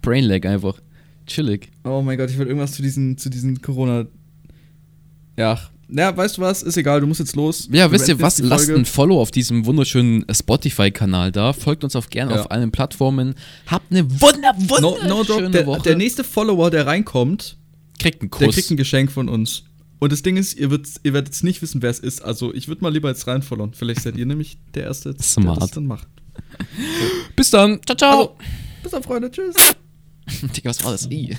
Brainlag 0.00 0.46
einfach. 0.46 0.80
Chillig. 1.26 1.70
Oh 1.84 2.02
mein 2.02 2.18
Gott, 2.18 2.30
ich 2.30 2.38
wollte 2.38 2.50
irgendwas 2.50 2.72
zu 2.72 2.82
diesen, 2.82 3.18
zu 3.18 3.30
diesen 3.30 3.60
Corona. 3.62 4.06
Ja. 5.36 5.58
Ja, 5.88 6.16
weißt 6.16 6.38
du 6.38 6.42
was? 6.42 6.62
Ist 6.62 6.76
egal, 6.78 7.00
du 7.00 7.06
musst 7.06 7.20
jetzt 7.20 7.36
los. 7.36 7.68
Ja, 7.70 7.86
Du 7.88 7.92
wisst 7.92 8.08
ihr 8.08 8.18
was? 8.20 8.38
Lasst 8.38 8.70
ein 8.70 8.84
Follow 8.86 9.20
auf 9.20 9.30
diesem 9.30 9.66
wunderschönen 9.66 10.24
Spotify-Kanal 10.30 11.30
da. 11.30 11.52
Folgt 11.52 11.84
uns 11.84 11.94
auf 11.94 12.08
gerne 12.10 12.34
Ja. 12.34 12.40
auf 12.40 12.50
allen 12.50 12.70
Plattformen. 12.70 13.34
Habt 13.66 13.90
eine 13.90 14.10
wunder, 14.20 14.54
wunder 14.56 14.80
No, 14.80 14.96
no 15.06 15.22
joke, 15.22 15.50
der, 15.50 15.66
Woche. 15.66 15.82
der 15.82 15.96
nächste 15.96 16.24
Follower, 16.24 16.70
der 16.70 16.86
reinkommt, 16.86 17.56
kriegt 17.98 18.20
einen 18.20 18.30
der 18.30 18.46
Kuss. 18.46 18.54
kriegt 18.54 18.70
ein 18.70 18.76
Geschenk 18.76 19.12
von 19.12 19.28
uns. 19.28 19.64
Und 19.98 20.12
das 20.12 20.22
Ding 20.22 20.37
ist, 20.37 20.54
ihr, 20.54 20.70
ihr 20.70 21.12
werdet 21.12 21.28
jetzt 21.28 21.44
nicht 21.44 21.62
wissen, 21.62 21.80
wer 21.80 21.90
es 21.90 21.98
ist. 21.98 22.22
Also 22.22 22.52
ich 22.52 22.68
würde 22.68 22.83
mal 22.83 22.92
lieber 22.92 23.09
jetzt 23.09 23.26
reinfollowern. 23.26 23.72
Vielleicht 23.74 24.02
seid 24.02 24.16
ihr 24.16 24.26
nämlich 24.26 24.59
der 24.74 24.85
Erste, 24.85 25.14
der 25.14 25.22
Smart. 25.22 25.62
das 25.62 25.70
dann 25.70 25.87
macht. 25.87 26.09
Bis 27.37 27.50
dann. 27.50 27.80
Ciao, 27.87 27.96
ciao. 27.96 28.20
Also, 28.20 28.37
bis 28.83 28.92
dann, 28.92 29.02
Freunde. 29.02 29.30
Tschüss. 29.30 29.57
Digga, 30.57 30.70
was 30.70 30.85
war 30.85 30.92
das? 30.92 31.11
I. 31.11 31.37